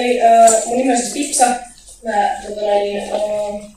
eli 0.00 0.20
äh, 0.22 0.66
mun 0.66 0.76
nimi 0.76 0.92
on 0.92 0.98
siis 0.98 1.12
Pipsa. 1.12 1.46
Mä 2.04 2.40
tota, 2.48 2.60
näin, 2.60 2.98
äh, 2.98 3.74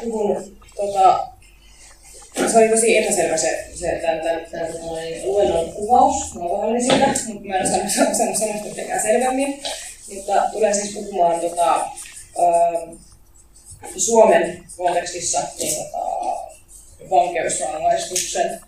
puhun 0.00 0.56
tota, 0.76 1.28
se 2.52 2.58
oli 2.58 2.68
tosi 2.68 2.96
epäselvä 2.96 3.36
se, 3.36 3.66
se 3.74 4.00
tämän, 4.02 4.20
tämän, 4.20 4.46
tämän, 4.50 4.72
tämän 4.72 4.86
luennon 5.24 5.72
kuvaus. 5.72 6.34
Mä 6.34 6.44
olen 6.44 6.80
siitä, 6.80 7.06
mutta 7.06 7.48
mä 7.48 7.56
en 7.56 7.66
osannut 7.66 7.92
sanoa 7.92 8.34
sanoa 8.38 8.64
mitenkään 8.64 9.02
selvemmin. 9.02 9.62
Mutta 10.14 10.42
tulen 10.52 10.74
siis 10.74 10.94
puhumaan 10.94 11.40
tota, 11.40 11.74
äh, 11.74 12.98
Suomen 13.96 14.64
kontekstissa 14.76 15.40
niin, 15.58 15.74
tota, 15.76 15.98
vankeusrangaistuksen 17.10 18.60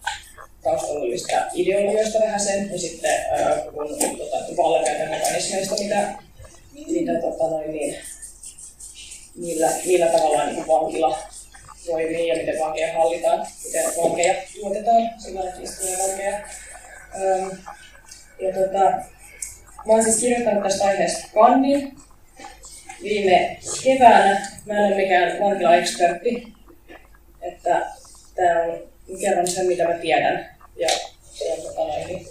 taustalla 0.63 1.01
olevista 1.01 1.37
ideologioista 1.55 2.19
vähän 2.21 2.41
sen, 2.41 2.71
ja 2.73 2.79
sitten 2.79 3.21
ää, 3.31 3.57
kun 3.75 3.89
tota, 4.19 4.57
vallankäytön 4.57 5.11
mekanismeista, 5.11 5.75
mitä, 5.79 6.26
mitä 6.85 7.21
tota, 7.21 7.45
noin, 7.45 7.71
niin, 7.71 7.97
millä, 9.37 9.71
millä 9.87 10.07
tavalla 10.07 10.47
niin 10.47 10.67
vankila 10.67 11.19
toimii 11.87 12.29
ja 12.29 12.37
miten 12.37 12.61
vankeja 12.61 12.93
hallitaan, 12.93 13.47
miten 13.65 13.85
vankeja 14.03 14.35
tuotetaan, 14.61 15.21
sillä 15.21 15.53
istuneja 15.63 15.99
vankeja. 15.99 16.37
Ähm, 17.15 17.49
ja 18.41 18.55
tota, 18.55 18.81
mä 19.87 19.93
oon 19.93 20.05
siis 20.05 20.21
kirjoittanut 20.21 20.63
tästä 20.63 20.85
aiheesta 20.85 21.29
kannin 21.35 21.97
viime 23.03 23.59
keväänä. 23.85 24.51
Mä 24.67 24.75
en 24.79 24.87
ole 24.87 25.03
mikään 25.03 25.41
vankila-ekspertti, 25.41 26.53
että 27.43 27.87
tämä 28.35 28.63
on, 28.63 28.89
kerron 29.21 29.47
sen 29.47 29.67
mitä 29.67 29.89
mä 29.89 29.95
tiedän 29.95 30.57
ja, 30.77 30.89
ja 31.49 31.57
tota, 31.63 31.81
noin, 31.81 32.27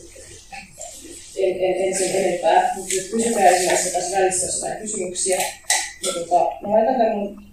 en, 1.45 1.63
en, 1.63 1.83
en 1.83 1.97
sen 1.97 2.15
enempää, 2.15 2.73
mutta 2.75 2.95
jos 2.95 3.05
kysytään 3.05 3.47
esimerkiksi 3.47 3.91
tässä 3.91 4.17
välissä 4.17 4.55
jotain 4.55 4.81
kysymyksiä, 4.81 5.37
niin 5.37 6.13
tota, 6.13 6.51
mä 6.61 6.69
laitan 6.69 6.95
tämän 6.95 7.17
mun, 7.17 7.43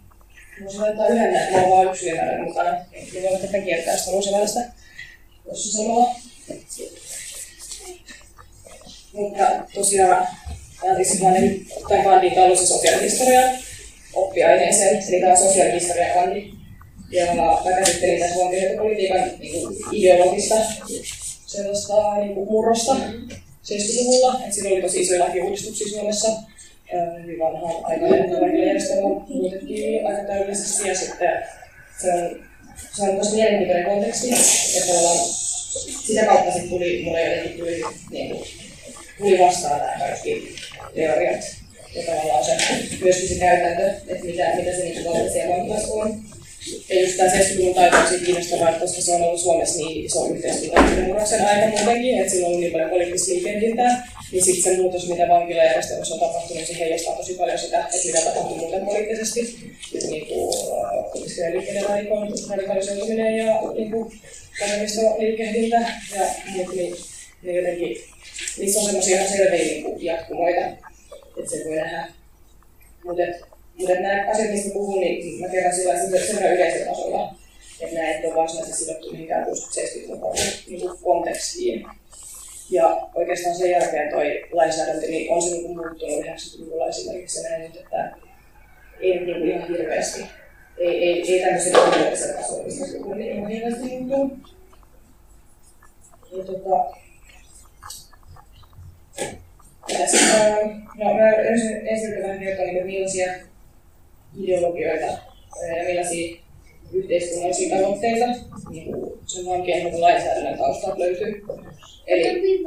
voisin 0.64 0.80
laittaa 0.80 1.08
yhden 1.08 1.33
näin, 1.33 1.53
mulla 1.53 1.64
on 1.64 1.70
vaan 1.70 1.86
yksi 1.86 2.06
ylimääräinen 2.06 2.44
mukana, 2.44 2.84
niin 2.92 3.22
voi 3.22 3.41
tätä 3.41 3.58
kiertää 3.58 3.97
sitä 3.97 4.11
luosevälästä, 4.11 4.61
jos 5.47 5.64
se 5.64 5.77
sanoo. 5.77 6.11
Mutta 9.12 9.44
tosiaan, 9.75 10.28
tämä 10.80 10.97
on 10.98 11.05
sellainen, 11.05 11.67
tai 11.89 12.05
kandi 12.05 12.30
talous- 12.30 12.61
ja 12.61 12.67
sosiaalihistorian 12.67 13.58
oppiaineeseen, 14.14 15.05
eli 15.08 15.20
tämä 15.20 15.33
on 15.33 15.39
sosiaalihistoria 15.39 16.14
kandi. 16.14 16.52
Ja 17.11 17.34
mä 17.34 17.74
käsittelin 17.78 18.20
tässä 18.20 18.36
valtiopolitiikan 18.36 19.30
niin 19.39 19.69
ideologista 19.92 20.55
sellaista 21.47 22.17
niin 22.17 22.34
kuin 22.34 22.50
murrosta 22.50 22.97
70-luvulla. 23.64 24.41
että 24.41 24.55
siinä 24.55 24.68
oli 24.70 24.82
tosi 24.82 25.00
isoja 25.00 25.24
lakiuudistuksia 25.24 25.88
Suomessa. 25.88 26.28
Hyvin 27.22 27.38
vanhaan 27.38 27.84
aikainen 27.84 28.66
järjestelmä 28.66 29.08
muutettiin 29.28 30.06
aika 30.06 30.22
täydellisesti 30.22 30.88
ja 30.88 30.94
sitten 30.94 31.28
se 32.00 32.12
on, 32.12 32.36
se 32.96 33.02
on 33.02 33.16
tosi 33.16 33.34
mielenkiintoinen 33.34 33.86
konteksti. 33.86 34.30
Ja 34.30 34.86
tavallaan 34.86 35.28
sitä 36.06 36.24
kautta 36.27 36.52
sitten 36.52 36.70
tuli, 36.70 37.02
mulle 37.05 37.22
jotenkin 37.22 37.58
tuli, 37.58 37.83
niin 38.10 38.30
kuin, 38.30 38.48
tuli 39.18 39.38
vastaan 39.38 39.78
nämä 39.78 39.98
kaikki 39.98 40.55
teoriat 40.94 41.44
ja 41.94 42.02
tavallaan 42.02 42.44
se, 42.44 42.56
myöskin 43.05 43.28
se 43.28 43.34
käytäntö, 43.34 43.86
että 43.86 44.24
mitä, 44.24 44.56
mitä 44.56 44.72
se 44.77 44.84
niin 44.84 45.05
vallitsee 45.05 45.48
vankilassa 45.48 45.92
on. 45.92 46.22
Tämä 47.16 47.30
70-luvun 47.30 47.74
taito 47.74 47.96
on 47.96 48.20
kiinnostavaa, 48.24 48.72
koska 48.72 49.02
se 49.02 49.14
on 49.14 49.22
ollut 49.22 49.41
Suomessa 49.41 49.78
niin 49.78 50.06
iso 50.06 50.27
yhteiskunnan 50.27 51.02
murroksen 51.05 51.46
aika 51.46 51.66
muutenkin, 51.66 52.18
että 52.18 52.32
sillä 52.32 52.46
on 52.46 52.48
ollut 52.48 52.60
niin 52.60 52.72
paljon 52.72 52.91
poliittista 52.91 53.30
liikehdintää, 53.30 54.08
niin 54.32 54.44
sitten 54.44 54.62
se 54.62 54.80
muutos, 54.80 55.08
mitä 55.08 55.28
vankilajärjestelmässä 55.28 56.14
on 56.14 56.20
tapahtunut, 56.20 56.66
se 56.66 56.78
heijastaa 56.78 57.16
tosi 57.16 57.34
paljon 57.34 57.58
sitä, 57.58 57.78
että 57.78 57.96
mitä 58.06 58.20
tapahtuu 58.20 58.56
muuten 58.56 58.84
poliittisesti. 58.86 59.72
Niin 60.10 60.27
kuin 60.27 60.55
liikkeiden 61.52 61.84
radikalisoituminen 62.50 63.36
ja 63.36 63.60
niin 63.74 63.90
kuin, 63.90 64.20
liikehdintä 65.18 65.77
ja 66.17 66.27
muut, 66.55 66.74
niin, 66.74 66.95
niin 67.42 67.56
jotenkin 67.56 67.96
niissä 68.58 68.80
on 68.80 68.86
semmoisia 68.86 69.17
ihan 69.17 69.28
selviä 69.28 69.64
niin 69.64 70.05
jatkumoita, 70.05 70.61
että 71.36 71.51
se 71.51 71.64
voi 71.64 71.77
nähdä. 71.77 72.08
Mutta 73.05 73.22
mutta 73.78 73.94
nämä 73.94 74.30
asiat, 74.30 74.50
mistä 74.50 74.70
puhun, 74.72 75.00
niin 75.00 75.40
mä 75.40 75.48
kerron 75.48 75.74
sillä 75.74 75.98
sen 75.98 76.12
verran 76.12 76.52
yleisellä 76.52 76.86
tasolla, 76.86 77.34
että 77.80 77.96
nämä 77.96 78.08
ei 78.08 78.27
ole 78.27 78.34
varsinaisesti 78.34 78.84
sidottu 78.84 79.10
mihinkään 79.10 79.46
60-70-luvun 79.46 80.36
niin 80.68 80.90
kontekstiin. 81.02 81.86
Ja 82.70 83.08
oikeastaan 83.14 83.56
sen 83.56 83.70
jälkeen 83.70 84.10
toi 84.10 84.44
lainsäädäntö 84.52 85.06
niin 85.06 85.33
on 85.33 85.42
se 85.42 85.50
niin 85.50 85.77
muuttunut 85.77 86.24
90-luvulla 86.24 86.88
esimerkiksi 86.88 87.42
näin, 87.42 87.62
että 87.64 88.16
ei 89.00 89.20
niin 89.20 89.38
kuin 89.38 89.50
ihan 89.50 89.68
hirveästi. 89.68 90.27
Ei, 90.78 91.04
ei, 91.04 91.33
ei 91.33 91.44
tämmöisen 91.44 91.72
yleisellä 91.72 92.40
tasolla, 92.40 92.64
missä 92.64 92.86
se 92.86 92.98
on 92.98 93.20
ihan 93.20 93.50
hirveästi 93.50 93.89
muuttunut. 93.89 94.54
Ja 96.33 96.44
tota, 96.44 96.96
tässä, 99.98 100.18
no, 100.94 101.14
mä 101.14 101.30
ensin, 101.30 101.89
ensin 101.89 102.22
vähän 102.22 102.39
kertoa, 102.39 102.66
niin 102.66 102.86
millaisia 102.86 103.33
ideologioita 104.37 105.07
ja 105.77 105.85
millaisia 105.89 106.37
yhteiskunnallisia 106.93 107.77
tavoitteita 107.77 108.27
niin 108.70 108.95
sen 109.27 109.47
vankien 109.47 109.85
niin 109.85 110.01
lainsäädännön 110.01 110.59
taustalta 110.59 110.98
löytyy. 110.98 111.45
Eli 112.07 112.63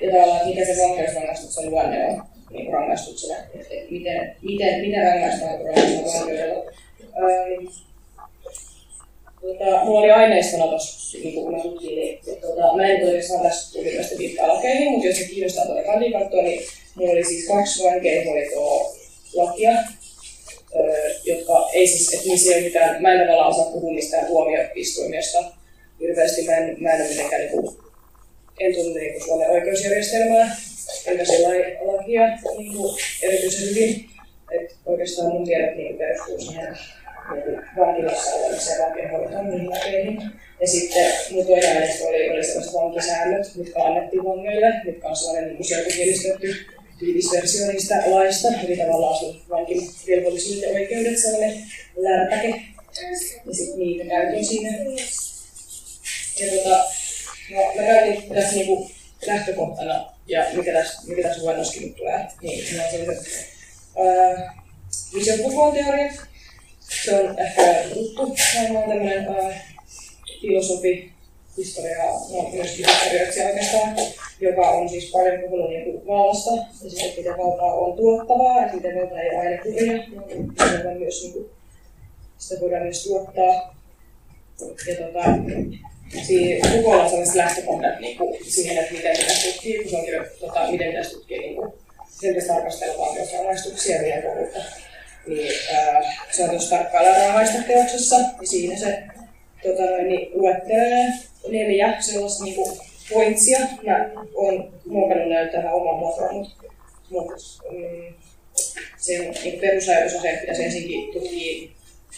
ja 0.00 0.12
tavallaan, 0.12 0.48
mikä 0.48 0.64
se 0.64 0.82
vankeusrangaistuksen 0.82 1.70
luonne 1.70 2.06
on 2.06 2.22
niin 2.50 2.72
rangaistuksena, 2.72 3.38
että 3.54 3.74
et 3.74 3.90
miten, 3.90 4.36
miten, 4.42 4.80
miten 4.80 5.04
rangaistaan 5.04 5.52
rangaistaan 5.52 6.20
vankeudella. 6.20 6.64
Ähm, 7.02 7.66
tota, 9.40 9.84
mulla 9.84 10.00
oli 10.00 10.10
aineistona 10.10 10.66
tuossa, 10.66 11.18
niin 11.18 11.34
kun 11.34 11.54
mä 11.54 11.62
tutkin, 11.62 11.94
niin 11.94 12.20
tota, 12.40 12.76
mä 12.76 12.86
en 12.86 13.00
tosiaan 13.00 13.42
tästä 13.42 13.78
tuli 13.78 13.90
tästä 13.96 14.18
viittaa 14.18 14.48
lakeihin, 14.48 14.90
mutta 14.90 15.06
jos 15.06 15.18
se 15.18 15.24
kiinnostaa 15.24 15.66
tuota 15.66 15.82
kandikattoa, 15.82 16.42
niin 16.42 16.62
mulla 16.94 17.12
oli 17.12 17.24
siis 17.24 17.48
kaksi 17.48 17.84
vankeinhoitoa 17.84 18.94
lakia, 19.34 19.72
jotka 21.24 21.70
ei 21.72 21.86
siis, 21.86 22.14
että 22.14 22.28
niissä 22.28 22.50
ei 22.50 22.58
ole 22.58 22.64
mitään, 22.64 23.02
mä 23.02 23.12
en 23.12 23.20
tavallaan 23.20 23.50
osaa 23.50 23.72
puhua 23.72 23.92
mistään 23.92 24.26
tuomioistuimesta 24.26 25.44
hirveästi, 26.00 26.42
mä 26.42 26.56
en, 26.56 26.76
mä 26.80 26.90
en 26.90 27.00
ole 27.00 27.08
mitenkään 27.08 27.42
niin 27.42 27.50
kuin, 27.50 27.76
en 28.60 28.74
tunne 28.74 29.00
niin 29.00 29.24
Suomen 29.24 29.50
oikeusjärjestelmää, 29.50 30.56
enkä 31.06 31.24
sillä 31.24 31.48
lakia 31.80 32.28
niin 32.58 32.76
kuin, 32.76 32.98
erityisen 33.22 33.70
hyvin, 33.70 34.10
että 34.50 34.74
oikeastaan 34.86 35.32
mun 35.32 35.44
tiedot 35.44 35.76
niin 35.76 35.98
perustuu 35.98 36.40
siihen 36.40 36.76
niin 37.34 37.60
vankilassa 37.76 38.34
olemiseen 38.34 38.82
vankeinhoitoon 38.82 39.50
niihin 39.50 39.70
lakeihin. 39.70 40.22
Ja 40.60 40.66
sitten 40.66 41.12
mun 41.30 41.46
toinen 41.46 41.76
oli, 42.06 42.30
oli 42.30 42.44
sellaiset 42.44 42.74
vankisäännöt, 42.74 43.54
mitkä 43.56 43.84
annettiin 43.84 44.24
vangeille, 44.24 44.72
mitkä 44.84 45.08
on 45.08 45.16
sellainen 45.16 45.54
niin 45.54 45.64
selkokielistetty 45.64 46.75
tiivisversio 46.98 47.66
niistä 47.66 48.02
laista, 48.06 48.48
eli 48.48 48.76
tavallaan 48.76 49.18
sun 49.18 49.42
vankin 49.50 49.90
velvollisuudet 50.06 50.62
ja 50.62 50.68
oikeudet, 50.68 51.18
sellainen 51.18 51.64
lärpäke. 51.96 52.62
Ja 53.48 53.54
sitten 53.54 53.78
niitä 53.78 54.04
käytiin 54.04 54.44
siinä. 54.44 54.68
Ja 56.40 56.56
tota, 56.56 56.84
no, 57.50 57.74
mä 57.76 57.82
käytin 57.82 58.34
tässä 58.34 58.54
niinku 58.54 58.90
lähtökohtana, 59.26 60.12
ja 60.26 60.44
mikä 60.52 60.72
tässä, 60.72 61.02
mikä 61.06 61.22
tässä 61.22 61.42
luennoskin 61.42 61.82
nyt 61.82 61.96
tulee, 61.96 62.26
niin 62.42 62.76
ne 62.76 62.84
on 62.84 62.90
sellaiset 62.90 63.46
ää, 63.98 64.54
visiopukuon 65.14 65.76
Se 67.04 67.14
on 67.14 67.38
ehkä 67.38 67.84
tuttu, 67.94 68.36
näin 68.54 68.76
on 68.76 68.88
tämmöinen 68.88 69.26
filosofi, 70.40 71.12
historiaa, 71.56 72.12
no, 72.30 72.50
myöskin 72.52 72.86
historioitsija 72.86 73.46
oikeastaan, 73.46 73.96
joka 74.40 74.70
on 74.70 74.88
siis 74.88 75.10
paljon 75.10 75.40
puhunut 75.40 75.70
niin 75.70 76.06
vallasta 76.06 76.50
ja 76.54 76.90
sitten 76.90 77.12
miten 77.16 77.38
valtaa 77.38 77.74
on 77.74 77.96
tuottavaa 77.96 78.60
ja 78.60 78.72
miten 78.72 78.96
valta 78.96 79.20
ei 79.20 79.36
aina 79.36 79.62
kuria, 79.62 80.02
sitä 80.76 80.94
myös, 80.94 81.22
niin 81.22 81.32
kuin, 81.32 81.50
sitä 82.38 82.60
voidaan 82.60 82.82
myös 82.82 83.04
tuottaa. 83.04 83.76
Ja 84.60 85.06
tota, 85.06 85.24
siinä 86.26 86.70
Kukolla 86.70 87.02
on 87.02 87.10
sellaiset 87.10 87.34
lähtökohdat 87.34 88.00
niin 88.00 88.18
kuin, 88.18 88.38
siihen, 88.44 88.78
että 88.78 88.92
miten 88.92 89.16
pitäisi 89.16 89.52
tutkia, 89.52 89.82
kun 89.82 89.90
se 89.90 89.96
on 89.96 90.26
tota, 90.40 90.70
miten 90.70 90.88
pitäisi 90.88 91.14
tutkia 91.14 91.40
niin 91.40 91.56
kuin, 91.56 91.72
sen 92.20 92.28
pitäisi 92.28 92.48
tarkastella 92.48 92.98
valtiosrangaistuksia 92.98 94.02
ja 94.02 94.22
kouluutta. 94.22 94.58
Niin, 95.26 95.52
ää, 95.74 96.02
se 96.32 96.44
on 96.44 96.50
tuossa 96.50 96.76
tarkkailla 96.76 97.18
rangaista 97.18 97.62
teoksessa, 97.66 98.16
ja 98.16 98.46
siinä 98.46 98.76
se 98.76 99.02
tota, 99.62 99.82
niin, 99.82 100.28
luettelee 100.32 101.06
neljä 101.48 102.00
sellaista 102.00 102.44
niin 102.44 102.56
kuin, 102.56 102.78
pointsia. 103.12 103.58
Mä 103.82 104.10
oon 104.34 104.72
muokannut 104.86 105.28
näitä 105.28 105.52
tähän 105.52 105.74
oman 105.74 105.98
muotoon, 105.98 106.34
mutta 106.34 106.64
mut, 107.10 107.26
mm, 107.70 108.14
sen 108.96 109.34
niin 109.44 109.60
perusajatus 109.60 110.14
on 110.14 110.22
se, 110.22 110.28
että 110.28 110.40
pitäisi 110.40 110.64
ensinkin 110.64 111.12
tutkia 111.12 111.68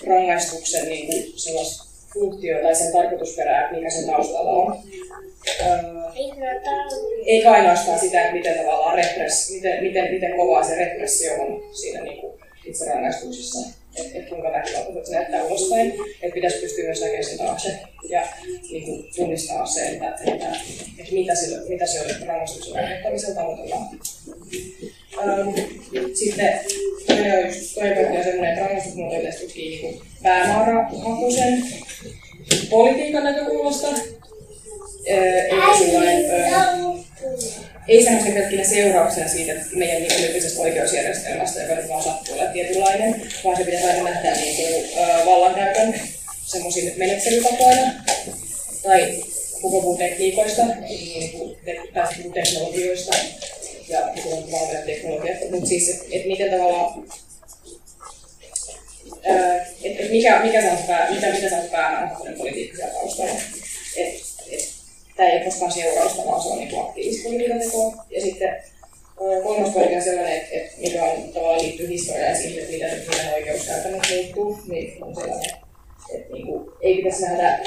rangaistuksen 0.06 0.88
niin 0.88 1.06
kuin 1.06 1.38
sellaista 1.38 1.84
funktio 2.14 2.62
tai 2.62 2.74
sen 2.74 2.92
tarkoitusperää, 2.92 3.72
mikä 3.72 3.90
sen 3.90 4.06
taustalla 4.06 4.50
on. 4.50 4.78
Eikä 7.26 7.52
ainoastaan 7.52 7.98
sitä, 7.98 8.22
että 8.22 8.34
miten 8.34 8.58
tavallaan 8.58 8.96
repress, 8.96 9.50
miten, 9.50 9.82
miten, 9.82 10.12
miten 10.14 10.36
kovaa 10.36 10.64
se 10.64 10.74
repressio 10.74 11.32
on 11.42 11.62
siinä 11.72 12.00
niin 12.00 12.20
kuin 12.20 12.40
itse 12.64 12.84
rangaistuksessa 12.84 13.77
että 13.96 14.18
et 14.18 14.28
kuinka 14.28 14.52
väkivaltaiset 14.52 15.06
se 15.06 15.12
näyttää 15.12 15.44
ulospäin. 15.44 15.92
Että 16.22 16.34
pitäisi 16.34 16.58
pystyä 16.58 16.84
myös 16.84 17.00
näkemään 17.00 17.24
sen 17.24 17.38
taakse 17.38 17.78
ja 18.08 18.26
niin 18.70 18.84
kuin, 18.84 19.10
tunnistaa 19.16 19.66
se, 19.66 19.86
että, 19.86 20.08
että, 20.08 20.32
että, 20.32 20.46
että 20.98 21.12
mitä, 21.12 21.34
sillä, 21.34 21.62
mitä 21.68 21.86
se 21.86 22.00
on 22.00 22.06
rangaistuksen 22.26 22.76
aiheuttamisella 22.76 23.34
tavoitellaan. 23.34 23.88
Ähm, 25.18 25.48
sitten 26.14 26.60
toinen 27.06 27.38
on 27.38 27.46
just 27.46 27.74
toinen 27.74 28.18
on 28.18 28.24
sellainen, 28.24 28.52
että 28.52 28.60
rangaistusmuoto 28.60 29.20
yleensä 29.20 29.40
tutkii 29.40 29.82
niin 29.82 30.00
päämäärähakuisen 30.22 31.66
politiikan 32.70 33.24
näkökulmasta. 33.24 33.88
Äh, 33.88 33.96
eikä 35.44 35.78
sellainen, 35.78 36.24
ei 37.88 38.04
semmoisen 38.04 38.32
pelkkinä 38.32 38.64
seurauksena 38.64 39.28
siitä 39.28 39.52
että 39.52 39.66
meidän 39.72 40.02
niin 40.02 40.22
nykyisestä 40.22 40.60
oikeusjärjestelmästä, 40.60 41.62
joka 41.62 41.74
nyt 41.74 41.88
vaan 41.88 42.02
sattuu 42.02 42.34
olla 42.34 42.46
tietynlainen, 42.46 43.22
vaan 43.44 43.56
se 43.56 43.64
pitäisi 43.64 43.86
aina 43.86 44.10
nähdä 44.10 44.30
niin 44.30 44.56
kuin, 44.56 45.04
ö, 45.04 45.26
vallankäytön 45.26 46.00
semmoisina 46.46 46.90
menettelytapoina 46.96 47.92
tai 48.82 49.22
koko 49.62 49.80
puhuu 49.80 49.96
tekniikoista, 49.96 50.64
niin 50.64 51.30
kuin 51.30 51.56
tai 51.94 52.06
teknologioista 52.34 53.16
ja 53.88 54.00
valmiita 54.52 54.86
teknologiasta, 54.86 55.44
mutta 55.50 55.68
siis, 55.68 55.88
että 55.88 56.04
et 56.10 56.26
miten 56.26 56.50
tavallaan 56.50 57.04
että 59.82 60.02
et 60.02 60.10
mikä, 60.10 60.40
mikä 60.44 60.72
on 60.72 60.78
pää, 60.86 61.10
mitä, 61.10 61.32
mitä 61.32 61.48
se 61.48 61.56
on 61.56 61.68
päämääräinen 61.70 62.38
politiikka 62.38 62.76
siellä 62.76 62.94
taustalla. 62.94 63.40
Et, 63.96 64.27
tämä 65.18 65.28
ei 65.28 65.36
ole 65.36 65.44
koskaan 65.44 65.72
seurausta, 65.72 66.24
vaan 66.26 66.42
se 66.42 66.48
on 66.48 66.58
niin 66.58 66.80
aktiivista 66.80 67.28
politiikan 67.28 67.58
tekoa. 67.58 68.04
Ja 68.10 68.20
sitten 68.20 68.56
kolmas 69.42 69.70
pointti 69.70 69.96
on 69.96 70.02
sellainen, 70.02 70.36
että, 70.36 70.56
että 70.56 70.72
mikä 70.80 71.04
on 71.04 71.32
tavallaan 71.32 71.62
liittyy 71.62 71.88
historiaan 71.88 72.36
siihen, 72.36 72.58
että 72.58 72.72
miten, 72.72 73.02
miten 73.08 73.34
oikeuskäytännöt 73.34 74.02
muuttuu, 74.14 74.60
niin 74.68 75.04
on 75.04 75.14
sellainen, 75.14 75.50
että 76.14 76.32
niin 76.32 76.46
kuin, 76.46 76.70
ei 76.80 76.96
pitäisi 76.96 77.22
nähdä 77.22 77.58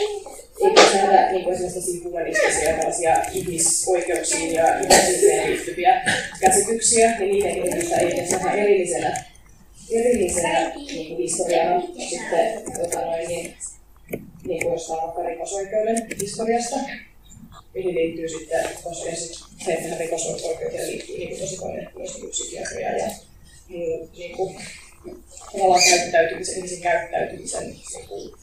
ei 0.61 0.69
pitäisi 0.69 0.95
nähdä 0.97 1.31
niin 1.31 1.43
kuin 1.43 1.55
esimerkiksi 1.55 2.03
humanistisia 2.03 2.77
tällaisia 2.77 3.15
ihmisoikeuksiin 3.31 4.53
ja 4.53 4.79
ihmisyyteen 4.79 5.49
liittyviä 5.49 6.01
käsityksiä, 6.39 7.19
niin 7.19 7.31
niiden 7.31 7.55
kehitystä 7.55 7.95
ei 7.95 8.07
pitäisi 8.07 8.31
nähdä 8.31 8.51
erillisenä, 8.53 9.23
erillisenä 9.91 10.71
niin 10.75 11.07
kuin 11.07 11.17
historiana 11.17 11.81
sitten 12.09 12.61
tota 12.81 13.05
noin, 13.05 13.27
niin, 13.27 13.53
niin 14.43 14.63
kuin 14.63 14.73
jostain 14.73 15.01
vaikka 15.01 15.23
rikosoikeuden 15.23 16.07
historiasta 16.21 16.75
mihin 17.73 17.95
liittyy 17.95 18.29
sitten 18.29 18.69
tosiaan 18.83 19.17
se, 19.65 19.73
että 19.73 19.97
rikosoikeuteen 19.97 20.87
liittyy 20.87 21.17
niin 21.17 21.39
tosi 21.39 21.57
paljon 21.61 21.87
myös 21.97 22.19
psykiatria 22.29 22.97
ja 22.97 23.11
muu 23.67 24.09
niin 24.17 24.37
kuin, 24.37 24.55
tavallaan 25.51 25.81
käyttäytymisen, 25.89 26.55
ihmisen 26.57 26.81
käyttäytymisen 26.81 27.67
niin 27.67 28.07
kuin, 28.07 28.33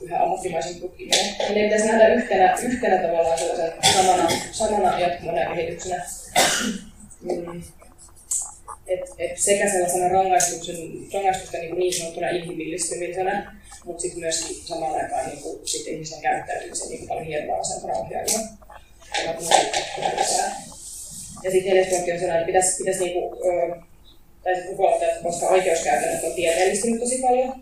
yhä 0.00 0.22
ammattimaisen 0.22 0.80
tutkiminen. 0.80 1.36
Ne 1.54 1.62
pitäisi 1.62 1.86
nähdä 1.86 2.14
yhtenä, 2.14 2.58
yhtenä 2.62 3.02
tavallaan 3.02 3.38
sellaisen 3.38 3.72
samana, 3.96 4.28
samana 4.52 5.00
jatkumana 5.00 5.40
ja 5.40 5.54
kehityksenä. 5.54 6.06
Mm. 7.20 7.62
Et, 8.86 9.00
et 9.18 9.38
sekä 9.38 9.70
sellaisena 9.70 10.08
rangaistuksen, 10.08 10.76
rangaistusten 11.14 11.60
niin, 11.60 11.78
niin 11.78 11.94
sanottuna 11.94 12.28
inhimillistymisenä, 12.28 13.56
mutta 13.84 14.02
sitten 14.02 14.20
myöskin 14.20 14.56
samaan 14.56 14.94
aikaan 14.94 15.26
niin 15.26 15.42
kuin, 15.42 15.68
sit 15.68 15.86
ihmisten 15.86 16.22
käyttäytymisen 16.22 16.88
niin 16.88 17.08
paljon 17.08 17.26
hienoisempana 17.26 17.94
ohjaajana. 17.94 18.38
Ja 21.44 21.50
sitten 21.50 21.68
neljäs 21.68 21.88
pointti 21.90 22.12
on 22.12 22.18
sellainen, 22.18 22.40
että 22.40 22.46
pitäisi, 22.46 22.76
pitäisi 22.78 23.04
niinku, 23.04 23.36
tai 24.44 24.54
sitten 24.56 24.76
koska 25.22 25.48
oikeuskäytännöt 25.48 26.24
on 26.24 26.34
tieteellistynyt 26.34 27.00
tosi 27.00 27.18
paljon, 27.22 27.54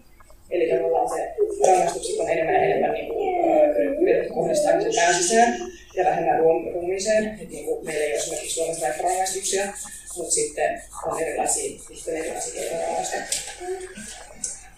eli 0.51 0.71
tavallaan 0.71 1.09
se 1.09 1.35
rangaistukset 1.67 2.17
on 2.19 2.31
enemmän 2.31 2.55
ja 2.55 2.63
enemmän 2.63 2.93
niinku, 2.93 3.15
yritetty 4.01 4.35
kohdistaa 4.35 4.81
sen 4.81 4.93
pään 4.95 5.15
sisään 5.15 5.57
ja 5.97 6.05
vähemmän 6.05 6.39
ruumiiseen. 6.75 7.41
Niinku, 7.51 7.85
meillä 7.85 8.05
ei 8.05 8.13
ole 8.13 8.19
esimerkiksi 8.21 8.55
Suomessa 8.55 8.87
näitä 8.87 9.03
rangaistuksia, 9.03 9.67
mutta 10.17 10.33
sitten 10.33 10.83
on 11.07 11.21
erilaisia, 11.23 11.79
sitten 11.95 12.17
erilaisia 12.17 12.63
rangaistuksia. 12.87 13.41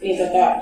Niin 0.03 0.19
tota, 0.19 0.57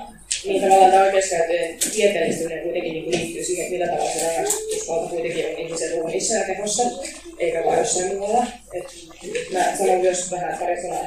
niin 0.44 0.62
tavallaan 0.62 0.91
tämä 0.91 1.05
oikeuskäyttöjen 1.05 1.79
tieteellistyminen 1.93 2.62
kuitenkin 2.62 2.93
niin 2.93 3.11
liittyy 3.11 3.44
siihen, 3.44 3.73
millä 3.73 3.87
tavalla 3.87 4.11
se 4.11 4.26
rangaistusvalta 4.26 5.08
kuitenkin 5.08 5.46
on 5.46 5.58
ihmisen 5.58 5.91
ruumiissa 5.91 6.35
ja 6.35 6.44
kehossa, 6.44 6.82
eikä 7.38 7.64
vain 7.64 7.79
jossain 7.79 8.17
muualla. 8.17 8.46
Et 8.73 8.85
mä 9.52 9.76
sanon 9.79 10.00
myös 10.00 10.31
vähän 10.31 10.58
pari 10.58 10.82
sanaa 10.82 11.05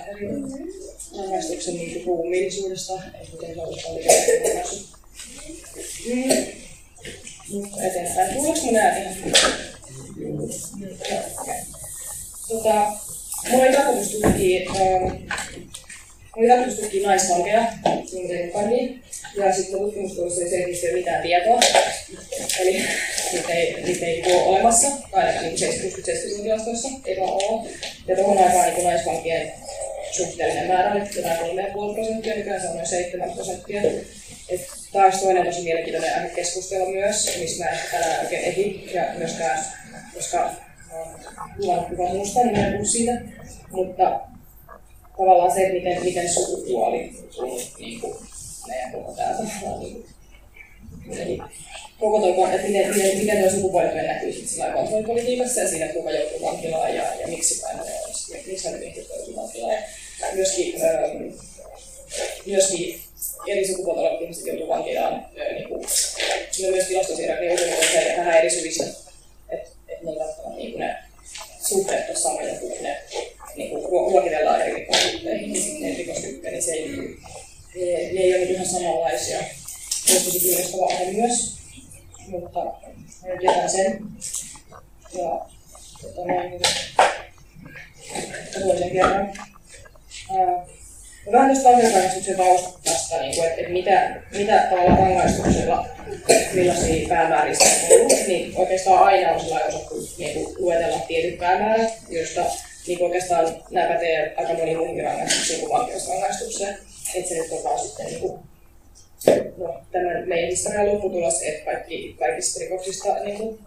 rangaistuksen 1.18 1.76
niin 1.76 2.06
ruumiillisuudesta, 2.06 2.94
että 2.94 3.32
miten 3.32 3.56
se 3.56 3.62
on 3.62 3.78
rangaistus. 3.86 4.88
Mm. 6.06 6.46
Mutta 7.52 7.84
eteenpäin. 7.84 8.34
Kuuluuko 8.36 8.60
mun 8.62 8.76
ääni? 8.76 9.06
Tota, 12.48 12.92
mulla 13.50 13.64
oli 13.64 13.74
tarkoitus 13.74 14.12
tutkia, 14.12 14.72
ähm, 14.72 15.16
tarkoitus 16.48 16.80
tutkia 16.80 17.08
naisvankeja, 17.08 17.66
niin 18.68 19.04
ja 19.38 19.54
sitten 19.54 19.80
tutkimustulossa 19.80 20.42
ei 20.42 20.50
selkeästi 20.50 20.88
ole 20.88 20.98
mitään 20.98 21.22
tietoa. 21.22 21.60
Eli 22.60 22.84
niitä 23.34 23.54
ei, 23.54 23.84
niitä 23.84 24.06
ei 24.06 24.24
ole 24.26 24.44
olemassa, 24.44 24.88
ainakaan 25.12 25.46
niin 25.46 25.58
60-70 26.40 26.42
tilastoissa 26.42 26.90
ei 27.06 27.20
vaan 27.20 27.34
ole. 27.34 27.70
Ja 28.08 28.16
tuohon 28.16 28.38
aikaan 28.38 28.74
niin 28.74 28.84
naisvankien 28.84 29.52
suhteellinen 30.12 30.68
määrä 30.68 30.92
oli 30.92 31.02
jotain 31.16 31.40
3,5 31.40 31.94
prosenttia, 31.94 32.36
nykyään 32.36 32.62
se 32.62 32.68
on 32.68 32.76
noin 32.76 32.88
7 32.88 33.32
prosenttia. 33.32 33.82
Et 34.50 34.62
taas 34.94 35.22
toinen 35.22 35.46
tosi 35.46 35.62
mielenkiintoinen 35.62 36.16
aihe 36.16 36.30
keskustella 36.30 36.90
myös, 36.90 37.38
mistä 37.40 37.64
mä 37.64 37.70
en 37.70 37.80
tänään 37.92 38.20
oikein 38.20 38.44
ehdi, 38.44 38.90
ja 38.94 39.04
myöskään, 39.18 39.66
koska 40.14 40.52
luvan 41.58 41.86
kuva 41.86 42.10
muusta, 42.10 42.40
niin 42.44 42.60
mä 42.60 42.86
siitä. 42.86 43.22
Mutta 43.72 44.20
tavallaan 45.18 45.52
se, 45.52 45.70
miten, 45.70 46.04
miten 46.04 46.34
sukupuoli 46.34 47.12
on 47.38 47.60
niin 47.80 48.02
kuin, 48.02 48.16
meidän 48.68 48.92
koko 48.92 49.12
tämä 49.12 49.34
tavallaan 49.34 49.80
niin 49.80 51.44
koko 52.00 52.20
toi, 52.20 52.56
että 52.56 52.68
miten, 52.68 52.96
miten, 52.96 53.18
miten 53.18 53.42
tuo 53.42 53.50
sukupuolityö 53.50 54.02
näkyy 54.02 54.32
sitten 54.32 54.50
sillä 54.50 54.72
kontrollipolitiikassa 54.72 55.62
ja 55.62 55.68
siinä, 55.68 55.88
kuka 55.88 56.12
joutuu 56.12 56.42
vankilaan 56.42 56.96
ja, 56.96 57.04
ja 57.22 57.28
miksi 57.28 57.62
olisi, 58.06 58.38
ja 58.38 58.44
miksi 58.48 58.72
ne 58.72 58.80
viihtyy 58.80 59.06
joutuu 59.16 59.36
vankilaan. 59.36 59.74
Ja 59.74 60.28
myöskin, 60.34 60.82
ähm, 60.84 61.34
myöskin 62.46 63.02
eri 63.48 63.68
sukupuolta 63.68 64.02
olevat 64.02 64.22
ihmiset 64.22 64.46
joutuu 64.48 64.68
vankilaan. 64.68 65.14
Äh, 65.14 65.56
niin 65.56 65.68
kuin, 65.70 65.86
siinä 66.52 66.68
on 66.68 66.76
myös 66.76 66.88
tilastosiirrot, 66.88 67.40
niin 67.40 67.52
on 67.52 67.58
se, 67.92 68.02
että 68.02 68.18
vähän 68.18 68.38
eri 68.38 68.50
syistä, 68.50 68.84
että, 69.50 69.70
että 69.88 70.06
ne 70.06 70.12
ei 70.12 70.20
välttämättä 70.20 70.58
niin 70.58 70.80
ne 70.80 70.96
suhteet 71.68 72.10
ole 72.10 72.18
samoja 72.18 72.60
kuin 72.60 72.84
ne 72.84 72.98
niin 73.58 73.70
kuin 73.70 74.12
luokitellaan 74.14 74.62
eri 74.62 74.74
rikosuhteihin, 74.74 75.54
niin 75.54 75.82
ne 75.82 75.98
rikostyyppejä, 75.98 76.52
niin 76.52 76.64
se 76.64 76.72
ei 76.72 77.18
ne, 77.76 78.14
ne 78.14 78.20
ei 78.20 78.36
ole 78.36 78.44
ihan 78.44 78.66
samanlaisia. 78.66 79.40
On 79.40 80.24
tosi 80.26 80.40
kiinnostava 80.40 80.86
aihe 80.86 81.12
myös, 81.12 81.58
mutta 82.28 82.60
me 83.24 83.38
tiedän 83.40 83.70
sen. 83.70 84.02
Ja 85.14 85.46
tota, 86.02 86.26
näin, 86.26 86.62
toisen 88.64 88.92
kerran. 88.92 89.34
Ää, 90.38 90.66
vähän 91.32 91.50
tästä 91.56 91.70
vankeusrangaistuksen 91.70 92.38
taustasta, 92.38 93.22
niin 93.22 93.36
kuin, 93.36 93.48
että, 93.48 93.62
että 93.62 93.74
mitä, 93.74 94.22
mitä 94.32 94.68
tavalla 94.70 94.96
rangaistuksella, 94.96 95.86
millaisia 96.54 97.08
päämääriä 97.08 97.58
on 97.62 98.00
ollut, 98.00 98.28
niin 98.28 98.54
oikeastaan 98.56 99.04
aina 99.04 99.32
on 99.32 99.40
sellainen 99.40 99.76
osattu 99.76 100.10
niin 100.18 100.34
kuin, 100.34 100.56
luetella 100.60 101.00
tietyt 101.00 101.40
päämäärät, 101.40 101.94
joista 102.10 102.46
niin 102.88 103.04
oikeastaan 103.04 103.56
nämä 103.72 103.88
pätee 103.88 104.34
aika 104.38 104.54
moni 104.54 104.76
muihin 104.76 105.04
rangaistuksiin 105.04 105.60
kuin 105.60 105.72
vankeusrangaistukseen 105.72 106.78
että 107.16 107.30
se 107.30 107.36
nyt 107.36 107.52
on 107.52 107.64
vaan 107.64 107.80
sitten 107.80 108.06
niin 108.06 108.20
kuin, 108.20 108.40
no, 109.58 109.82
tämän 109.92 110.28
meidän 110.28 110.50
historian 110.50 110.88
lopputulos, 110.88 111.42
että 111.42 111.66
kaikki, 111.66 112.16
kaikista 112.20 112.60
rikoksista, 112.60 113.24
niin 113.24 113.38
kuin, 113.38 113.60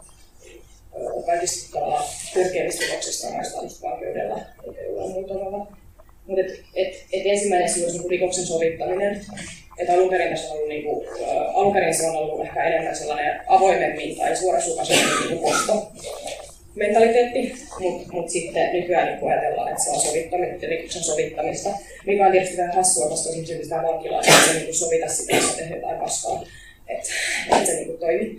kaikista 1.27 1.73
tavallaan 1.73 2.05
törkeimmistä 2.35 2.85
rikoksista 2.85 3.27
rangaistaan 3.27 3.65
just 3.65 3.83
vankeudella, 3.83 4.41
eikä 4.67 4.83
jollain 4.83 5.11
muuta 5.11 5.35
tavalla. 5.35 5.77
Mutta 6.27 6.41
et, 6.43 6.65
et, 6.75 6.95
et 7.13 7.23
ensimmäinen 7.25 7.69
syy 7.69 7.85
olisi 7.85 7.99
niin 7.99 8.11
rikoksen 8.11 8.47
sovittaminen. 8.47 9.25
Että 9.79 9.93
alun 9.93 10.11
perin, 10.11 10.39
se 10.39 10.47
on 10.47 10.53
ollut, 10.53 10.69
niin 10.69 10.85
kuin, 10.85 11.09
alun 11.55 11.73
perin 11.73 11.95
se 11.95 12.07
on 12.07 12.17
ollut 12.17 12.47
ehkä 12.47 12.65
enemmän 12.65 12.97
sellainen 12.97 13.41
avoimemmin 13.47 14.17
tai 14.17 14.37
suorasukaisemmin 14.37 15.29
niin 15.29 15.43
kosto 15.43 15.93
mentaliteetti, 16.75 17.55
mutta 17.81 18.13
mut 18.13 18.31
sitten 18.31 18.73
nykyään 18.73 19.09
niin 19.09 19.33
ajatellaan, 19.33 19.69
että 19.69 19.85
se 19.85 19.91
on 19.91 20.01
sovittamista, 20.01 20.67
rikoksen 20.67 21.05
sovittamista, 21.05 21.71
mikä 22.07 22.27
on 22.27 22.33
tietysti 22.33 22.57
vähän 22.57 22.75
hassua, 22.75 23.09
koska 23.09 23.31
esimerkiksi 23.31 23.69
tämä 23.69 23.83
vankila 23.83 24.23
ei 24.23 24.55
niin 24.55 24.75
sovita 24.75 25.09
sitä, 25.09 25.37
jos 25.37 25.55
tehdään 25.55 25.81
jotain 25.81 26.01
paskaa. 26.01 26.45
että, 26.89 27.09
että 27.53 27.67
se 27.67 27.75
niin 27.75 27.99
toimi 27.99 28.37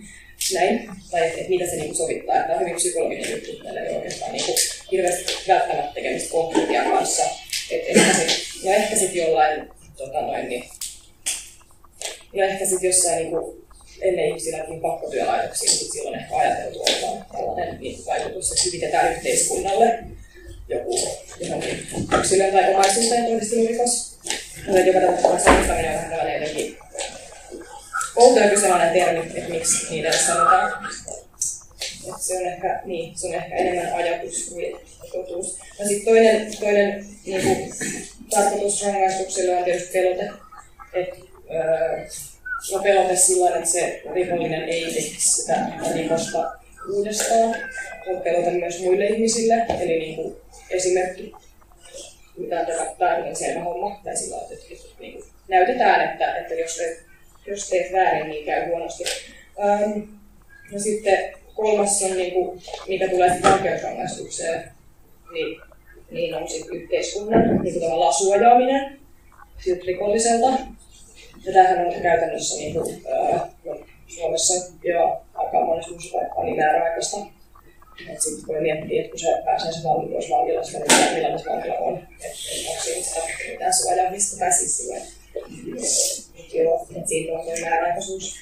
näin, 0.54 0.90
tai 1.12 1.28
että, 1.28 1.38
että 1.38 1.50
mitä 1.50 1.66
se 1.66 1.76
niin 1.76 1.96
sovittaa. 1.96 2.40
Että 2.40 2.54
on 2.54 2.60
hyvin 2.60 2.76
psykologinen 2.76 3.32
juttu, 3.32 3.64
meillä 3.64 3.82
ei 3.82 3.96
oikeastaan 3.96 4.32
niin 4.32 4.44
hirveästi 4.92 5.34
välttämättä 5.48 5.94
tekemistä 5.94 6.32
konkretian 6.32 6.92
kanssa. 6.92 7.24
Et 7.72 7.84
ehkä 7.88 8.14
sit, 8.14 8.64
no 8.64 8.72
ehkä 8.72 8.96
sitten 8.96 9.22
jollain, 9.22 9.70
tota 9.98 10.22
noin, 10.22 10.50
niin, 10.50 10.64
no 12.34 12.44
ehkä 12.44 12.66
sitten 12.66 12.88
jossain 12.88 13.18
niin 13.18 13.32
kuin, 13.32 13.61
ennen 14.02 14.26
ihmisillä 14.26 14.58
lähtiin 14.58 14.82
pakkotyölaitoksiin, 14.82 15.78
niin 15.78 15.92
silloin 15.92 16.20
ehkä 16.20 16.36
ajateltu 16.36 16.82
olevan 16.82 17.26
tällainen 17.32 17.78
niin 17.80 18.06
vaikutus, 18.06 18.52
että 18.52 18.64
hyvitetään 18.66 19.14
yhteiskunnalle 19.14 20.04
joku 20.68 21.00
johonkin 21.40 21.88
yksilön 22.18 22.54
tai 22.54 22.76
omaisuuteen 22.76 23.26
kohdistunut 23.26 23.68
rikos. 23.68 24.18
Mutta 24.66 24.82
joka 24.82 25.00
tapauksessa 25.00 25.52
sanottaminen 25.52 25.92
on 25.92 25.96
vähän 25.96 26.10
tällainen 26.10 26.42
jotenkin 26.42 26.78
outo 28.16 28.40
ja 28.40 28.50
kyseenalainen 28.50 28.94
termi, 28.94 29.20
että 29.20 29.50
miksi 29.50 29.90
niitä 29.90 30.12
sanotaan. 30.12 30.90
Et 32.08 32.22
se 32.22 32.38
on 32.38 32.46
ehkä, 32.46 32.82
niin, 32.86 33.18
se 33.18 33.28
on 33.28 33.34
ehkä 33.34 33.56
enemmän 33.56 33.94
ajatus 33.94 34.50
kuin 34.50 34.76
totuus. 35.12 35.58
Ja 35.80 35.88
sitten 35.88 36.06
toinen, 36.06 36.58
toinen 36.60 37.06
niin 37.26 37.42
kuin, 37.42 37.74
tarkoitus 38.30 38.86
rangaistukselle 38.86 39.58
on 39.58 39.64
tietysti 39.64 39.94
pelote. 39.94 40.30
Et, 40.94 41.10
öö, 41.54 42.08
ja 42.72 42.80
pelote 42.80 43.16
sillä 43.16 43.50
että 43.50 43.70
se 43.70 44.02
rikollinen 44.14 44.64
ei 44.64 44.86
tekisi 44.86 45.32
sitä 45.32 45.66
rikosta 45.96 46.52
uudestaan. 46.94 47.56
Se 48.06 48.48
on 48.48 48.56
myös 48.56 48.82
muille 48.82 49.06
ihmisille, 49.06 49.66
eli 49.80 50.00
niin 50.00 50.16
kuin 50.16 50.36
esimerkki, 50.70 51.34
mitä 52.38 52.66
tämä 53.00 53.16
on 53.16 53.36
selvä 53.36 53.64
homma, 53.64 54.02
tai 54.04 54.18
sillä 54.18 54.38
että, 54.42 54.54
että, 54.54 54.88
niin 55.00 55.14
kuin 55.14 55.24
näytetään, 55.48 56.12
että, 56.12 56.36
että 56.36 56.54
jos, 56.54 56.78
teet, 56.78 57.00
jos 57.48 57.70
teet 57.70 57.94
väärin, 57.94 58.30
niin 58.30 58.46
käy 58.46 58.68
huonosti. 58.68 59.04
Ähm, 59.64 60.00
ja 60.72 60.80
sitten 60.80 61.34
kolmas 61.54 62.04
on, 62.04 62.18
niin 62.18 62.34
kuin, 62.34 62.62
mikä 62.88 63.10
tulee 63.10 63.40
vankeusrangaistukseen, 63.44 64.72
niin, 65.34 65.62
niin 66.12 66.36
on 66.36 66.50
sitten 66.50 66.78
yhteiskunnan 66.78 67.64
niin 67.64 67.80
kuin 67.80 68.14
suojaaminen 68.18 69.00
siltä 69.64 69.84
rikolliselta. 69.88 70.48
Ja 71.46 71.54
tämähän 71.54 71.88
on 71.88 72.02
käytännössä 72.02 72.56
niin 72.56 72.74
kuin, 72.74 73.02
ää, 73.14 73.48
Suomessa 74.08 74.54
jo 74.84 75.22
aika 75.34 75.66
monessa 75.66 75.92
muussa 75.92 76.18
paikkaa 76.18 76.44
niin 76.44 76.56
määräaikaista. 76.56 77.18
Sitten 78.20 78.48
voi 78.48 78.62
miettiä, 78.62 79.02
että 79.02 79.12
kun 79.12 79.20
se 79.20 79.42
pääsee 79.46 79.72
se 79.72 79.80
pois 79.84 80.30
vankilasta, 80.30 80.78
niin 80.80 81.14
millainen 81.14 81.40
se 81.40 81.50
vankila 81.50 81.78
on. 81.78 81.98
Että 81.98 82.28
onko 82.70 82.82
siinä 82.82 83.52
mitään 83.52 83.74
suojaamista 83.74 84.40
tai 84.40 84.54
siis 84.54 84.78
sillä, 84.78 84.98
että 84.98 85.12
siitä 87.06 87.34
on 87.34 87.62
määräaikaisuus. 87.62 88.42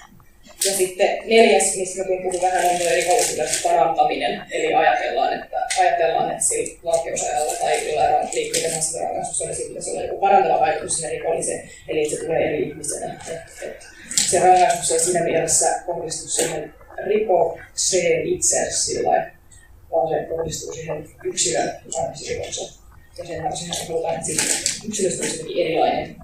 Ja 0.66 0.74
sitten 0.74 1.18
neljäs, 1.26 1.76
mistä 1.76 2.00
mä 2.00 2.06
puhun 2.08 2.42
vähän, 2.42 2.66
on 2.66 2.78
tuo 2.78 2.88
rikollisuuden 2.96 3.48
parantaminen. 3.64 4.42
Eli 4.52 4.74
ajatellaan, 4.74 5.42
että, 5.42 5.58
ajatellaan, 5.80 6.32
että 6.32 6.44
sillä 6.44 6.80
vankeusajalla 6.84 7.54
tai 7.54 7.88
jollain 7.88 8.30
liikkeelle 8.34 8.70
rangaistuksella 9.00 9.54
sillä 9.54 9.68
pitäisi 9.68 9.92
olla 9.92 10.02
joku 10.02 10.20
parantava 10.20 10.60
vaikutus 10.60 10.96
sinne 10.96 11.10
rikolliseen, 11.10 11.70
eli 11.88 12.10
se 12.10 12.16
tulee 12.16 12.48
eri 12.48 12.70
ihmisenä. 12.70 13.22
Et, 13.28 13.68
et, 13.68 13.84
se 14.30 14.40
rangaistus 14.40 14.92
ei 14.92 15.00
siinä 15.00 15.24
mielessä 15.24 15.84
kohdistu 15.86 16.30
siihen 16.30 16.74
rikokseen 17.06 18.28
itse 18.28 18.68
sillä 18.70 19.32
vaan 19.92 20.10
se 20.10 20.26
kohdistuu 20.30 20.74
siihen 20.74 21.10
yksilön 21.24 21.72
rikokseen. 22.30 22.70
Ja 23.18 23.26
sen 23.26 23.44
takia 23.44 23.86
halutaan, 23.88 24.16
että 24.16 24.44
yksilöstä 24.88 25.24
olisi 25.24 25.62
erilainen, 25.62 26.16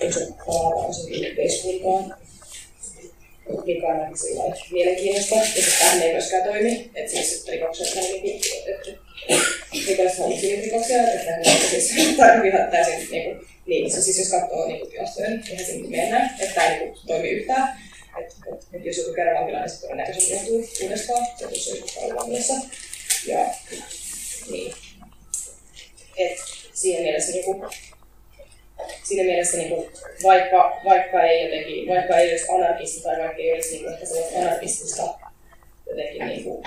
ei 0.00 0.12
se 0.12 0.28
palata 0.46 0.86
yhteiskuntaan 1.10 2.20
mikä 3.66 3.86
on 3.86 4.00
aika 4.00 4.16
mielenkiintoista, 4.72 5.34
ja 5.34 5.44
se 5.44 6.04
ei 6.04 6.12
myöskään 6.12 6.44
toimi, 6.44 6.90
että 6.94 7.10
siis 7.10 7.46
rikokset 7.48 7.96
on 7.96 8.02
niin 8.22 8.40
rikolliset 9.88 10.20
on 10.20 10.32
rikoksia, 10.62 11.02
että 11.12 11.30
hän 11.30 11.44
siis 11.70 12.16
tarvitse 12.16 12.58
täysin 12.70 13.08
niin 13.10 13.24
kuin, 13.24 13.46
niin, 13.66 13.90
se 13.90 14.02
siis 14.02 14.18
jos 14.18 14.28
katsoo 14.28 14.66
niin 14.66 14.90
tilastojen, 14.90 15.44
eihän 15.50 15.66
se 15.66 15.72
niin 15.72 15.90
mennä, 15.90 16.30
että 16.40 16.54
tämä 16.54 16.66
ei 16.66 16.78
niin 16.78 16.94
toimi 17.06 17.28
yhtään. 17.28 17.80
Että 18.20 18.34
et, 18.52 18.66
et 18.72 18.84
jos 18.84 18.96
joku 18.96 19.12
kerran 19.14 19.36
vankilaan, 19.36 19.62
niin 19.62 19.70
sitten 19.70 19.90
todennäköisesti 19.90 20.32
joutuu 20.32 20.68
uudestaan, 20.82 21.26
jos 21.40 21.64
se 21.64 21.72
on 21.72 21.88
paljon 21.94 22.16
vankilassa. 22.16 22.54
Ja 23.26 23.46
niin. 24.50 24.74
Et 26.16 26.38
siinä 26.72 27.02
mielessä 27.02 27.32
niin 27.32 27.44
kuin, 27.44 27.70
siinä 29.02 29.24
mielessä 29.24 29.56
niin 29.56 29.68
kuin, 29.68 29.90
vaikka, 30.22 30.80
vaikka, 30.84 31.22
ei 31.22 31.44
jotenkin, 31.44 31.88
vaikka 31.88 32.16
ei 32.16 32.30
olisi 32.30 32.46
anarkista 32.54 33.08
tai 33.08 33.18
vaikka 33.18 33.36
ei 33.36 33.52
olisi 33.52 33.70
niin 33.70 33.82
kuin, 33.82 33.94
ehkä 33.94 34.06
sellaista 34.06 34.38
anarkistista 34.38 35.02
jotenkin 35.86 36.26
niin 36.26 36.44
kuin, 36.44 36.64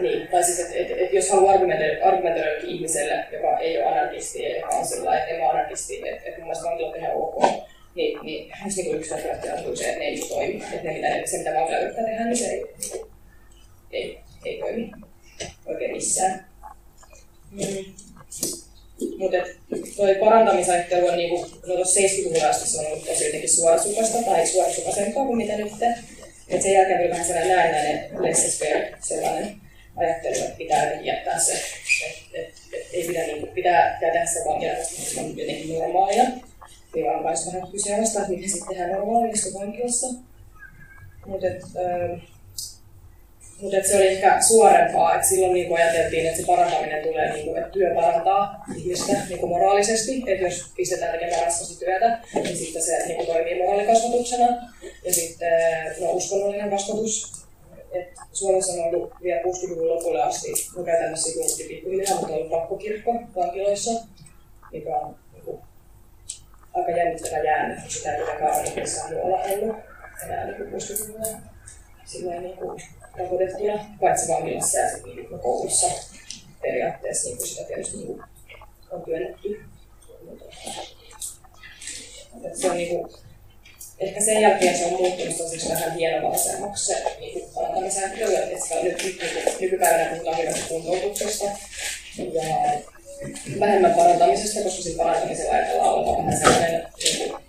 niin, 0.00 0.28
tai 0.28 0.44
siis, 0.44 0.58
että 0.60 0.74
et, 0.74 0.90
et, 0.90 1.12
jos 1.12 1.30
haluaa 1.30 1.52
argumentoida, 1.52 2.06
argumentoida 2.06 2.50
ihmiselle, 2.62 3.26
joka 3.32 3.58
ei 3.58 3.78
ole 3.78 3.86
anarkisti 3.86 4.42
ja 4.42 4.56
joka 4.56 4.76
on 4.76 4.86
sillä 4.86 5.18
että 5.18 5.30
en 5.30 5.42
ole 5.42 5.50
anarkisti, 5.50 6.08
että 6.08 6.28
et 6.28 6.36
mun 6.36 6.46
mielestä 6.46 6.64
vankilat 6.64 6.94
on 6.94 7.00
ihan 7.00 7.14
ok, 7.14 7.42
niin, 7.94 8.18
niin 8.22 8.52
jos 8.64 8.76
niin 8.76 8.96
yksi 8.96 9.14
näkökulma 9.14 9.68
on 9.68 9.76
se, 9.76 9.84
että 9.84 9.98
ne 9.98 10.04
ei 10.04 10.20
toimi, 10.28 10.62
että 10.72 10.88
ne, 10.88 10.92
mitä, 10.92 11.30
se 11.30 11.38
mitä 11.38 11.54
vankila 11.54 11.78
yrittää 11.78 12.04
tehdä, 12.04 12.24
niin 12.24 12.36
se 12.36 12.46
ei, 12.46 12.66
ei, 13.90 14.20
ei 14.44 14.58
toimi 14.58 14.90
oikein 15.66 15.90
missään. 15.90 16.46
Mm. 17.50 17.94
Mutta 19.18 19.36
toi 19.96 20.14
parantamisajattelu 20.14 21.06
on 21.08 21.16
niinku, 21.16 21.46
no 21.66 21.74
tuossa 21.74 22.00
70-luvulla 22.00 22.48
asti 22.48 22.68
se 22.68 22.80
on 22.80 22.86
ollut 22.86 23.06
tosi 23.06 23.24
jotenkin 23.24 23.50
suorasukaista 23.50 24.22
tai 24.22 24.46
suorasukaisempaa 24.46 25.26
kuin 25.26 25.36
mitä 25.36 25.56
nyt. 25.56 25.72
Et 26.48 26.62
sen 26.62 26.72
jälkeen 26.72 26.98
tuli 26.98 27.10
vähän 27.10 27.24
sellainen 27.24 27.56
näennäinen 27.56 28.10
laissez-faire, 28.10 28.96
sellainen 29.00 29.60
ajattelu, 29.96 30.34
että 30.34 30.56
pitää 30.58 31.00
jättää 31.00 31.38
se, 31.38 31.52
että 31.52 32.38
et, 32.38 32.54
et, 32.72 32.86
ei 32.92 33.06
pidä, 33.06 33.26
niinku, 33.26 33.46
pitää, 33.46 33.96
tehdä 34.00 34.26
se 34.26 34.44
vankila, 34.48 34.74
koska 34.74 35.02
se 35.02 35.20
on 35.20 35.38
jotenkin 35.38 35.78
normaalia. 35.78 36.24
Ja 36.96 37.12
on 37.12 37.22
myös 37.22 37.46
vähän 37.46 37.70
kyseenalaista, 37.72 38.20
että 38.20 38.32
miten 38.32 38.50
sitten 38.50 38.68
tehdään 38.68 38.92
normaalista 38.92 39.58
vankilassa. 39.58 40.06
Mutta 41.26 41.46
mutta 43.62 43.88
se 43.88 43.96
oli 43.96 44.06
ehkä 44.06 44.40
suorempaa, 44.40 45.14
että 45.14 45.26
silloin 45.26 45.52
niin 45.52 45.76
ajateltiin, 45.76 46.26
että 46.26 46.40
se 46.40 46.46
parantaminen 46.46 47.02
tulee, 47.02 47.32
niin 47.32 47.44
kuin, 47.44 47.58
että 47.58 47.70
työ 47.70 47.94
parantaa 47.94 48.64
ihmistä 48.76 49.12
niin 49.28 49.38
kuin 49.38 49.50
moraalisesti, 49.50 50.22
että 50.26 50.44
jos 50.44 50.72
pistetään 50.76 51.12
tekemään 51.12 51.42
raskasta 51.44 51.78
työtä, 51.78 52.18
niin 52.34 52.56
sitten 52.56 52.82
se 52.82 53.06
niin 53.06 53.16
kuin, 53.16 53.26
toimii 53.26 53.58
moraalikasvatuksena. 53.58 54.46
Ja 55.04 55.14
sitten 55.14 55.52
no, 56.00 56.10
uskonnollinen 56.10 56.70
kasvatus, 56.70 57.32
et 57.92 58.08
Suomessa 58.32 58.72
on 58.72 58.88
ollut 58.88 59.12
vielä 59.22 59.40
60-luvun 59.42 59.88
lopulle 59.88 60.22
asti, 60.22 60.52
no 60.76 60.84
käytännössä 60.84 61.34
kuulutti 61.34 61.64
pikkuhiljaa, 61.64 62.14
mutta 62.14 62.32
on 62.32 62.34
ollut 62.34 62.50
pakkokirkko 62.50 63.14
vankiloissa, 63.36 63.90
mikä 64.72 64.96
on 64.96 65.16
niin 65.32 65.44
kuin, 65.44 65.58
aika 66.74 66.90
jännittävä 66.90 67.38
jäänne, 67.38 67.82
sitä 67.88 68.12
ei 68.12 68.18
kuitenkaan 68.18 68.60
ole 68.60 69.10
muualla 69.10 69.42
ollut 69.42 69.76
enää 70.24 70.46
niin 70.46 70.56
60-luvulla. 70.56 71.38
Silleen 72.04 72.42
niin 72.42 72.56
kuin, 72.56 72.82
pakotettuna, 73.22 73.84
paitsi 74.00 74.32
vankilassa 74.32 74.78
ja 74.78 74.90
sitten 74.90 75.16
niin 75.16 75.40
koulussa 75.40 75.86
periaatteessa 76.62 77.28
niin 77.28 77.46
sitä 77.46 77.64
tietysti 77.64 77.96
niin 77.96 78.22
on 78.90 79.02
työnnetty. 79.02 79.60
Että 82.44 82.58
se 82.58 82.70
on 82.70 82.76
niin 82.76 82.88
kuin, 82.88 83.12
ehkä 83.98 84.20
sen 84.20 84.42
jälkeen 84.42 84.78
se 84.78 84.84
on 84.84 84.92
muuttunut 84.92 85.36
tosiaan 85.36 85.80
vähän 85.80 85.98
hienovaisemmaksi 85.98 86.86
se 86.86 87.16
niin 87.20 87.48
parantamisen 87.54 88.10
työ, 88.10 88.44
että 88.44 88.64
sitä 88.64 88.82
nyt, 88.82 89.02
nyt, 89.04 89.22
nyt, 89.22 89.60
nykypäivänä 89.60 90.10
puhutaan 90.10 90.36
hirveästi 90.36 90.68
kuntoutuksesta 90.68 91.44
ja 92.32 92.42
vähemmän 93.60 93.94
parantamisesta, 93.94 94.62
koska 94.62 94.82
siinä 94.82 95.04
parantamisella 95.04 95.52
ajatellaan 95.52 95.94
olevan 95.94 96.16
vähän 96.16 96.38
sellainen, 96.38 96.86
niin 97.04 97.30
kuin, 97.30 97.39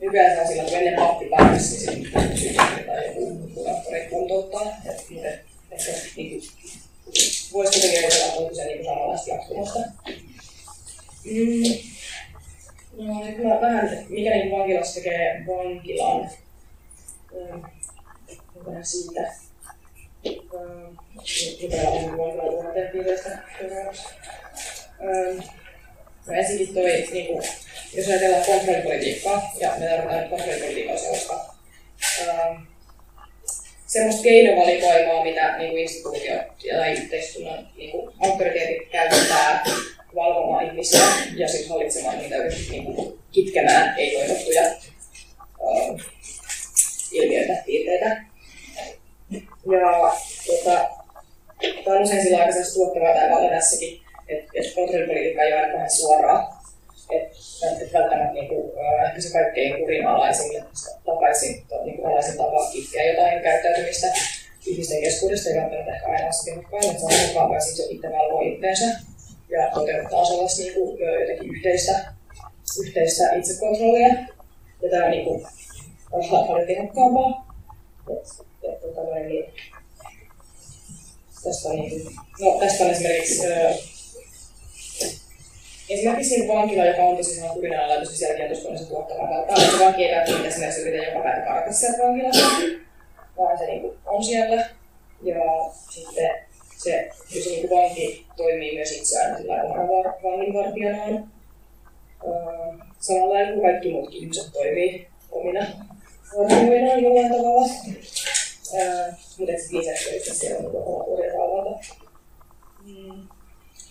nykyään 0.00 0.48
sillä, 0.48 0.64
kun 0.64 0.74
ennen 0.74 0.94
pappi 0.94 1.24
pääsi, 1.36 1.86
niin 1.90 2.12
tai 2.86 3.06
joku 3.06 3.50
kuraattori 3.54 4.06
kuntouttaa. 4.10 4.76
Ehkä 5.70 5.92
niin 6.16 6.42
voisi 7.52 7.80
kuitenkin 7.80 7.98
ajatella, 7.98 8.48
että 8.48 8.56
se 8.56 8.64
niin 8.64 8.84
samanlaista 8.84 9.30
jatkumosta. 9.30 9.78
Mm. 11.24 11.62
No, 12.98 13.24
nyt 13.24 13.38
mä 13.38 13.60
vähän, 13.60 14.06
mikä 14.08 14.30
niin 14.30 14.50
vankilassa 14.50 14.94
tekee 14.94 15.44
vankilan. 15.46 16.30
Vähän 18.66 18.84
siitä. 18.84 19.32
Mitä 21.62 21.88
on 21.90 22.18
vankilan 22.18 22.50
tuhanteen 22.50 22.92
piireistä. 22.92 23.38
No 26.26 26.34
ensinnäkin 26.34 26.74
toi, 26.74 27.06
niin 27.12 27.26
kuin, 27.26 27.42
jos 27.94 28.08
ajatellaan 28.08 28.44
kontrollipolitiikkaa, 28.44 29.52
ja 29.60 29.72
me 29.78 29.86
tarvitaan 29.86 30.28
kontrollipolitiikkaa 30.28 30.96
sellaista 30.96 31.54
ähm, 32.20 32.62
semmoista 33.86 34.22
keinovalikoimaa, 34.22 35.24
mitä 35.24 35.58
niin 35.58 35.70
kuin 35.70 35.82
instituutio 35.82 36.34
tai 36.76 36.92
yhteiskunnan 36.92 37.68
niin 37.76 37.90
kuin, 37.90 38.14
autoriteetit 38.20 38.88
käyttää 38.88 39.64
valvomaan 40.14 40.66
ihmisiä 40.66 41.00
ja 41.36 41.48
sitten 41.48 41.68
hallitsemaan 41.68 42.18
niitä 42.18 42.36
niin 42.70 42.84
kuin, 42.84 43.18
kitkemään 43.32 43.94
ei-toivottuja 43.98 44.62
ähm, 44.62 46.00
ilmiöitä, 47.12 47.62
piirteitä. 47.66 48.24
Ja 49.72 50.16
tota, 50.46 50.88
tämä 51.84 51.96
on 51.96 52.02
usein 52.02 52.22
sillä 52.22 52.38
aikaisemmin 52.38 52.74
tuottavaa 52.74 53.14
tai 53.14 53.30
valinnassakin, 53.30 54.03
että 54.28 54.74
kontrollipolitiikka 54.74 55.42
ei 55.42 55.52
ole 55.52 55.60
aina 55.60 55.74
vähän 55.74 55.90
suoraa. 55.90 56.64
Että 57.10 57.36
et 57.84 57.92
välttämättä 57.92 58.32
niinku, 58.32 58.74
ehkä 59.06 59.20
se 59.20 59.32
kaikkein 59.32 59.78
kurinalaisin 59.78 60.64
takaisin 61.06 61.66
niinku, 61.84 62.06
alaisin 62.06 62.36
tapa 62.36 62.70
kitkeä 62.72 63.10
jotain 63.10 63.42
käyttäytymistä 63.42 64.06
ihmisten 64.66 65.00
keskuudesta 65.00 65.50
ei 65.50 65.56
välttämättä 65.56 65.94
ehkä 65.94 66.06
aina 66.06 66.30
tehokkain, 66.44 66.84
että 66.84 67.00
se 67.00 67.06
on 67.06 67.28
mukaan 67.28 67.50
vai 67.50 67.60
se 67.60 67.82
itse 67.88 68.10
valvoo 68.10 68.40
itteensä 68.40 68.84
ja 69.48 69.70
toteuttaa 69.74 70.24
sellaista 70.24 70.62
niin 70.62 70.74
kuin, 70.74 70.98
jotenkin 71.20 71.54
yhteistä, 71.54 72.12
yhteistä 72.80 73.32
itsekontrollia. 73.32 74.08
Ja 74.82 74.90
tämä 74.90 75.04
on 75.04 75.10
niin 75.10 75.24
kuin, 75.24 75.46
paljon 76.10 76.66
tehokkaampaa. 76.66 77.54
Et, 78.10 78.28
et, 78.62 78.80
tota, 78.80 79.14
niin, 79.14 79.44
tästä 81.44 81.68
on, 81.68 81.76
niin 81.76 82.06
no, 82.40 82.58
tästä 82.60 82.84
on 82.84 82.90
esimerkiksi 82.90 83.42
Esimerkiksi 85.94 86.38
niin 86.38 86.48
vankila, 86.48 86.84
joka 86.84 87.02
on 87.02 87.16
tosi 87.16 87.34
sanoa 87.34 87.54
kurinalaitos, 87.54 88.08
niin 88.08 88.18
sielläkin 88.18 88.44
on 88.44 88.50
tosi 88.50 88.62
paljon 88.62 88.78
se 88.78 88.88
tuottavaa 88.88 89.28
kautta. 89.28 89.60
Se 89.60 89.84
vanki 89.84 90.04
ei 90.04 90.16
välttämättä 90.16 90.48
esimerkiksi 90.48 90.80
yritä 90.80 91.04
joka 91.04 91.20
päivä 91.20 91.46
karata 91.46 91.72
sieltä 91.72 92.02
vankilasta, 92.02 92.46
vaan 93.38 93.58
se 93.58 93.66
niin 93.66 93.80
kuin, 93.80 93.98
on 94.06 94.24
siellä. 94.24 94.68
Ja 95.22 95.36
sitten 95.90 96.30
se, 96.76 97.10
se 97.28 97.50
niin 97.50 97.68
kuin 97.68 97.80
vanki 97.80 98.26
toimii 98.36 98.74
myös 98.74 98.92
itseään 98.92 99.36
sillä 99.36 99.62
omana 99.62 100.14
vanginvartijanaan. 100.22 101.32
Öö, 102.26 102.86
samalla 103.00 103.34
lailla 103.34 103.52
kuin 103.52 103.62
kaikki 103.62 103.92
muutkin 103.92 104.20
ihmiset 104.20 104.52
toimii 104.52 105.06
omina 105.32 105.66
vartijoinaan 106.38 107.02
jollain 107.02 107.32
tavalla. 107.32 107.68
Öö, 108.74 109.12
mutta 109.38 109.52
sitten 109.58 109.78
lisäksi 109.80 110.16
että 110.16 110.34
siellä 110.34 110.68
on 110.68 110.76
oma 110.76 111.04
urjavalvonta. 111.04 111.86
Mm. 112.84 113.28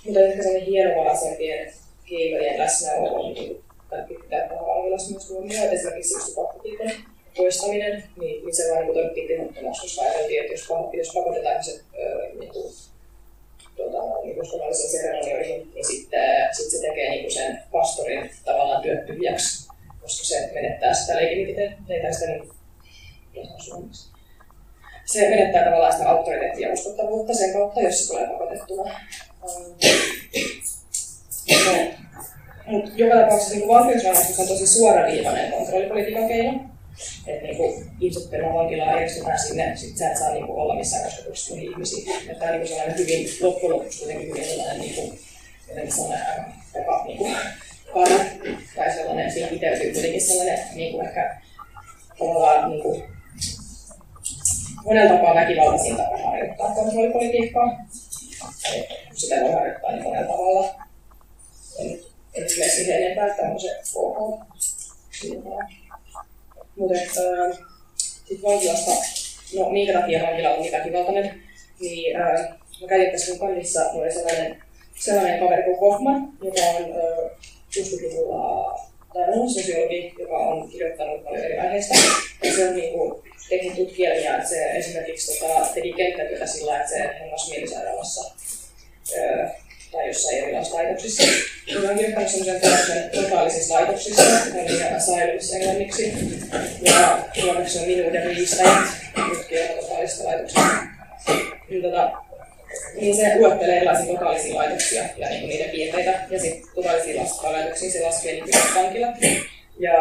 Mutta 0.05 0.19
ehkä 0.19 0.43
sellainen 0.43 0.67
hienovaraisempien 0.67 1.73
keinojen 2.17 2.59
läsnäolo 2.59 3.09
on 3.09 3.35
kaikki 3.89 4.13
pitää 4.13 4.49
vankilassa 4.49 5.11
myös 5.11 5.29
huomioon. 5.29 5.73
Esimerkiksi 5.73 6.15
yksi 6.15 6.35
pakkotiikon 6.35 6.91
poistaminen, 7.37 8.03
niin, 8.19 8.45
niin 8.45 8.55
se 8.55 8.63
vaan 8.71 8.83
niin 8.83 8.93
toimittiin 8.93 9.27
tehottomaksi, 9.27 9.81
koska 9.81 10.01
ajateltiin, 10.01 10.41
että 10.41 10.53
jos, 10.53 10.67
jos 10.93 11.13
pakotetaan 11.13 11.55
ihmiset 11.55 11.85
niin 12.39 12.51
kuin, 12.53 12.73
tuota, 13.75 14.21
niin 14.23 14.41
uskonnallisiin 14.41 14.89
seremonioihin, 14.89 15.71
niin 15.73 15.87
sitten 15.87 16.49
sit 16.51 16.71
se 16.71 16.87
tekee 16.87 17.09
niin 17.09 17.31
sen 17.31 17.63
pastorin 17.71 18.29
tavallaan 18.45 18.81
työt 18.81 19.05
tyhjäksi, 19.05 19.67
koska 20.01 20.25
se 20.25 20.49
menettää 20.53 20.93
sitä 20.93 21.15
legitimiteettiä, 21.15 22.11
sitä 22.11 22.27
niin, 23.33 23.47
suomeksi. 23.57 24.13
Se 25.05 25.29
menettää 25.29 25.65
tavallaan 25.65 25.93
sitä 25.93 26.09
auktoriteettia 26.09 26.67
ja 26.67 26.73
uskottavuutta 26.73 27.33
sen 27.33 27.53
kautta, 27.53 27.81
jos 27.81 27.99
se 27.99 28.07
tulee 28.07 28.27
pakotettuna. 28.27 28.99
Mutta 32.65 32.91
joka 32.95 33.15
tapauksessa 33.15 33.55
niin 33.55 33.67
valtiosrangaistus 33.67 34.39
on 34.39 34.47
tosi 34.47 34.67
suoraviivainen 34.67 35.51
kontrollipolitiikan 35.51 36.27
keino. 36.27 36.59
Että 37.27 37.43
niinku, 37.43 37.83
ihmiset 37.99 38.29
perään 38.31 38.53
vankilaan 38.53 38.89
järjestetään 38.89 39.39
sinne, 39.39 39.75
sit 39.75 39.97
sä 39.97 40.11
et 40.11 40.17
saa 40.17 40.31
niinku, 40.31 40.59
olla 40.59 40.75
missään 40.75 41.03
kosketuksessa 41.03 41.53
muihin 41.53 41.71
ihmisiin. 41.71 42.11
Että 42.11 42.33
tämä 42.33 42.45
on 42.45 42.51
niinku 42.51 42.67
sellainen 42.67 42.97
hyvin, 42.97 43.27
loppujen 43.41 43.75
lopuksi 43.75 43.99
kuitenkin 43.99 44.29
hyvin 44.29 44.45
sellainen, 44.45 44.81
niinku, 44.81 45.19
jotenkin 45.67 45.93
sellainen 45.93 46.27
aika, 46.27 46.43
aika 46.75 47.03
niinku, 47.07 47.27
kara, 47.93 48.25
tai 48.75 48.93
sellainen, 48.93 49.31
siinä 49.31 49.47
kiteytyy 49.47 49.93
kuitenkin 49.93 50.21
sellainen 50.21 50.59
niinku, 50.75 51.01
ehkä 51.01 51.41
tavallaan 52.19 52.69
niinku, 52.69 53.03
monella 54.85 55.15
tapaa 55.15 55.35
väkivaltaisin 55.35 55.97
tapa 55.97 56.17
harjoittaa 56.17 56.75
kontrollipolitiikkaa. 56.75 57.85
Sitä 59.13 59.35
voi 59.41 59.51
harjoittaa 59.51 59.91
niin 59.91 60.03
monella 60.03 60.27
tavalla. 60.27 60.75
En, 61.79 61.99
en 62.33 62.43
mene 62.57 62.71
siihen 62.71 63.03
enempää, 63.03 63.27
että 63.27 63.43
se 63.57 63.99
ok. 63.99 64.39
Mutta 66.75 66.99
sitten 66.99 68.43
vankilasta, 68.43 68.91
no 69.55 69.69
minkä 69.69 69.99
takia 69.99 70.23
vankila 70.23 70.49
on 70.49 70.61
niin 70.61 70.71
väkivaltainen, 70.71 71.43
niin 71.79 72.15
äh, 72.15 72.49
mä 72.81 72.87
kävin 72.87 73.11
tässä 73.11 73.31
mun 73.31 73.39
kannissa, 73.39 73.89
oli 73.89 74.13
sellainen, 74.13 74.63
sellainen 74.95 75.39
kaveri 75.39 75.63
kuin 75.63 75.79
Hoffman, 75.79 76.33
joka 76.41 76.61
on 76.61 76.83
äh, 76.83 77.31
60-luvulla 77.77 78.79
tai 79.13 79.23
on 79.27 79.49
sosiologi, 79.49 80.13
joka 80.19 80.37
on 80.37 80.69
kirjoittanut 80.69 81.23
paljon 81.23 81.45
eri 81.45 81.57
aiheista. 81.57 81.95
Ja 82.43 82.55
se 82.55 82.67
on 82.69 82.75
niin 82.75 82.93
kuin, 82.93 83.23
tehnyt 83.49 83.75
tutkielmia, 83.75 84.37
että 84.37 84.49
se 84.49 84.71
esimerkiksi 84.71 85.39
tota, 85.39 85.65
teki 85.73 85.93
kenttätyötä 85.93 86.45
sillä, 86.47 86.77
että 86.77 86.89
se 86.89 87.09
hengasi 87.19 87.51
mielisairaalassa 87.51 88.35
öö, 89.17 89.47
tai 89.91 90.07
jossain 90.07 90.37
erilaisissa 90.37 90.77
laitoksissa. 90.77 91.23
Mä 91.71 91.87
oon 91.87 91.97
kirjoittanut 91.97 92.29
sellaisen 92.29 92.61
teoksen 92.61 93.09
totaalisissa 93.13 93.73
laitoksissa, 93.73 94.21
eli 94.55 94.83
Asylums 94.83 95.53
englanniksi, 95.53 96.13
ja 96.81 97.19
suomeksi 97.41 97.79
on 97.79 97.87
minuuden 97.87 98.25
riistäjät, 98.25 98.87
tutkija 99.15 99.67
totaalisista 99.81 100.27
laitoksista. 100.27 100.69
Niin, 101.69 101.81
tota, 101.81 102.11
niin 102.95 103.15
se 103.15 103.39
luettelee 103.39 103.77
erilaisia 103.77 104.13
totaalisia 104.13 104.55
laitoksia 104.55 105.03
ja 105.17 105.29
niin 105.29 105.49
niiden 105.49 105.69
piirteitä, 105.69 106.25
ja 106.29 106.39
sitten 106.39 106.69
totaalisiin 106.75 107.21
laitoksia 107.43 107.91
se 107.91 108.05
laskee 108.05 108.33
niin 108.33 108.45
vankilat. 108.75 109.15
Ja 109.79 109.93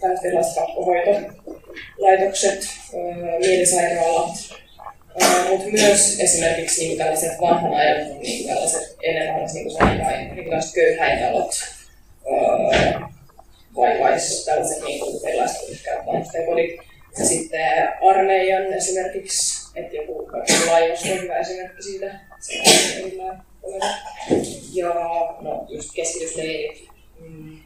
tällaiset 0.00 0.24
erilaiset 0.24 0.54
pakkohoitolaitokset, 0.54 2.68
mielisairaalat, 3.38 4.30
mutta 5.50 5.68
myös 5.72 6.20
esimerkiksi 6.20 6.88
niin 6.88 6.98
tällaiset 6.98 7.40
vanhan 7.40 7.74
ajan, 7.74 8.20
niin 8.20 8.48
tällaiset 8.48 8.96
vanhassa 9.34 9.58
niin 9.58 9.78
vanhain, 9.80 10.34
niin 10.34 10.50
köyhäintalot, 10.74 11.54
vai, 13.76 14.00
vai 14.00 14.16
tällaiset 14.44 14.84
niin 14.84 15.00
kuin 15.00 15.28
erilaiset 15.28 15.60
vanhusten 16.06 16.46
kodit. 16.46 16.80
Ja 17.18 17.24
sitten 17.24 17.88
armeijan 18.02 18.72
esimerkiksi, 18.72 19.70
että 19.74 19.96
joku 19.96 20.30
laivasto 20.70 21.12
on 21.12 21.22
hyvä 21.22 21.38
esimerkki 21.38 21.82
siitä. 21.82 22.20
Ja 24.74 24.88
no, 25.40 25.66
just 25.68 25.90
keskitysleirit, 25.94 26.88
mm, 27.18 27.58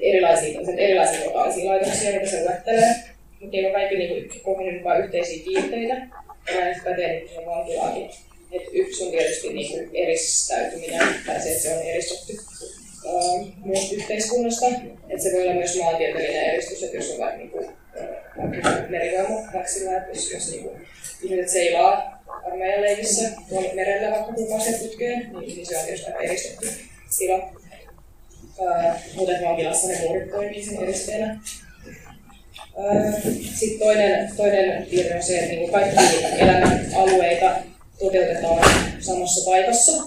erilaisia, 0.00 0.60
erilaisia 0.76 1.24
totaalisia 1.24 1.70
laitoksia, 1.70 2.10
joita 2.10 2.30
se 2.30 2.44
luettelee. 2.44 2.94
Mutta 3.40 3.56
niillä 3.56 3.68
on 3.68 3.74
kaikki 3.74 4.40
kuin, 4.40 4.84
vain 4.84 5.04
yhteisiä 5.04 5.44
piirteitä. 5.44 6.06
Niin 6.54 7.28
siihen 7.28 7.46
vankilaakin. 7.46 8.10
Et 8.52 8.62
yksi 8.72 9.04
on 9.04 9.10
tietysti 9.10 9.52
niin 9.52 9.70
kuin 9.70 9.90
eristäytyminen, 9.94 11.14
tai 11.26 11.40
se, 11.40 11.48
että 11.48 11.62
se 11.62 11.76
on 11.76 11.82
eristetty 11.82 12.38
äh, 13.06 13.46
muusta 13.56 13.94
yhteiskunnasta. 13.94 14.66
Et 15.08 15.22
se 15.22 15.32
voi 15.32 15.42
olla 15.42 15.54
myös 15.54 15.78
maantieteellinen 15.78 16.44
eristys, 16.44 16.82
että 16.82 16.96
jos 16.96 17.10
on 17.10 17.18
vaikka 17.18 17.36
niin 17.36 17.50
kuin, 17.50 17.68
äh, 17.68 18.88
merivoimaväksillä, 18.88 19.96
että 19.96 20.10
jos, 20.10 20.32
jos 20.32 20.50
niin 20.50 20.62
kuin, 20.62 20.86
ihmiset 21.22 21.48
seilaa 21.48 22.22
armeijan 22.46 22.82
leivissä 22.82 23.30
tuolla 23.48 23.74
merellä 23.74 24.10
vaikka 24.10 24.32
kuukausia 24.32 24.78
putkeen, 24.78 25.18
niin, 25.18 25.56
niin 25.56 25.66
se 25.66 25.78
on 25.78 25.84
tietysti 25.84 26.10
eristetty 26.20 26.68
tila. 27.18 27.52
Äh, 28.66 29.02
mutta 29.14 29.32
vankilassa 29.44 29.88
ne 29.88 29.98
muurit 29.98 30.30
toimii 30.30 30.64
sen 30.64 30.82
eristeenä. 30.82 31.40
Sitten 33.54 33.78
toinen, 33.78 34.30
toinen 34.36 34.86
piirre 34.90 35.16
on 35.16 35.22
se, 35.22 35.38
että 35.38 35.54
niin 35.54 35.72
kaikki 35.72 35.96
elämän 36.38 36.86
alueita 36.96 37.56
toteutetaan 37.98 38.70
samassa 39.00 39.50
paikassa. 39.50 40.02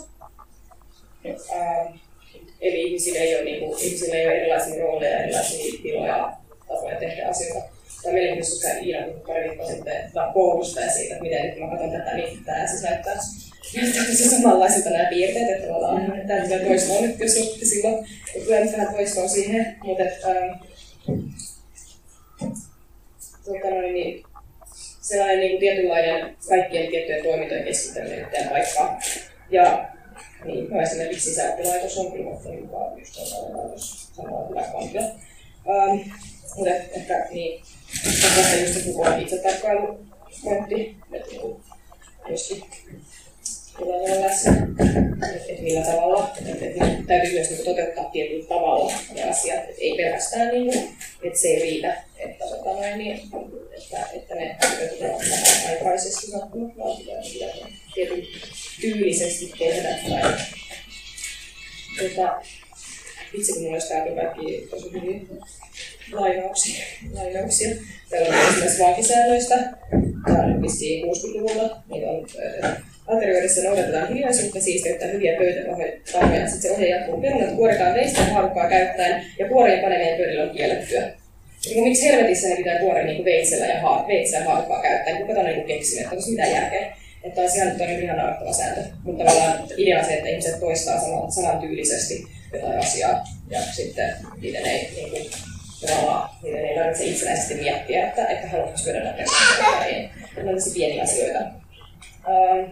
Eli 2.62 2.82
ihmisillä 2.82 3.20
ei 3.20 3.36
ole, 3.36 3.44
niin 3.44 3.60
kuin, 3.60 3.80
ihmisillä 3.80 4.16
ei 4.16 4.28
ole 4.28 4.38
erilaisia 4.38 4.84
rooleja, 4.84 5.24
erilaisia 5.24 5.80
tiloja, 5.82 6.34
tapoja 6.68 7.00
tehdä 7.00 7.28
asioita. 7.28 7.70
Tämä 8.04 8.14
mielenkiintoista, 8.14 8.68
kun 8.70 8.88
Iina 8.88 9.08
pari 9.28 9.44
viikkoa 9.44 9.68
sitten 9.68 10.12
koulusta 10.34 10.82
ja 10.82 10.92
siitä, 10.92 11.14
että 11.14 11.24
miten 11.24 11.46
nyt 11.46 11.60
mä 11.60 11.68
katson 11.68 11.92
tätä, 11.92 12.16
niin 12.16 12.46
tämä 12.46 12.68
siis 12.68 12.84
näyttää 12.84 13.16
se 14.14 14.30
samanlaisilta 14.30 14.90
nämä 14.90 15.10
piirteet, 15.10 15.50
että 15.50 15.68
tavallaan 15.68 16.22
tämä 16.28 16.42
mitä 16.42 16.60
toistoa 16.60 17.02
nyt, 17.02 17.20
jos 17.20 17.34
silloin, 17.64 18.06
että 18.36 18.46
tulee 18.46 18.64
nyt 18.64 18.72
vähän 18.72 18.94
toistoa 18.94 19.28
siihen, 19.28 19.78
mutta 19.84 20.04
ähm, 20.04 20.64
tota 23.46 23.70
noin, 23.70 23.94
niin, 23.94 24.24
sellainen 25.02 25.40
niin 25.40 25.52
kuin 25.52 25.60
tietynlainen 25.60 26.38
kaikkien 26.50 26.92
tiettyjen 26.92 27.24
toimintojen 27.24 27.64
keskittäminen 27.64 28.20
yhteen 28.20 28.50
paikkaan. 28.50 29.02
Ja 29.50 29.90
niin, 30.46 30.70
no 30.70 30.82
esimerkiksi 30.82 31.30
sisäoppilaitos 31.30 31.98
on 31.98 32.12
kyllä 32.12 32.32
mukaan 32.32 33.00
just 33.00 33.14
sellainen 33.14 33.58
laitos, 33.58 34.14
samalla 34.14 34.48
hyvä 34.50 34.74
vankila. 34.74 35.06
Um, 35.66 36.12
mutta 36.56 36.72
ehkä 36.72 37.28
niin, 37.32 37.64
tässä 38.36 38.56
just 38.56 38.88
joku 38.88 39.06
itse 39.20 39.38
tarkkailu 39.38 40.06
pointti, 40.44 40.98
että 41.12 41.32
niin, 41.32 41.62
myöskin 42.28 42.64
tulee 43.78 44.22
läsnä, 44.22 44.68
että 45.48 45.64
millä 45.64 45.86
tavalla, 45.86 46.32
että, 46.38 46.66
että 46.66 46.86
täytyy 47.08 47.34
myös 47.34 47.50
niin 47.50 47.66
toteuttaa 47.66 48.06
tietyllä 48.06 48.46
tavalla 48.48 48.94
ne 49.14 49.24
asiat, 49.24 49.70
että 49.70 49.82
ei 49.82 49.96
pelkästään 49.98 50.48
niin 50.48 50.98
että 51.24 51.40
se 51.40 51.48
ei 51.48 51.62
riitä, 51.62 52.04
että, 52.18 52.46
tota 52.46 52.70
noin, 52.70 52.98
niin, 52.98 53.22
että, 53.78 54.08
että 54.14 54.36
ne 54.36 54.58
toteutetaan 54.62 55.22
aikaisesti, 55.70 56.32
vaan 56.32 56.98
pitää 56.98 57.68
tietyn 57.94 58.24
tyylisesti 58.82 59.54
tehdä 59.60 59.90
tai 60.10 60.34
tota, 62.00 62.42
itse 63.34 63.54
kun 63.54 63.74
olisi 63.74 63.90
täältä 63.90 64.22
kaikki 64.22 64.68
tosi 64.70 64.92
hyviä 64.92 65.20
lainauksia. 66.12 66.86
lainauksia. 67.14 67.76
Täällä 68.10 68.30
on 68.30 68.48
esimerkiksi 68.50 68.84
vankisäännöistä. 68.84 69.56
Tämä 70.26 70.44
on 70.44 70.62
vissiin 70.62 71.06
60-luvulla. 71.06 71.84
Niitä 71.90 72.10
on 72.10 72.28
Aterioidessa 73.08 73.64
noudatetaan 73.64 74.08
hiljaisuutta, 74.08 74.62
siisteyttä 74.62 75.06
hyviä 75.06 75.38
pöytäpahoja. 75.38 76.48
Sitten 76.48 76.62
se 76.62 76.72
ohje 76.72 76.90
jatkuu. 76.90 77.22
Perunat 77.22 77.56
kuoritaan 77.56 77.94
veistä 77.94 78.24
haarukkaa 78.24 78.70
käyttäen 78.70 79.26
ja 79.40 79.50
kuorien 79.50 79.80
paneminen 79.80 80.18
pöydälle 80.18 80.44
on 80.44 80.56
kiellettyä. 80.56 81.12
Niin 81.66 81.84
miksi 81.84 82.06
helvetissä 82.06 82.48
ne 82.48 82.56
pitää 82.56 82.80
kuoria 82.80 83.04
niin 83.04 83.26
veitsellä 83.26 83.66
ja, 83.66 83.82
haar, 83.82 84.08
veitsellä 84.08 84.46
ja 84.46 84.50
haarukkaa 84.50 84.82
käyttäen? 84.82 85.28
Kuka 85.28 85.40
on 85.40 85.46
niin 85.46 85.64
keksinyt, 85.64 86.04
että 86.04 86.16
onko 86.16 86.30
mitään 86.30 86.52
järkeä? 86.52 86.94
Että 87.24 87.42
olisi 87.42 87.58
ihan 87.58 87.78
toinen 87.78 88.04
ihan 88.04 88.18
naurettava 88.18 88.54
sääntö. 88.54 88.82
Mutta 89.04 89.24
tavallaan 89.24 89.64
idea 89.78 90.04
se, 90.04 90.14
että 90.14 90.30
ihmiset 90.30 90.60
toistaa 90.60 91.00
saman, 91.30 91.60
tyylisesti 91.60 92.24
jotain 92.54 92.80
asiaa 92.80 93.24
ja 93.50 93.62
sitten 93.62 94.16
niiden 94.42 94.66
ei 94.66 94.90
niin 94.96 95.10
kuin, 95.10 95.26
tavallaan, 95.88 96.30
niiden 96.44 96.66
ei 96.66 96.76
tarvitse 96.76 97.04
itsenäisesti 97.04 97.56
miettiä, 97.56 98.08
että, 98.08 98.26
että 98.26 98.48
haluatko 98.48 98.78
syödä 98.78 99.04
näitä 99.04 99.24
tai 99.62 99.94
ei. 99.94 100.10
Ne 100.44 100.50
on 100.50 100.58
pieniä 100.74 101.04
asioita. 101.04 101.40
Ähm, 101.40 102.72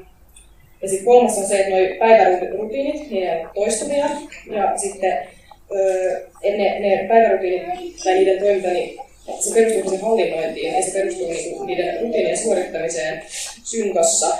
ja 0.81 0.89
sitten 0.89 1.05
kolmas 1.05 1.37
on 1.37 1.45
se, 1.45 1.59
että 1.59 1.69
nuo 1.69 1.79
päivärutiinit, 1.99 3.09
niin 3.09 3.27
ne 3.27 3.39
on 3.39 3.49
toistuvia. 3.55 4.05
Ja 4.51 4.77
sitten 4.77 5.27
öö, 5.71 6.27
ne, 6.43 6.79
ne 6.79 7.05
päivärutiinit 7.07 7.95
tai 8.03 8.13
niiden 8.13 8.39
toiminta, 8.39 8.69
niin 8.69 8.99
se 9.39 9.53
perustuu 9.53 9.91
sen 9.91 10.01
hallinnointiin 10.01 10.73
ja 10.73 10.83
se 10.83 10.91
perustuu 10.91 11.27
niinku 11.27 11.63
niiden 11.63 12.01
rutiinien 12.01 12.37
suorittamiseen 12.37 13.23
synkassa 13.63 14.37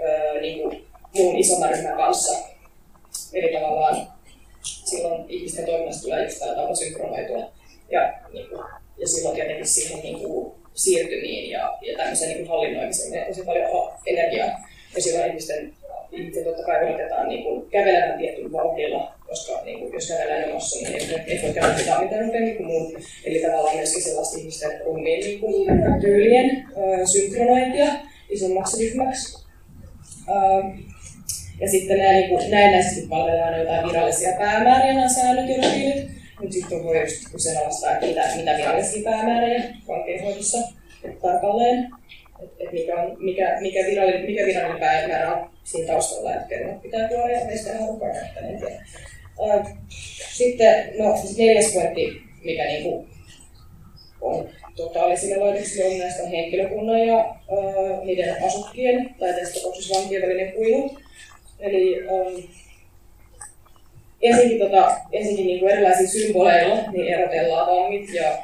öö, 0.00 0.40
niinku 0.40 0.74
muun 1.14 1.38
isomman 1.38 1.70
ryhmän 1.70 1.96
kanssa. 1.96 2.38
Eli 3.32 3.52
tavallaan 3.52 4.06
silloin 4.62 5.24
ihmisten 5.28 5.66
toiminnasta 5.66 6.02
tulee 6.02 6.24
just 6.24 6.38
tällä 6.38 6.54
tavalla 6.54 6.74
synkronoitua. 6.74 7.52
Ja, 7.90 8.12
niinku, 8.32 8.64
ja 8.98 9.08
silloin 9.08 9.34
tietenkin 9.34 9.66
siihen 9.66 10.00
niinku, 10.02 10.54
siirtymiin 10.74 11.50
ja, 11.50 11.78
ja 11.82 11.96
tämmöiseen 11.96 12.30
niinku 12.30 12.48
hallinnoimiseen 12.48 13.10
menee 13.10 13.28
tosi 13.28 13.42
paljon 13.44 13.92
energiaa. 14.06 14.68
Ja 14.96 15.02
silloin 15.02 15.28
ihmisten 15.28 15.74
itse 16.12 16.44
totta 16.44 16.62
kai 16.62 16.84
odotetaan 16.84 17.28
niin 17.28 17.42
kuin 17.42 17.70
kävelemään 17.70 18.18
tietyllä 18.18 18.52
vauhdilla, 18.52 19.14
koska 19.28 19.64
niin 19.64 19.78
kuin, 19.78 19.92
jos 19.92 20.08
kävelee 20.08 20.46
jonossa, 20.46 20.88
niin 20.88 20.94
ei, 20.94 21.20
ei 21.26 21.42
voi 21.42 21.52
käydä 21.52 21.76
mitään 21.78 22.04
mitään 22.04 22.26
nopeammin 22.26 22.56
kuin 22.56 22.66
muut. 22.66 22.94
Eli 23.24 23.40
tavallaan 23.40 23.76
myöskin 23.76 24.02
sellaista 24.02 24.38
ihmisten 24.38 24.80
rummiin 24.84 25.20
niin 25.20 25.40
kuin, 25.40 25.66
tyylien 26.00 26.66
ö, 26.76 27.06
synkronointia 27.06 27.86
isommaksi 28.30 28.84
ryhmäksi. 28.84 29.46
Ö, 30.28 30.32
ja 31.60 31.68
sitten 31.70 31.98
nämä 31.98 32.12
niin 32.12 32.28
kuin, 32.28 32.50
näennäisesti 32.50 33.08
palvelemaan 33.08 33.60
jotain 33.60 33.88
virallisia 33.88 34.36
päämääriä, 34.38 34.94
nämä 34.94 35.08
säännöt 35.08 35.48
ja 35.48 35.56
rutiinit. 35.56 36.10
Mutta 36.40 36.52
sitten 36.52 36.84
voi 36.84 37.00
just 37.00 37.32
kyseenalaistaa, 37.32 37.92
että 37.92 38.06
mitä, 38.06 38.22
mitä 38.36 38.56
virallisia 38.56 39.10
päämääriä 39.10 39.62
vankeinhoidossa 39.88 40.58
tarkalleen 41.22 41.90
että 42.58 42.72
mikä, 42.72 42.96
on, 42.96 43.16
mikä, 43.18 43.58
mikä, 43.60 43.80
virallinen, 43.86 44.24
mikä 44.24 44.46
virallinen 44.46 44.80
päivämäärä 44.80 45.34
on 45.34 45.50
siinä 45.64 45.92
taustalla, 45.92 46.34
että 46.34 46.48
kerran 46.48 46.80
pitää 46.80 47.08
tuoda 47.08 47.32
ja 47.32 47.44
meistä 47.46 47.70
en 47.72 48.58
tiedä. 48.58 48.84
Sitten 50.32 50.92
no, 50.98 51.16
siis 51.16 51.38
neljäs 51.38 51.72
pointti, 51.74 52.22
mikä 52.44 52.64
niinku 52.64 53.06
on 54.20 54.48
totaalisille 54.76 55.36
laitoksille 55.36 55.94
on 55.94 55.98
näistä 55.98 56.28
henkilökunnan 56.28 57.06
ja 57.06 57.16
ää, 57.16 58.04
niiden 58.04 58.44
asukkien 58.46 59.14
tai 59.18 59.34
tässä 59.34 59.54
tapauksessa 59.54 59.94
vankien 59.94 60.22
välinen 60.22 60.52
kuilu. 60.52 60.98
Eli 61.60 62.00
ähm, 62.00 62.44
ensinnäkin, 64.22 64.58
tota, 64.58 64.96
niin 65.12 65.60
kuin 65.60 65.72
erilaisilla 65.72 66.10
symboleilla 66.10 66.90
niin 66.92 67.14
erotellaan 67.14 67.76
vangit 67.76 68.14
ja 68.14 68.38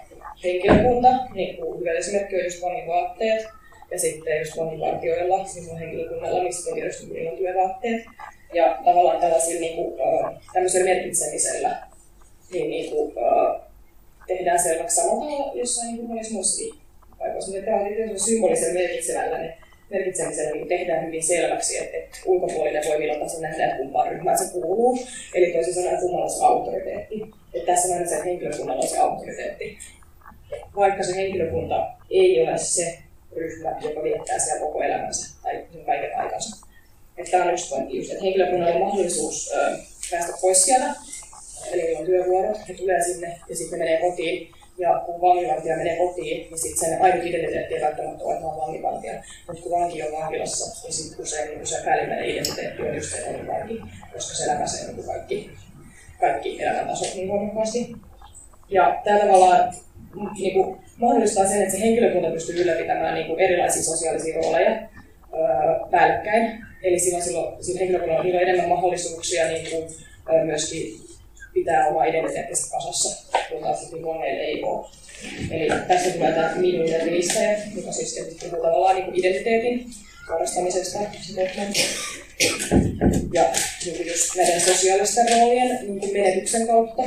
henkilökunta. 0.44 1.08
Niin 1.34 1.56
kuin 1.56 1.80
hyvä 1.80 1.92
esimerkki 1.92 2.36
on 2.36 2.44
just 2.44 2.62
vangin 2.62 2.86
vaatteet 2.86 3.57
ja 3.90 3.98
sitten 3.98 4.38
just 4.38 4.56
vanginvartijoilla, 4.56 5.46
siis 5.46 5.68
on 5.68 5.78
henkilökunnalla, 5.78 6.42
missä 6.42 6.70
on 6.70 6.76
tietysti 6.76 7.28
on 7.28 7.36
työvaatteet. 7.36 8.04
Ja 8.54 8.78
tavallaan 8.84 9.20
tällaisilla 9.20 9.60
niin 9.60 9.76
kuin, 9.76 10.00
tämmöisellä 10.52 10.94
merkitsemisellä 10.94 11.86
niin, 12.52 12.70
niin 12.70 12.90
kuin, 12.90 13.14
tehdään 14.26 14.62
selväksi 14.62 14.96
samalla 14.96 15.24
tavalla 15.24 15.54
jossain 15.54 15.86
niin 15.86 15.96
kuin 15.96 16.08
monissa 16.08 16.34
muissakin 16.34 16.74
paikoissa. 17.18 17.52
Mutta 17.52 17.64
tämä 17.64 17.76
on 18.10 18.20
symbolisella 18.20 18.74
merkitsemällä 18.74 19.38
ne 19.38 19.58
merkitsemisellä 19.90 20.50
niin 20.50 20.68
tehdään 20.68 21.06
hyvin 21.06 21.22
selväksi, 21.22 21.78
että, 21.78 21.96
että 21.96 22.18
ulkopuolinen 22.26 22.84
voi 22.88 22.98
milloin 22.98 23.18
tahansa 23.18 23.40
nähdä, 23.40 23.64
että 23.64 23.76
kumpaan 23.76 24.08
ryhmään 24.08 24.38
se 24.38 24.52
kuuluu. 24.52 24.98
Eli 25.34 25.52
toisin 25.52 25.74
sanoen 25.74 26.00
kummalla 26.00 26.28
se 26.28 26.44
auktoriteetti. 26.44 27.22
Että 27.54 27.72
tässä 27.72 27.96
on 27.96 28.08
se 28.08 28.24
henkilökunnalla 28.24 28.82
on 28.82 28.88
se 28.88 28.98
auktoriteetti. 28.98 29.78
Vaikka 30.76 31.02
se 31.02 31.16
henkilökunta 31.16 31.90
ei 32.10 32.42
ole 32.42 32.58
se 32.58 32.98
ryhmä, 33.36 33.76
joka 33.80 34.02
viettää 34.02 34.38
siellä 34.38 34.60
koko 34.60 34.82
elämänsä 34.82 35.36
tai 35.42 35.66
sen 35.72 35.84
kaiken 35.84 36.18
aikansa. 36.18 36.66
Että 37.18 37.30
tämä 37.30 37.44
on 37.44 37.52
yksi 37.52 37.70
pointti 37.70 37.96
just, 37.96 38.10
että 38.10 38.24
henkilökunnalla 38.24 38.74
on 38.74 38.80
mahdollisuus 38.80 39.50
päästä 40.10 40.32
pois 40.40 40.64
sieltä, 40.64 40.94
eli 41.72 41.96
on 41.96 42.06
työvuorot, 42.06 42.68
he 42.68 42.74
tulee 42.74 43.04
sinne 43.04 43.40
ja 43.48 43.56
sitten 43.56 43.78
menee 43.78 44.00
kotiin. 44.00 44.52
Ja 44.78 45.02
kun 45.06 45.20
vanginvartija 45.20 45.76
menee 45.76 45.96
kotiin, 45.96 46.50
niin 46.50 46.58
sitten 46.58 46.90
sen 46.90 47.02
ainut 47.02 47.26
identiteetti 47.26 47.74
ei 47.74 47.80
välttämättä 47.80 48.24
ole, 48.24 48.36
on 48.36 48.56
vanginvartija. 48.56 49.22
Mutta 49.46 49.62
kun 49.62 49.80
vanki 49.80 50.02
on 50.02 50.12
vankilassa, 50.12 50.82
niin 50.82 50.92
sitten 50.92 51.22
usein 51.22 51.48
niin 51.48 51.66
se 51.66 51.82
päällimmäinen 51.84 52.30
identiteetti 52.30 52.82
on 52.82 52.94
just 52.94 53.10
se, 53.10 53.46
vanki, 53.46 53.80
koska 54.12 54.34
se 54.34 54.46
läpäisee 54.46 54.92
niin 54.92 55.06
kaikki, 55.06 55.50
kaikki 56.20 56.62
elämäntasot 56.62 57.14
niin 57.14 57.28
voimakkaasti. 57.28 57.92
Ja 58.68 59.00
tällä 59.04 59.32
tavalla 59.32 59.72
niin 60.38 60.52
kuin, 60.54 60.80
mahdollistaa 60.98 61.46
sen, 61.46 61.62
että 61.62 61.74
se 61.74 61.80
henkilökunta 61.80 62.30
pystyy 62.30 62.62
ylläpitämään 62.62 63.14
niin 63.14 63.26
kuin 63.26 63.40
erilaisia 63.40 63.82
sosiaalisia 63.82 64.36
rooleja 64.36 64.70
öö, 64.70 65.88
päällekkäin. 65.90 66.64
Eli 66.82 66.98
silloin, 66.98 67.24
silloin, 67.24 67.64
silloin 67.64 67.78
henkilökunnalla 67.78 68.22
on 68.22 68.42
enemmän 68.42 68.68
mahdollisuuksia 68.68 69.48
niin 69.48 69.70
kuin, 69.70 69.84
öö, 70.34 70.44
myöskin 70.44 71.00
pitää 71.54 71.88
oma 71.88 72.04
identiteettinsä 72.04 72.70
kasassa, 72.70 73.32
kun 73.48 73.62
taas 73.62 73.92
niin 73.92 74.40
ei 74.40 74.62
ole. 74.62 74.86
Eli 75.50 75.68
tässä 75.88 76.10
tulee 76.10 76.32
tämä 76.32 76.54
minun 76.56 76.86
identiteettilistajat, 76.86 77.58
joka 77.76 77.92
siis 77.92 78.20
puhuu 78.40 78.62
tavallaan 78.62 78.96
niin 78.96 79.04
kuin 79.04 79.18
identiteetin 79.18 79.86
harrastamisesta. 80.28 80.98
Ja 83.34 83.44
niin 83.84 84.06
just 84.06 84.36
näiden 84.36 84.60
sosiaalisten 84.60 85.26
roolien 85.32 85.78
niin 85.82 86.12
menetyksen 86.12 86.66
kautta 86.66 87.02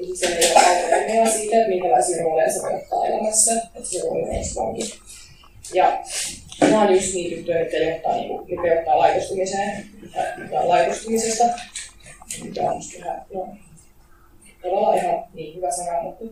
ihmisellä 0.00 0.36
ei 0.36 0.52
ole 0.52 0.64
autonomiaa 0.64 1.32
siitä, 1.32 1.56
että 1.56 1.68
minkälaisia 1.68 2.22
rooleja 2.22 2.52
se 2.52 2.62
voi 2.62 2.74
ottaa 2.74 3.06
elämässä, 3.06 3.52
että 3.54 3.88
se 3.88 4.00
rooli 4.02 4.22
on 4.22 4.66
vanki. 4.66 4.94
Ja 5.74 6.02
nämä 6.60 6.82
on 6.82 6.94
just 6.94 7.14
niitä 7.14 7.36
juttuja, 7.36 7.60
jotka 7.60 7.76
johtaa, 7.76 8.16
niin 8.16 8.28
kuin, 8.28 8.66
johtaa 8.76 8.98
laitostumiseen 8.98 9.86
tai 10.50 10.66
laitostumisesta, 10.66 11.44
mikä 12.42 12.62
on 12.62 12.80
ihan, 12.96 13.22
no, 13.34 13.48
tavallaan 14.62 14.96
ihan 14.96 15.24
niin 15.34 15.56
hyvä 15.56 15.70
sana, 15.70 16.02
mutta 16.02 16.24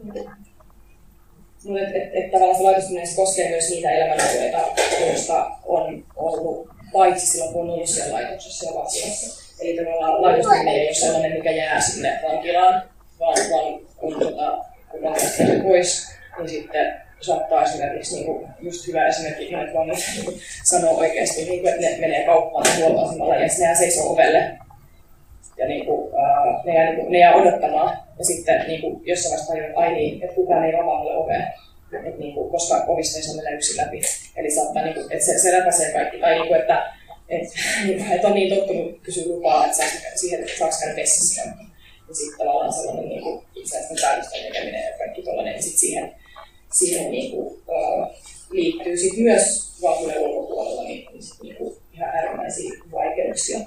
mutta 1.64 1.80
et, 1.80 1.96
et, 1.96 2.10
et, 2.14 2.30
tavallaan 2.30 2.56
se 2.56 2.62
laitostuminen 2.62 3.06
se 3.06 3.16
koskee 3.16 3.50
myös 3.50 3.70
niitä 3.70 3.90
elämänalueita, 3.90 4.58
joista 5.00 5.50
on 5.66 6.04
ollut 6.16 6.68
paitsi 6.92 7.26
silloin, 7.26 7.52
kun 7.52 7.62
on 7.62 7.70
ollut 7.70 7.88
siellä 7.88 8.14
laitoksessa 8.14 8.66
ja 8.66 8.74
vankilassa. 8.74 9.44
Eli 9.60 9.76
tavallaan 9.76 10.22
laitostuminen 10.22 10.74
ei 10.74 10.86
ole 10.86 10.94
sellainen, 10.94 11.32
mikä 11.32 11.50
jää 11.50 11.80
sinne 11.80 12.20
vankilaan, 12.28 12.82
vaan, 13.24 13.50
vaan 13.50 13.80
kun, 13.96 14.20
tota, 14.20 14.64
kun 14.90 15.00
pois, 15.62 16.08
niin 16.38 16.48
sitten 16.48 16.94
saattaa 17.20 17.64
esimerkiksi, 17.64 18.14
niin 18.14 18.26
kuin, 18.26 18.48
just 18.60 18.86
hyvä 18.88 19.06
esimerkki, 19.06 19.56
monet 19.72 19.98
niin 20.16 20.40
sanoo 20.70 20.98
oikeasti, 20.98 21.44
niin 21.44 21.60
kuin, 21.60 21.74
että 21.74 21.86
ne 21.86 21.96
menee 22.00 22.26
kauppaan 22.26 22.66
huoltoasemalla 22.78 23.34
ja 23.34 23.40
ne 23.40 23.74
seisoo 23.74 24.12
ovelle. 24.12 24.58
Ja 25.58 25.68
niin 25.68 25.86
kuin, 25.86 26.14
ää, 26.14 26.62
ne, 26.64 26.74
jää, 26.74 26.84
niin 26.84 27.00
kuin, 27.00 27.12
ne 27.12 27.18
jää 27.18 27.34
odottamaan. 27.34 27.98
Ja 28.18 28.24
sitten 28.24 28.64
niin 28.66 28.80
kuin, 28.80 29.00
jossain 29.04 29.30
vaiheessa 29.30 29.52
tajunnut, 29.52 29.70
että 29.70 29.80
ai 29.80 29.92
niin, 29.92 30.22
että 30.22 30.34
kukaan 30.34 30.64
ei 30.64 30.74
avaa 30.74 30.98
mulle 30.98 31.16
ovea. 31.16 31.46
Et, 32.06 32.18
niin 32.18 32.34
kuin, 32.34 32.50
koska 32.50 32.84
ovista 32.88 33.18
ei 33.18 33.22
saa 33.22 33.34
mennä 33.36 33.50
yksin 33.50 33.76
läpi. 33.76 34.00
Eli 34.36 34.50
saattaa, 34.50 34.82
niin 34.82 34.94
kuin, 34.94 35.12
että 35.12 35.24
se, 35.24 35.38
se 35.38 35.58
läpäisee 35.58 35.92
kaikki. 35.92 36.18
Tai 36.18 36.34
niin 36.34 36.48
kuin, 36.48 36.60
että 36.60 36.92
et, 37.28 37.48
et 38.14 38.24
on 38.24 38.34
niin 38.34 38.58
tottunut 38.58 39.00
kysyä 39.02 39.24
lupaa, 39.26 39.64
että 39.64 39.76
saako 39.76 39.92
siihen, 40.14 40.40
että 40.40 40.58
saako 40.58 40.74
käydä 40.80 40.96
vessassa 40.96 41.42
ja 42.14 42.18
sitten 42.18 42.38
tavallaan 42.38 42.72
sellainen 42.72 43.08
niin 43.08 43.22
kuin 43.22 43.44
itsenäisten 43.54 43.96
päätösten 44.00 44.42
tekeminen 44.42 44.84
ja 44.84 44.98
kaikki 44.98 45.22
tuollainen, 45.22 45.62
sitten 45.62 45.80
siihen, 45.80 46.14
siihen 46.72 47.10
niin 47.10 47.30
kuin, 47.30 47.46
uh, 47.46 48.06
liittyy 48.50 48.96
sit 48.96 49.16
myös 49.16 49.72
valtuuden 49.82 50.18
ulkopuolella 50.18 50.82
niin, 50.82 51.08
niin, 51.12 51.22
niin 51.42 51.56
kuin 51.56 51.76
ihan 51.92 52.08
äärimmäisiä 52.08 52.72
vaikeuksia. 52.92 53.58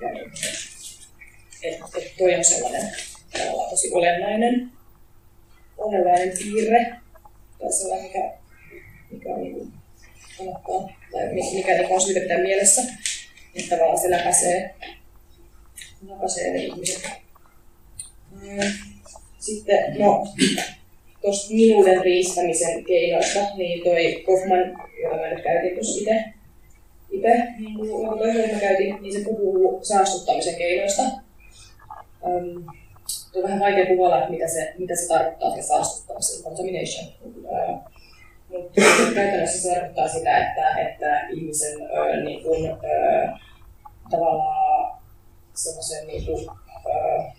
Ja, 0.00 0.12
niin, 0.12 0.32
et, 1.62 1.80
et 1.98 2.16
toi 2.18 2.34
on 2.34 2.44
sellainen 2.44 2.92
tosi 3.70 3.90
olennainen, 3.92 4.72
olennainen 5.78 6.38
piirre, 6.38 6.96
tai 7.58 7.72
sellainen, 7.72 8.06
mikä, 8.06 8.32
mikä 9.10 9.28
on 9.28 9.42
niin 9.42 9.54
kuin, 9.54 9.72
kannattaa, 10.38 10.98
tai 11.12 11.34
mikä 11.54 11.72
niin 11.74 11.92
on 11.92 12.00
syytä 12.00 12.20
pitää 12.20 12.38
mielessä, 12.38 12.82
että 13.54 13.76
tavallaan 13.76 13.98
se 13.98 14.10
läpäisee, 14.10 14.74
läpäisee 16.02 16.52
ne 16.52 16.64
ihmiset 16.64 17.27
sitten, 19.38 19.98
no, 19.98 20.26
tuosta 21.22 21.54
minuuden 21.54 22.02
riistämisen 22.02 22.84
keinoista, 22.84 23.40
niin 23.56 23.84
toi 23.84 24.24
Kaufman, 24.26 24.88
jota 25.02 25.16
mä 25.16 25.30
nyt 25.30 25.44
käytin 25.44 25.74
tuossa 25.74 26.00
itse, 26.00 26.24
itse, 27.10 27.52
niin 27.58 27.74
kuin 27.74 28.18
toisen 28.18 28.54
mä 28.54 28.60
käytin, 28.60 29.02
niin 29.02 29.12
se 29.12 29.24
puhuu 29.24 29.78
saastuttamisen 29.82 30.56
keinoista. 30.56 31.02
Um, 32.22 32.64
on 33.34 33.42
vähän 33.42 33.60
vaikea 33.60 33.86
kuvata, 33.86 34.30
mitä 34.30 34.48
se, 34.48 34.74
mitä 34.78 34.96
se 34.96 35.08
tarkoittaa, 35.08 35.56
se 35.56 35.62
saastuttamisen, 35.62 36.44
contamination. 36.44 37.06
Uh, 37.24 37.78
mutta 38.48 38.80
käytännössä 39.14 39.62
se 39.62 39.74
tarkoittaa 39.74 40.08
sitä, 40.08 40.38
että, 40.38 40.78
että 40.78 41.28
ihmisen 41.28 41.82
uh, 41.82 42.24
niin 42.24 42.42
kuin, 42.42 42.72
uh, 42.72 43.40
tavallaan 44.10 44.98
semmoisen 45.54 46.06
niin 46.06 46.26
kuin, 46.26 46.48
uh, 46.86 47.37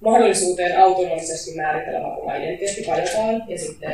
mahdollisuuteen 0.00 0.78
autonomisesti 0.78 1.56
määritellä 1.56 2.06
oma 2.06 2.34
identiteetti 2.34 2.84
kajotaan 2.84 3.44
ja 3.48 3.58
sitten 3.58 3.92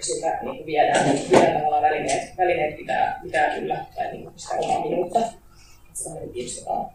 sitä 0.00 0.38
niin 0.42 0.56
kuin 0.56 0.66
viedään, 0.66 1.10
viedään 1.30 1.56
tavallaan 1.56 1.82
välineet, 1.82 2.36
välineet 2.38 2.76
pitää, 2.76 3.20
pitää 3.22 3.54
kyllä, 3.58 3.84
tai 3.94 4.12
niin 4.12 4.22
kuin 4.22 4.32
sitä 4.36 4.54
omaa 4.54 4.84
minuutta, 4.84 5.20
sitä 5.92 6.10
kiinnostetaan. 6.32 6.86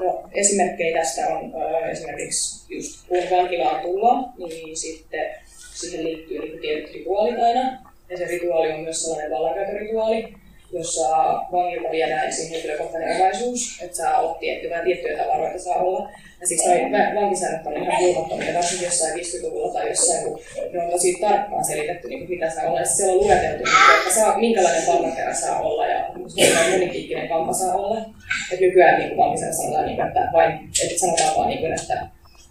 no, 0.00 0.30
esimerkkejä 0.32 0.98
tästä 0.98 1.26
on 1.26 1.52
esimerkiksi 1.90 2.74
just 2.74 3.08
kun 3.08 3.38
vankilaan 3.38 3.82
tullaan, 3.82 4.32
niin 4.38 4.76
sitten 4.76 5.34
siihen 5.74 6.04
liittyy 6.04 6.38
niin 6.38 6.60
tietyt 6.60 6.92
rituaalit 6.92 7.38
aina, 7.42 7.92
ja 8.10 8.16
se 8.16 8.24
rituaali 8.24 8.72
on 8.72 8.80
myös 8.80 9.02
sellainen 9.02 9.30
vallankäytörituaali, 9.30 10.34
jossa 10.72 11.08
vangilta 11.52 11.90
viedään 11.90 12.28
esiin 12.28 12.50
henkilökohtainen 12.50 13.16
omaisuus, 13.16 13.80
että 13.82 13.96
saa 13.96 14.18
olla 14.18 14.34
tiettyjä, 14.34 14.82
tiettyjä 14.84 15.18
tavaroita 15.18 15.58
saa 15.58 15.76
olla. 15.76 16.10
Ja 16.40 16.88
noi 16.88 17.22
vankisäännöt 17.22 17.66
on 17.66 17.82
ihan 17.82 17.98
huomattomia, 17.98 18.54
varsinkin 18.54 18.84
jossain 18.84 19.14
50-luvulla 19.14 19.72
tai 19.72 19.88
jossain, 19.88 20.24
kun 20.24 20.40
ne 20.72 20.82
on 20.82 20.90
tosi 20.90 21.16
tarkkaan 21.20 21.64
selitetty, 21.64 22.08
niin 22.08 22.28
mitä 22.30 22.50
saa 22.50 22.64
olla. 22.64 22.80
Ja 22.80 22.86
siellä 22.86 23.12
on 23.12 23.18
lueteltu, 23.18 23.64
että 23.98 24.14
saa, 24.14 24.38
minkälainen 24.38 24.86
valtaperä 24.86 25.34
saa 25.34 25.60
olla 25.60 25.86
ja 25.86 26.04
minkälainen 26.36 26.72
monikiikkinen 26.72 27.28
kampa 27.28 27.52
saa 27.52 27.74
olla. 27.74 28.00
Et 28.52 28.60
nykyään 28.60 28.98
niin 28.98 29.16
vankisäännöt 29.16 29.56
sanotaan, 29.56 29.86
niin, 29.86 30.06
että, 30.06 30.28
vain, 30.32 30.52
että 30.84 31.00
sanotaan 31.00 31.36
vain, 31.36 31.48
niin 31.48 31.74
että 31.80 32.06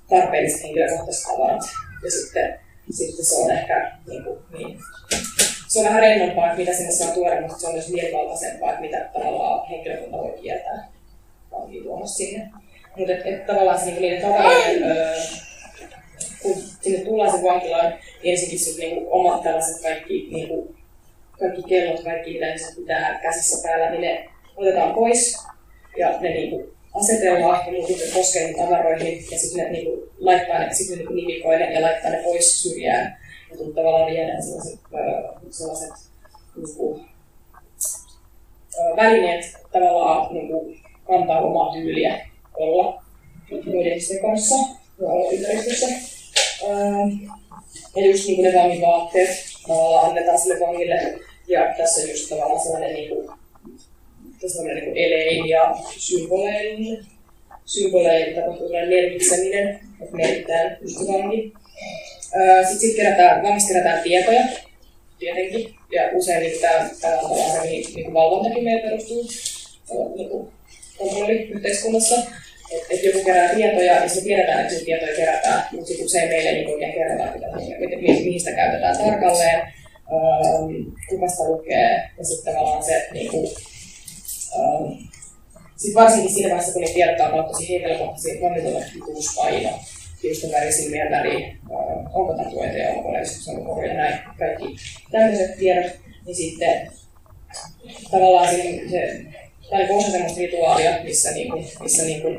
tarpeelliset 0.10 0.64
henkilökohtaiset 0.64 1.24
tavarat. 1.24 1.62
Ja 2.04 2.12
sitten, 2.12 2.60
sitten 2.92 3.26
se 3.26 3.36
on 3.36 3.52
ehkä 3.52 3.92
niin 4.08 4.24
kuin, 4.24 4.40
niin, 4.58 4.78
se 5.76 5.80
on 5.80 5.86
vähän 5.86 6.02
rennompaa, 6.02 6.46
että 6.46 6.58
mitä 6.58 6.74
sinne 6.74 6.92
saa 6.92 7.14
tuoda, 7.14 7.42
mutta 7.42 7.58
se 7.58 7.68
on 7.68 7.74
myös 7.74 7.90
mielivaltaisempaa, 7.90 8.70
että 8.70 8.82
mitä 8.82 9.10
tavallaan 9.14 9.70
henkilökunta 9.70 10.18
voi 10.18 10.38
kieltää 10.42 10.92
vankiin 11.52 11.84
tuomassa 11.84 12.18
sinne. 12.18 12.50
Mutta 12.98 13.14
et, 13.14 13.22
et, 13.26 13.46
tavallaan 13.46 13.80
se, 13.80 13.86
niin 13.86 14.02
niiden 14.02 14.22
tavaroiden, 14.22 14.84
öö, 14.84 15.16
kun 16.42 16.56
sinne 16.82 17.06
tullaan 17.06 17.32
se 17.32 17.44
vankilaan, 17.44 17.94
niin 18.24 18.32
ensinnäkin 18.32 18.60
se 18.60 18.80
niin 18.80 19.08
omat 19.10 19.44
tällaiset 19.44 19.82
kaikki, 19.82 20.28
niin 20.32 20.48
kuin, 20.48 20.76
kaikki 21.40 21.64
kellot, 21.64 22.04
kaikki 22.04 22.34
mitä 22.34 22.46
ne 22.46 22.56
pitää 22.76 23.20
käsissä 23.22 23.68
päällä, 23.68 23.90
niin 23.90 24.02
ne 24.02 24.30
otetaan 24.56 24.94
pois 24.94 25.38
ja 25.98 26.22
ne 26.22 26.30
niin 26.30 26.50
kuin, 26.50 26.70
asetellaan 26.94 27.66
ja 27.66 27.72
niin 27.72 27.86
kuin, 27.86 28.00
koskee 28.14 28.54
tavaroihin. 28.54 29.26
Ja 29.32 29.40
sitten 29.40 29.64
ne 29.64 29.72
niin 29.72 29.86
kuin, 29.86 30.10
laittaa 30.20 30.60
ne, 30.60 30.74
sitten 30.74 30.98
niin 30.98 31.16
nimikoille 31.16 31.66
ja 31.66 31.82
laittaa 31.82 32.12
ne 32.12 32.24
pois 32.24 32.64
syrjään 32.64 33.25
kun 33.58 33.74
tavallaan 33.76 34.12
viedään 34.12 34.44
sellaiset, 34.44 34.80
sellaiset 35.50 35.94
niin 36.56 36.76
kuin, 36.78 37.06
välineet 38.96 39.46
tavallaan 39.72 40.34
niin 40.34 40.48
kuin, 40.48 40.80
kantaa 41.08 41.42
omaa 41.42 41.74
tyyliä 41.74 42.28
olla 42.54 43.04
muiden 43.52 43.88
ihmisten 43.92 44.22
kanssa 44.22 44.56
ja 45.02 45.08
olla 45.08 45.32
ympäristössä. 45.32 45.88
Ja 47.96 48.06
just 48.06 48.28
niin 48.28 48.36
kuin 48.36 48.54
ne 48.54 48.60
vangin 48.60 48.82
vaatteet 48.82 49.30
tavallaan 49.68 50.10
annetaan 50.10 50.40
sille 50.40 50.60
vangille. 50.60 51.20
Ja 51.48 51.74
tässä 51.78 52.02
on 52.02 52.10
just 52.10 52.30
tavallaan 52.30 52.60
sellainen, 52.60 52.94
niin 52.94 53.10
kuin, 53.10 53.30
sellainen 54.48 54.76
niin 54.76 54.86
kuin 54.86 54.98
elein 54.98 55.50
ja 55.50 55.76
symbolein, 55.98 57.06
symbolein 57.66 58.36
tapahtuu 58.36 58.70
merkitseminen, 58.70 59.80
että 60.02 60.16
merkitään 60.16 60.78
just 60.82 60.98
se 60.98 61.14
vangi. 61.14 61.54
Sitten 62.62 62.80
sit 62.80 62.96
kerätään, 62.96 63.44
vangista 63.44 63.74
kerätään 63.74 64.04
tietoja, 64.04 64.44
tietenkin, 65.20 65.76
ja 65.92 66.02
usein 66.14 66.44
niin 66.44 66.62
tämä, 66.62 66.90
tämä 67.02 67.20
on 67.20 67.62
mihin 67.62 67.86
niin 67.96 68.14
valvontakin 68.14 68.64
meillä 68.64 68.90
perustuu, 68.90 69.28
niin 70.16 70.30
kontrolli 70.98 71.34
yhteiskunnassa. 71.34 72.16
Että 72.72 72.88
et 72.90 73.04
joku 73.04 73.24
kerää 73.26 73.56
tietoja, 73.56 74.00
niin 74.00 74.10
se 74.10 74.22
tiedetään, 74.22 74.62
että 74.62 74.74
se 74.74 74.86
tietoja 74.86 75.16
kerätään, 75.16 75.68
mutta 75.72 75.88
sitten 75.88 76.06
usein 76.06 76.30
meille 76.30 76.52
niin 76.52 76.70
oikein 76.70 76.94
kerrotaan, 76.94 77.34
mitä, 77.34 77.48
mitä, 77.80 77.98
mihin 77.98 78.40
sitä 78.40 78.52
käytetään 78.52 78.98
tarkalleen, 78.98 79.62
ähm, 79.62 80.92
kuka 81.10 81.28
sitä 81.28 81.44
lukee, 81.44 82.10
ja 82.18 82.26
sitten 82.26 82.54
tavallaan 82.54 82.84
se, 82.84 83.08
niin 83.14 83.32
kuin, 83.32 83.52
ähm, 84.60 84.92
sit 85.78 85.96
varsinkin 85.96 86.34
siinä 86.34 86.50
vaiheessa, 86.50 86.74
kun 86.74 86.82
niitä 86.82 86.94
tiedot 86.94 87.34
on 87.34 87.46
tosi 87.46 87.70
henkilökohtaisia, 87.70 88.42
vangilla 88.42 88.80
on 88.80 88.84
paino, 89.36 89.80
hiusten 90.26 90.52
väri, 90.52 90.72
silmien 90.72 91.12
väri, 91.12 91.58
onko 92.14 92.34
tatuointeja, 92.34 92.90
onko 92.90 93.14
leistuksen 93.14 93.56
ja 93.88 93.94
näin, 93.94 94.20
kaikki 94.40 94.76
tämmöiset 95.12 95.58
tiedot, 95.58 95.92
niin 96.26 96.36
sitten 96.36 96.92
tavallaan 98.12 98.56
siinä 98.56 98.90
se 98.90 99.26
tai 99.70 99.80
niin 99.80 99.98
osa 99.98 100.12
semmoista 100.12 100.40
rituaalia, 100.40 101.04
missä, 101.04 101.32
niin 101.32 101.52
kuin, 101.52 101.68
missä 101.82 102.04
niin 102.04 102.22
kuin, 102.22 102.38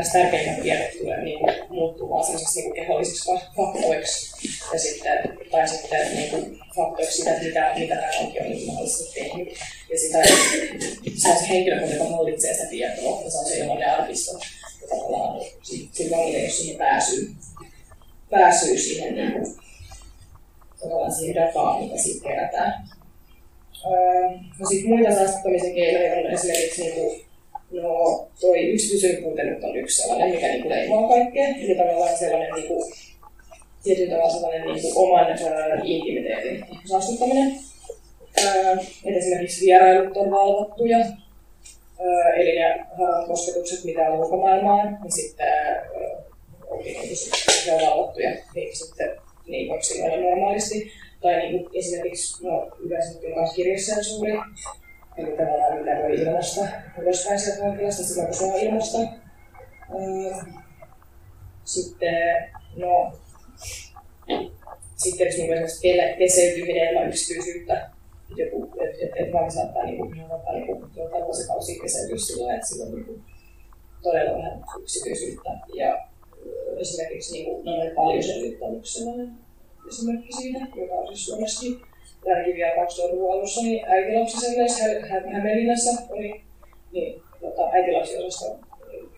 ns. 0.00 0.12
tärkeimmät 0.12 0.62
tiedot 0.62 0.98
tulee 0.98 1.24
niin 1.24 1.38
kuin, 1.38 1.54
muuttuu 1.68 2.10
vaan 2.10 2.24
semmoisiksi 2.24 2.60
niin 2.60 2.74
kehollisiksi 2.74 3.30
faktoiksi. 3.56 4.48
Ja 4.72 4.78
sitten, 4.78 5.38
tai 5.50 5.68
sitten 5.68 6.16
niin 6.16 6.30
kuin, 6.30 6.58
faktoiksi 6.76 7.16
sitä, 7.16 7.30
mitä, 7.42 7.72
mitä 7.78 7.96
tämä 7.96 8.10
onkin 8.20 8.42
on 8.42 8.50
niin 8.50 8.66
mahdollisesti 8.66 9.20
tehnyt. 9.20 9.48
Ja 9.90 9.98
sitä, 9.98 10.22
se 11.16 11.28
on 11.28 11.38
se 11.38 11.48
henkilö, 11.48 11.86
joka 11.86 12.04
hallitsee 12.04 12.54
sitä 12.54 12.66
tietoa, 12.66 13.22
ja 13.24 13.30
se 13.30 13.38
on 13.38 13.46
se 13.46 13.58
ilmainen 13.58 13.90
arkisto 13.90 14.40
sillä 14.90 16.16
vangilla 16.16 16.38
ei 16.38 16.44
ole 16.44 16.50
siihen 16.50 16.78
pääsyä, 16.78 17.28
pääsyä 18.30 18.78
siihen, 18.78 19.14
niin 19.14 19.32
kuin, 19.32 19.46
tavallaan 20.80 21.12
siihen 21.12 21.34
dataan, 21.34 21.82
mitä 21.82 21.96
siitä 21.96 22.28
kerätään. 22.28 22.88
Öö, 23.86 24.38
no 24.58 24.66
sitten 24.68 24.88
muita 24.88 25.14
saastuttamisen 25.14 25.74
keinoja 25.74 26.12
on 26.12 26.26
esimerkiksi 26.26 26.82
niin 26.82 26.94
kuin, 26.94 27.24
no 27.82 28.28
toi 28.40 28.72
yksityisyyden 28.72 29.22
puute 29.22 29.44
nyt 29.44 29.64
on 29.64 29.76
yksi 29.76 30.02
sellainen, 30.02 30.30
mikä 30.30 30.46
niin 30.46 30.62
kuin 30.62 30.74
leimaa 30.74 31.08
kaikkea. 31.08 31.48
Eli 31.48 31.74
tavallaan 31.74 32.18
sellainen 32.18 32.54
niin 32.54 32.68
kuin, 32.68 32.92
tietyllä 33.82 34.10
tavalla 34.14 34.32
sellainen 34.32 34.62
niin 34.62 34.82
kuin 34.82 34.92
oman 34.96 35.32
äh, 35.32 35.80
intimiteetin 35.84 36.64
saastuttaminen. 36.84 37.56
Öö, 38.44 38.76
esimerkiksi 39.04 39.66
vierailut 39.66 40.16
on 40.16 40.30
valvottuja, 40.30 40.98
eli 42.36 42.58
ne 42.58 42.86
kosketukset, 43.26 43.84
mitä 43.84 44.00
on 44.10 44.18
ulkomaailmaan, 44.18 44.98
niin 45.02 45.12
sitten 45.12 45.46
onkin 46.66 46.96
niin 47.00 47.74
on 47.74 47.80
valvottuja, 47.80 48.30
niin 48.54 48.76
sitten 48.76 49.16
niin 49.46 49.68
voiko 49.68 49.84
olla 50.04 50.30
normaalisti. 50.30 50.92
Tai 51.20 51.36
niin 51.36 51.64
kuin 51.64 51.78
esimerkiksi 51.78 52.44
no, 52.44 52.68
yleensä 52.78 53.18
on 53.36 53.54
kirjesensuuri, 53.56 54.32
eli 55.18 55.36
tavallaan 55.36 55.78
mitä 55.78 56.02
voi 56.02 56.14
ilmasta 56.14 56.60
ulospäin 57.02 57.40
sieltä 57.40 57.62
vankilasta 57.62 58.02
silloin, 58.02 58.26
kun 58.26 58.36
se 58.36 58.44
on 58.44 58.60
ilmasta. 58.60 58.98
Sitten, 61.64 62.50
no, 62.76 63.12
sitten 64.96 65.26
niin 65.26 65.28
esimerkiksi 65.28 65.88
peseytyminen 66.18 66.88
ilman 66.88 67.08
yksityisyyttä, 67.08 67.90
joku, 68.36 68.68
että 68.80 69.04
et, 69.04 69.26
et 69.26 69.32
vaan 69.32 69.50
saattaa 69.50 69.84
niinku, 69.84 70.12
saattaa 70.28 70.52
niinku, 70.52 70.72
ottaa 70.96 71.24
vuosikausia 71.24 71.82
kesäytyä 71.82 72.16
sillä 72.16 72.54
että 72.54 72.66
sillä 72.66 72.84
on 72.86 72.94
niinku, 72.94 73.20
todella 74.02 74.38
vähän 74.38 74.64
yksityisyyttä. 74.80 75.50
Ja 75.74 76.08
esimerkiksi 76.80 77.32
niinku, 77.32 77.62
noin 77.62 77.90
paljon 77.94 78.22
selvyyttä 78.22 78.64
on 78.64 78.76
yksi 78.76 78.98
sellainen 78.98 79.30
esimerkki 79.88 80.32
siitä, 80.32 80.58
joka 80.76 80.94
on 80.94 81.06
siis 81.06 81.26
Suomessakin 81.26 81.80
vielä 82.54 82.84
2000-luvun 82.84 83.32
alussa, 83.32 83.60
niin 83.62 83.84
äitilapsiselleissä 83.88 84.84
Hämeenlinnassa 85.32 86.02
oli 86.10 86.42
niin, 86.92 87.22
tota, 87.40 87.70
äitilapsiosasto 87.72 88.58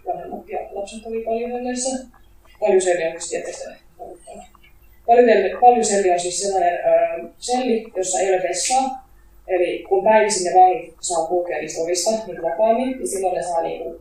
vanhemmat 0.06 0.48
ja 0.48 0.58
lapset 0.72 1.06
oli 1.06 1.24
paljon 1.24 1.50
helleissä. 1.50 2.06
Paljon 2.60 2.80
selli 2.80 3.04
on 3.04 3.12
tietysti 3.30 3.64
Paljon 5.60 5.84
selli 5.84 6.10
on 6.10 6.20
siis 6.20 6.42
sellainen 6.42 6.74
ö, 6.74 7.28
selli, 7.38 7.92
jossa 7.96 8.20
ei 8.20 8.34
ole 8.34 8.42
vessaa, 8.48 9.01
Eli 9.48 9.84
kun 9.88 10.04
päivisin 10.04 10.44
ne 10.44 10.60
vangit 10.60 10.94
saa 11.00 11.26
kulkea 11.26 11.58
niistä 11.58 11.82
ovista 11.82 12.10
niin 12.26 12.42
vapaammin, 12.42 12.98
niin 12.98 13.08
silloin 13.08 13.34
ne 13.34 13.42
saa, 13.42 13.62
niinku, 13.62 14.00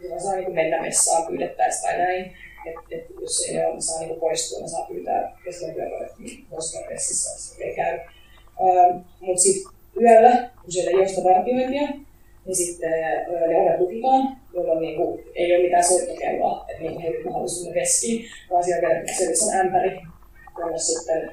silloin 0.00 0.20
saa 0.20 0.32
niinku 0.32 0.52
mennä 0.52 0.82
messaan 0.82 1.26
pyydettäessä 1.26 1.88
tai 1.88 1.98
näin. 1.98 2.32
Et, 2.66 2.74
et 2.90 3.06
jos 3.20 3.40
ei 3.48 3.64
ole, 3.64 3.74
ne 3.74 3.80
saa 3.80 4.00
niinku 4.00 4.20
poistua, 4.20 4.60
ne 4.60 4.68
saa 4.68 4.86
pyytää 4.86 5.38
keskellä 5.44 5.74
yöllä, 5.74 6.06
että 6.06 6.16
voisi 6.50 6.78
vessissa, 6.88 7.30
jos 7.30 7.58
ei 7.60 7.74
käy. 7.74 7.98
Ähm, 8.60 8.98
Mutta 9.20 9.42
sitten 9.42 9.72
yöllä, 10.00 10.50
kun 10.62 10.72
siellä 10.72 10.90
ei 10.90 10.96
ole 10.96 11.08
sitä 11.08 11.24
vartiointia, 11.24 11.88
niin 12.46 12.56
sitten 12.56 12.90
ne 12.90 13.56
ovet 13.56 13.80
lukitaan, 13.80 14.36
jolloin 14.54 14.80
niin 14.80 14.96
kuin, 14.96 15.24
ei 15.34 15.54
ole 15.54 15.62
mitään 15.62 15.84
soittokelloa, 15.84 16.64
että 16.68 16.82
niin 16.82 17.00
he 17.00 17.12
mahdollisuuden 17.24 17.74
veskiin, 17.74 18.26
vaan 18.50 18.64
siellä 18.64 18.88
on 18.88 19.60
ämpäri, 19.60 20.00
jonne 20.58 20.78
sitten, 20.78 21.30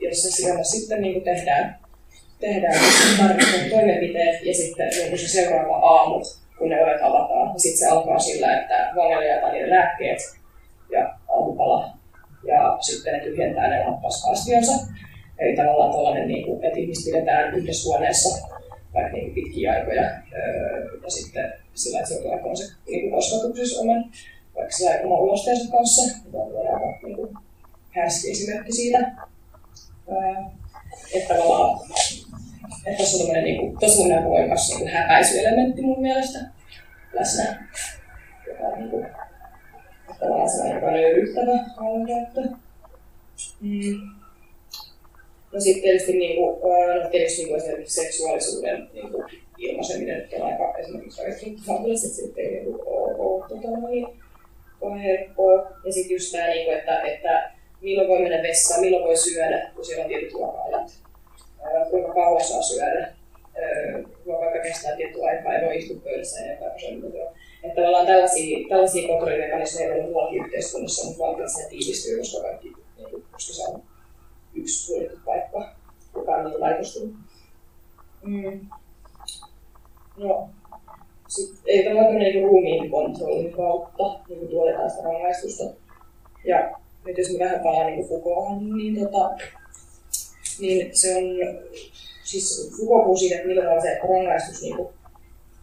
jossa, 0.00 0.48
jonne 0.48 0.64
sitten 0.64 1.02
niin 1.02 1.12
kuin 1.12 1.24
tehdään, 1.24 1.80
tehdään 2.40 2.74
tarvittavat 3.18 3.70
toimenpiteet 3.70 4.42
ja 4.42 4.54
sitten 4.54 4.88
niin 4.88 5.18
se 5.18 5.28
seuraava 5.28 5.76
aamu, 5.76 6.24
kun 6.58 6.68
ne 6.68 6.82
ovet 6.84 7.02
avataan, 7.02 7.48
niin 7.48 7.60
sitten 7.60 7.78
se 7.78 7.86
alkaa 7.86 8.18
sillä, 8.18 8.60
että 8.60 8.92
jaetaan 9.24 9.52
niiden 9.52 9.70
lääkkeet 9.70 10.18
ja 10.90 11.14
aamupala 11.28 11.92
ja 12.44 12.78
sitten 12.80 13.12
ne 13.12 13.20
tyhjentää 13.20 13.68
ne 13.68 13.84
lamppaskastionsa. 13.84 14.72
Eli 15.38 15.56
tavallaan 15.56 15.92
tällainen, 15.92 16.28
niin 16.28 16.44
kuin, 16.44 16.64
että 16.64 16.78
ihmiset 16.78 17.04
pidetään 17.04 17.54
yhdessä 17.54 17.88
huoneessa 17.88 18.48
vaikka 18.94 19.12
niin 19.12 19.34
pitkiä 19.34 19.72
aikoja. 19.72 20.02
ja 21.04 21.10
sitten 21.10 21.52
sillä, 21.74 21.98
että 21.98 22.08
se 22.08 22.20
on 22.44 22.56
se 22.56 22.64
niin 22.86 23.10
kosketuksessa 23.10 23.80
oman, 23.80 24.04
vaikka 24.56 24.72
sillä 24.72 24.90
oman 25.04 25.20
ulosteensa 25.20 25.70
kanssa, 25.70 26.18
mikä 26.24 26.38
on 26.38 26.56
aika 26.56 26.98
niin 27.02 27.16
kuin, 27.16 27.34
härski 27.90 28.30
esimerkki 28.30 28.72
siitä. 28.72 28.98
että 31.14 31.34
tavallaan, 31.34 31.80
että 32.86 32.96
tuossa 32.96 33.16
on 33.16 33.20
tämmöinen 33.20 33.44
niin 33.44 33.60
kuin, 33.60 33.80
tosi 33.80 34.02
voimakas 34.24 34.68
niin 34.68 34.78
kuin 34.78 34.90
häpäisyelementti 34.90 35.82
mun 35.82 36.02
mielestä 36.02 36.38
läsnä, 37.12 37.68
joka 38.46 38.62
on 38.62 38.78
niin 38.78 38.90
kuin, 38.90 39.06
tavallaan 40.20 40.50
sellainen, 40.50 40.74
joka 40.74 40.86
on 40.86 40.92
nöyryttävä 40.92 41.64
vallankäyttö. 41.80 42.40
Mm. 43.60 44.00
No 45.52 45.60
sitten 45.60 45.82
tietysti, 45.82 46.12
niin 46.12 46.36
kuin, 46.36 46.60
no 47.04 47.10
tietysti 47.10 47.38
niin 47.38 47.48
kuin 47.48 47.60
esimerkiksi 47.60 48.02
seksuaalisuuden 48.02 48.90
niin 48.92 49.12
kuin, 49.12 49.24
ilmaiseminen 49.58 50.28
on 50.36 50.42
aika 50.42 50.78
esimerkiksi 50.78 51.22
aika 51.22 51.32
että 51.32 52.08
sitten 52.08 52.44
ei 52.44 52.50
niin 52.50 52.74
ole, 52.86 53.14
ole 53.14 53.48
tota, 53.48 53.88
niin, 53.88 54.06
helppoa. 55.02 55.70
Ja 55.84 55.92
sitten 55.92 56.14
just 56.14 56.32
tämä, 56.32 56.46
niin 56.46 56.64
kuin, 56.64 56.78
että, 56.78 57.00
että 57.02 57.52
milloin 57.80 58.08
voi 58.08 58.22
mennä 58.22 58.42
vessaan, 58.42 58.80
milloin 58.80 59.04
voi 59.04 59.16
syödä, 59.16 59.70
kun 59.74 59.84
siellä 59.84 60.04
on 60.04 60.08
tietyt 60.08 60.32
ruoka-ajat. 60.32 61.09
Kuinka 61.90 62.14
kauan 62.14 62.44
saa 62.44 62.62
syödä, 62.62 63.12
vaikka 64.26 64.62
kestää 64.62 64.96
tietty 64.96 65.24
aikaa, 65.24 65.54
ei 65.54 65.66
voi 65.66 65.76
istua 65.76 66.00
pöydässä 66.04 66.44
enempää 66.44 66.70
kuin 67.00 67.12
Että 67.62 67.74
tavallaan 67.74 68.06
tällaisia, 68.06 68.68
tällaisia 68.68 69.08
kontrollimekanismeja 69.08 69.94
on 69.94 70.02
muuallakin 70.02 70.44
yhteiskunnassa, 70.44 71.06
mutta 71.06 71.22
valtiossa 71.24 71.68
tiivistyy, 71.68 72.18
koska 72.18 72.42
kaikki, 72.42 72.72
niin, 72.96 73.24
koska 73.32 73.54
se 73.54 73.62
on 73.62 73.82
yksi 74.54 74.86
suljettu 74.86 75.18
paikka, 75.24 75.74
joka 76.14 76.36
on 76.36 76.44
niin 76.44 76.60
laitostunut. 76.60 77.14
Mm. 78.22 78.66
No, 80.16 80.48
sit, 81.28 81.60
ei 81.66 81.84
tämä 81.84 82.00
ole 82.00 82.18
niin 82.18 82.44
ruumiin 82.44 82.90
kontrollin 82.90 83.52
kautta 83.52 84.20
niin 84.28 84.48
tuotetaan 84.48 84.90
sitä 84.90 85.02
rangaistusta. 85.02 85.64
Ja 86.44 86.78
nyt 87.04 87.18
jos 87.18 87.32
me 87.32 87.44
vähän 87.44 87.60
palaan 87.60 87.86
niin 87.86 88.08
Foucaulthan, 88.08 88.76
niin, 88.76 89.00
tota, 89.00 89.30
niin 90.60 90.96
se 90.96 91.16
on, 91.16 91.24
siis 92.24 92.70
puhuu 92.76 93.16
siitä, 93.16 93.34
että 93.34 93.48
millä 93.48 93.62
tavalla 93.62 93.82
se 93.82 93.98
rangaistus 94.08 94.62
niin 94.62 94.76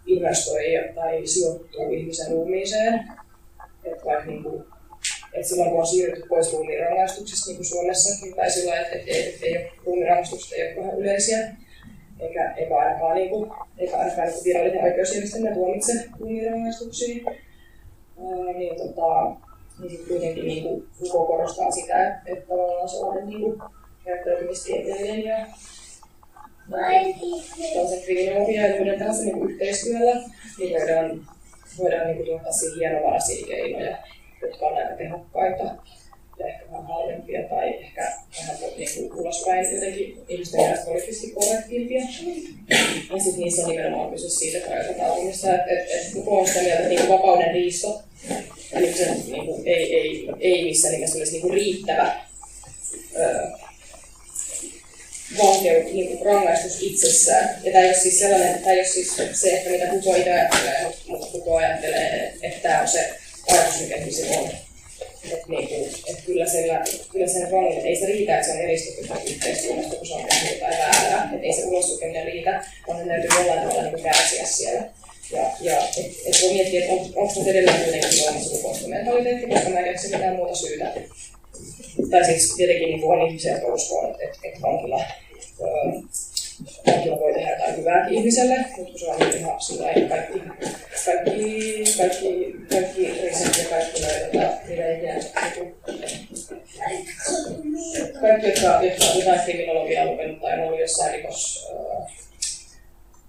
investoi 0.06 0.64
tai 0.96 1.28
sijoittuu 1.28 1.92
ihmisen 1.92 2.32
ruumiiseen. 2.32 3.04
Että 3.84 4.06
vaikka 4.06 4.26
niin 4.26 4.44
kuin, 4.44 4.64
että 5.34 5.48
silloin 5.48 5.70
kun 5.70 5.80
on 5.80 5.88
siirrytty 5.88 6.28
pois 6.30 6.54
ruumiirangaistuksesta, 6.54 7.48
niin 7.48 7.58
kuin 7.58 7.66
Suomessakin, 7.66 8.36
tai 8.36 8.52
sillä 8.52 8.80
että, 8.80 8.96
että, 8.96 9.12
että, 9.12 9.30
että 9.30 9.46
ei 9.46 9.58
ole, 9.58 9.72
ruumiirangaistukset 9.86 10.52
ei 10.52 10.68
ole 10.68 10.84
vähän 10.84 11.00
yleisiä, 11.00 11.56
eikä, 12.20 12.54
eikä 12.58 12.78
ainakaan, 12.78 13.16
niin 13.16 13.30
kuin, 13.30 13.52
eikä 13.78 13.98
ainakaan 13.98 14.28
niin 14.28 14.44
virallinen 14.44 14.84
oikeusjärjestelmä 14.84 15.52
tuomitse 15.52 15.94
ruumiirangaistuksia, 16.20 17.32
niin, 18.58 18.76
tota, 18.76 19.36
niin 19.80 19.90
sitten 19.90 20.08
kuitenkin 20.08 20.46
niin 20.46 20.64
kuin, 20.64 20.88
korostaa 21.28 21.72
sitä, 21.72 22.08
että, 22.08 22.22
että 22.26 22.48
tavallaan 22.48 22.90
sellainen 22.90 23.26
niin 23.26 23.42
kuin, 23.42 23.62
käyttäytymistieteellinen 24.08 25.24
ja 25.24 25.38
ja 28.68 28.76
muiden 28.78 29.00
tällaisen 29.00 29.26
niin 29.26 29.50
yhteistyöllä, 29.50 30.16
niin 30.58 30.80
voidaan, 30.80 31.28
voidaan 31.78 32.08
niin 32.08 32.26
tuottaa 32.26 32.52
siihen 32.52 32.80
hienovaraisia 32.80 33.48
keinoja 33.48 33.98
jotka 34.42 34.66
on 34.66 34.78
aika 34.78 34.96
tehokkaita 34.98 35.64
ja 36.40 36.48
ehkä 36.48 36.66
vähän 36.72 36.88
halvempia 36.88 37.50
tai 37.50 37.70
ehkä 37.70 38.12
vähän 38.40 38.58
niin 38.78 39.10
kuin 39.10 39.22
ulospäin 39.22 39.76
jotenkin 39.76 40.18
ihmisten 40.28 40.60
mielestä 40.60 40.86
poliittisesti 40.86 41.32
korrektiimpia. 41.32 42.02
Ja 42.02 43.24
sitten 43.24 43.44
niissä 43.44 43.62
on 43.62 43.70
nimenomaan 43.70 44.12
kyse 44.12 44.30
siitä 44.30 44.70
rajoitetaan 44.70 45.18
että 45.30 45.72
et, 45.72 45.92
et, 45.92 46.14
koko 46.14 46.40
on 46.40 46.48
sitä 46.48 46.60
mieltä, 46.60 46.84
että 46.84 46.90
niin 46.90 47.10
vapauden 47.10 47.54
riisto 47.54 48.02
eli 48.72 48.94
se 48.94 49.16
niin 49.16 49.46
kuin, 49.46 49.68
ei, 49.68 49.96
ei, 49.96 50.30
ei 50.40 50.64
missään 50.64 50.94
nimessä 50.94 51.18
olisi 51.18 51.32
niin 51.32 51.42
kuin 51.42 51.54
riittävä 51.54 52.22
öö, 53.16 53.48
vankeu, 55.38 55.84
niin 55.84 56.08
kuin 56.08 56.26
rangaistus 56.26 56.82
itsessään. 56.82 57.62
Ja 57.64 57.72
tämä 57.72 57.84
ei 57.84 57.90
ole 57.90 57.98
siis 57.98 58.20
sellainen, 58.20 58.60
tämä 58.60 58.72
ei 58.72 58.80
ole 58.80 58.88
siis 58.88 59.16
se, 59.34 59.50
että 59.50 59.70
mitä 59.70 59.86
Kuko 59.86 60.16
itse 60.16 60.32
ajattelee, 60.32 60.88
mutta 61.08 61.28
Kuko 61.28 61.56
ajattelee, 61.56 62.34
että 62.42 62.70
tämä 62.70 62.82
on 62.82 62.88
se 62.88 63.10
ajatus, 63.52 63.82
mikä 63.82 63.98
se 64.10 64.38
on. 64.40 64.50
Että 65.32 65.46
niinku, 65.48 65.90
et 66.08 66.22
kyllä, 66.26 66.50
siellä, 66.50 66.84
kyllä 67.12 67.28
sen 67.28 67.52
rangin, 67.52 67.86
ei 67.86 67.96
se 67.96 68.06
riitä, 68.06 68.36
että 68.36 68.48
se 68.48 68.54
on 68.54 68.62
eristetty 68.62 69.08
yhteiskunnasta, 69.34 69.96
kun 69.96 70.08
se 70.08 70.14
on 70.14 70.26
tehnyt 70.26 70.54
jotain 70.54 70.78
väärää. 70.78 71.30
Että 71.34 71.48
ei 71.48 71.54
se 71.54 71.66
uloslukeminen 71.66 72.26
riitä, 72.26 72.66
vaan 72.88 73.08
ne 73.08 73.14
täytyy 73.14 73.40
jollain 73.40 73.60
tavalla 73.60 73.84
niinku 73.84 74.04
kärsiä 74.04 74.46
siellä. 74.46 74.90
Ja, 75.32 75.52
ja 75.62 75.78
et, 75.98 76.12
et 76.26 76.42
voi 76.42 76.54
miettiä, 76.54 76.80
että 76.80 76.94
on, 76.94 77.00
onko 77.16 77.34
se 77.34 77.50
edelleen 77.50 77.84
kuitenkin 77.84 78.24
olemassa 78.24 78.50
sukupuolimentaliteetti, 78.50 79.48
koska 79.48 79.70
mä 79.70 79.80
en 79.80 79.86
keksi 79.86 80.08
mitään 80.08 80.36
muuta 80.36 80.56
syytä. 80.56 80.94
Tai 82.12 82.26
siis 82.26 82.56
tietenkin 82.56 82.88
niin 82.88 83.04
on 83.04 83.28
ihmisiä, 83.28 83.52
jotka 83.52 83.74
uskoo, 83.74 84.12
että, 84.12 84.24
että, 84.24 84.38
että 84.44 84.62
vankila, 84.62 85.02
öö, 85.62 86.02
vankila 86.88 87.20
voi 87.20 87.34
tehdä 87.34 87.52
jotain 87.52 87.78
hyvää 87.78 88.08
ihmiselle, 88.08 88.56
mutta 88.78 88.92
kun 88.92 89.00
se 89.00 89.08
on 89.08 89.22
ihan 89.22 89.62
sillä 89.62 89.88
kaikki, 90.10 90.40
kaikki, 91.06 91.84
kaikki, 91.98 92.56
kaikki 92.70 93.22
riset 93.22 93.58
ja 93.58 93.70
kaikki 93.70 94.02
noita, 94.02 94.26
mitä 94.34 94.58
ikinä, 94.66 95.14
kaikki, 98.22 98.48
jotka, 98.48 98.84
jotka 98.84 99.06
jotain 99.20 99.40
kriminologiaa 99.40 100.06
lukenut 100.06 100.42
tai 100.42 100.60
on 100.60 100.66
ollut 100.66 100.80
jossain 100.80 101.14
rikos, 101.14 101.68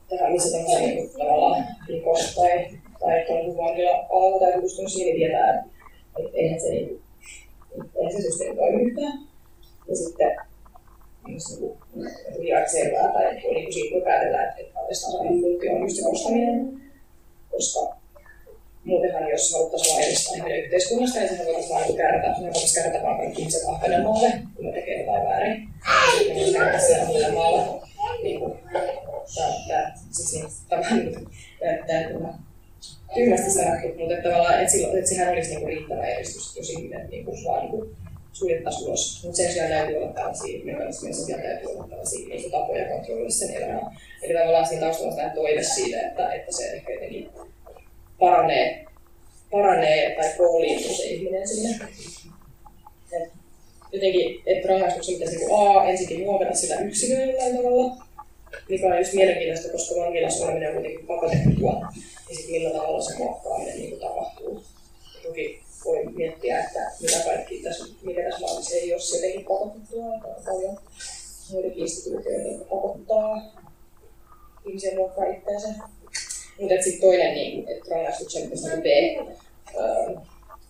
tähän 0.08 0.32
missä 0.32 0.58
tämmöisen 0.58 0.82
niin 0.82 1.10
tavallaan 1.10 1.66
rikos 1.88 2.34
tai, 2.34 2.66
tai 3.00 3.24
tuon 3.26 3.56
vankila-alalla 3.56 4.38
tai 4.38 4.52
tutustunut 4.52 4.92
siihen, 4.92 5.14
niin 5.14 5.28
tietää, 5.28 5.64
että 6.18 6.30
eihän 6.34 6.60
se, 6.60 6.70
niin, 6.70 7.07
eihän 7.72 8.12
se 8.12 8.22
systeemi 8.22 8.56
toimi 8.56 8.82
yhtään. 8.82 9.18
Ja 9.88 9.96
sitten 9.96 10.36
tuli 12.36 12.52
aika 12.52 12.68
selvää, 12.68 13.12
tai 13.12 13.34
niin 13.34 13.72
siitä 13.72 13.94
voi 13.94 14.02
päätellä, 14.02 14.42
että, 14.42 14.80
oikeastaan 14.80 15.12
sellainen 15.12 15.42
kultti 15.42 15.68
on 15.68 15.80
just 15.80 15.96
se 15.96 16.08
ostaminen, 16.08 16.82
koska 17.50 17.96
muutenhan 18.84 19.30
jos 19.30 19.52
haluttaisiin 19.52 19.94
vain 19.94 20.06
edistää 20.06 20.36
ihminen 20.36 20.64
yhteiskunnasta, 20.64 21.18
niin 21.18 21.28
sehän 21.28 21.46
voitaisiin 21.46 21.74
vain 21.74 21.96
kärrätä, 21.96 22.28
me 22.28 22.44
voitaisiin 22.44 22.82
kärrätä 22.82 23.04
vaan 23.04 23.18
kaikki 23.18 23.40
ihmiset 23.40 23.62
Ahvenanmaalle, 23.68 24.32
kun 24.56 24.64
ne 24.64 24.72
tekee 24.72 25.00
jotain 25.00 25.28
väärin. 25.28 25.68
Ja 26.28 26.34
me 26.34 26.52
kärrätä 26.52 26.78
siellä 26.78 27.04
Ahvenanmaalla, 27.04 27.86
niin 28.22 28.40
kuin, 28.40 28.52
tämä, 29.34 29.92
siis 30.10 30.32
niin, 30.32 30.48
tämä, 30.68 30.82
tämä, 31.86 32.38
tyhmästi 33.14 33.50
sanottu, 33.50 33.88
mutta 33.88 34.14
että 34.14 34.28
tavallaan, 34.28 34.60
että, 34.60 34.72
silloin, 34.72 34.98
että 34.98 35.10
sehän 35.10 35.32
olisi 35.32 35.50
niinku 35.50 35.66
riittävä 35.66 36.06
edistys, 36.06 36.56
jos 36.56 36.70
ihminen 36.70 37.08
niinku, 37.10 37.32
vaan 37.44 37.60
niinku, 37.60 37.96
suljettaisiin 38.32 38.88
ulos. 38.88 39.20
Mutta 39.24 39.36
sen 39.36 39.52
sijaan 39.52 39.70
täytyy 39.70 39.96
olla 39.96 40.12
tällaisia 40.12 40.64
mekanismeja, 40.64 41.14
sen 41.14 41.24
sijaan 41.24 41.42
täytyy 41.42 41.68
olla 41.68 41.88
tällaisia 41.88 42.28
niin 42.28 42.50
tapoja 42.50 42.88
kontrolloida 42.88 43.30
sen 43.30 43.54
elämää. 43.54 43.96
Eli 44.22 44.38
tavallaan 44.38 44.66
siinä 44.66 44.80
taustalla 44.80 45.22
on 45.22 45.30
toive 45.30 45.62
siitä, 45.62 46.06
että, 46.06 46.32
että 46.32 46.52
se 46.52 46.72
ehkä 46.72 46.92
jotenkin 46.92 47.30
paranee, 48.18 48.84
paranee 49.50 50.16
tai 50.16 50.32
kooliintuu 50.36 50.94
se 50.94 51.04
ihminen 51.04 51.48
sinne. 51.48 51.86
Et 53.12 53.32
jotenkin, 53.92 54.42
että 54.46 54.68
rangaistuksen 54.68 55.14
pitäisi 55.14 55.36
niin 55.36 55.48
A 55.52 55.84
ensinnäkin 55.84 56.26
muovata 56.26 56.54
sitä 56.54 56.80
yksilöä 56.80 57.24
jollain 57.24 57.56
tavalla, 57.56 57.96
mikä 58.68 58.86
on 58.86 58.98
just 58.98 59.12
mielenkiintoista, 59.12 59.72
koska 59.72 60.00
vankilassa 60.00 60.44
oleminen 60.44 60.68
on 60.68 60.74
kuitenkin 60.74 61.06
pakotettua, 61.06 61.86
ja 62.28 62.36
sitten 62.36 62.50
millä 62.50 62.70
tavalla 62.70 63.02
se 63.02 63.18
muokkaaminen 63.18 63.78
niin 63.78 64.00
tapahtuu. 64.00 64.62
Toki 65.22 65.62
voi 65.84 66.04
miettiä, 66.04 66.64
että 66.64 66.90
mitä 67.00 67.18
kaikki 67.24 67.62
tässä, 67.62 67.84
mikä 68.02 68.22
tässä 68.22 68.40
maailmassa 68.40 68.76
ei 68.76 68.94
ole 68.94 69.02
jotenkin 69.14 69.44
pakotettua, 69.44 70.04
on 70.04 70.44
paljon 70.44 70.78
muitakin 71.52 71.78
instituutioita, 71.78 72.48
jotka 72.48 72.64
pakottaa 72.64 73.52
ihmisen 74.66 74.96
muokkaa 74.96 75.24
itseänsä. 75.24 75.68
Mutta 76.60 76.82
sitten 76.82 77.00
toinen, 77.00 77.34
niin, 77.34 77.68
että 77.68 77.94
rangaistuksen 77.94 78.42
pitäisi 78.42 78.68
niin 78.68 78.82
B, 78.82 78.86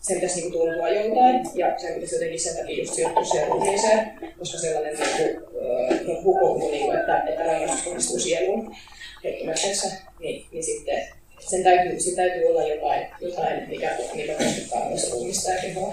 sen 0.01 0.17
pitäisi 0.17 0.41
niin 0.41 0.53
tuntua 0.53 0.89
joltain, 0.89 1.47
ja 1.55 1.79
sen 1.79 1.95
pitäisi 1.95 2.15
jotenkin 2.15 2.41
sen 2.41 2.57
takia 2.57 2.79
just 2.79 2.95
sijoittua 2.95 3.25
siihen 3.25 3.49
ruumiiseen, 3.49 4.11
koska 4.39 4.59
sellainen 4.59 4.99
niin 4.99 5.17
kuin, 5.17 6.15
no, 6.15 6.23
hukkuu, 6.23 6.71
niin 6.71 6.85
kuin, 6.85 6.99
että, 6.99 7.25
että 7.29 7.45
rangaistus 7.45 7.83
kohdistuu 7.83 8.19
sieluun. 8.19 8.77
heittomerkeissä, 9.25 9.93
niin, 10.19 10.47
niin 10.53 10.65
sitten 10.65 11.18
sen 11.51 11.62
täytyy, 11.64 12.01
sen 12.01 12.16
täytyy 12.16 12.46
olla 12.46 12.62
jotain, 12.62 13.07
jotain 13.20 13.68
mikä, 13.68 13.96
mikä 14.14 14.34
koskettaa 14.34 14.88
myös 14.88 15.12
ruumista 15.12 15.51
ja 15.51 15.62
kehoa. 15.62 15.92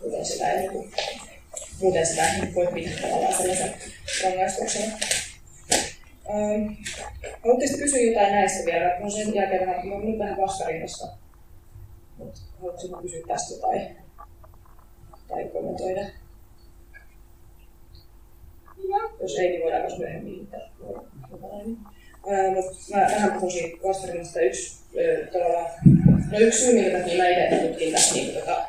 Muuten 0.00 0.24
sitä 0.24 0.52
ei, 0.52 0.68
niin 0.68 0.90
muuten 1.80 2.06
sitä 2.06 2.32
ei 2.32 2.54
voi 2.54 2.66
pitää 2.66 2.92
tavallaan 3.02 3.34
sellaisen 3.34 3.74
rangaistuksena. 4.24 4.92
Ähm, 6.30 6.74
haluatteko 7.42 7.78
kysyä 7.78 8.00
jotain 8.00 8.32
näistä 8.32 8.66
vielä? 8.66 9.00
No 9.00 9.10
sen 9.10 9.34
jälkeen 9.34 9.66
vähän, 9.66 9.88
mä 9.88 9.94
nyt 9.94 10.18
vähän 10.18 10.36
vastarinnasta. 10.36 11.06
Mutta 12.18 12.40
haluaisitko 12.60 13.02
kysyä 13.02 13.20
tästä 13.28 13.54
jotain? 13.54 13.96
Tai 15.28 15.44
kommentoida? 15.52 16.00
No. 18.88 19.10
Jos 19.20 19.38
ei, 19.38 19.48
niin 19.48 19.62
voidaan 19.62 19.82
myös 19.82 19.98
myöhemmin. 19.98 20.48
Mutta 22.54 22.76
mä 22.90 23.30
puhuisin 23.34 23.80
vastarinnasta 23.84 24.40
yksi, 24.40 24.76
tavallaan, 25.32 25.70
no 26.32 26.38
yksi 26.38 26.64
syy, 26.64 26.74
minkä 26.74 26.98
takia 26.98 27.18
mä 27.18 27.28
itse 27.28 27.66
tutkin 27.68 27.92
tässä 27.92 28.14
niin, 28.14 28.34
tota, 28.34 28.66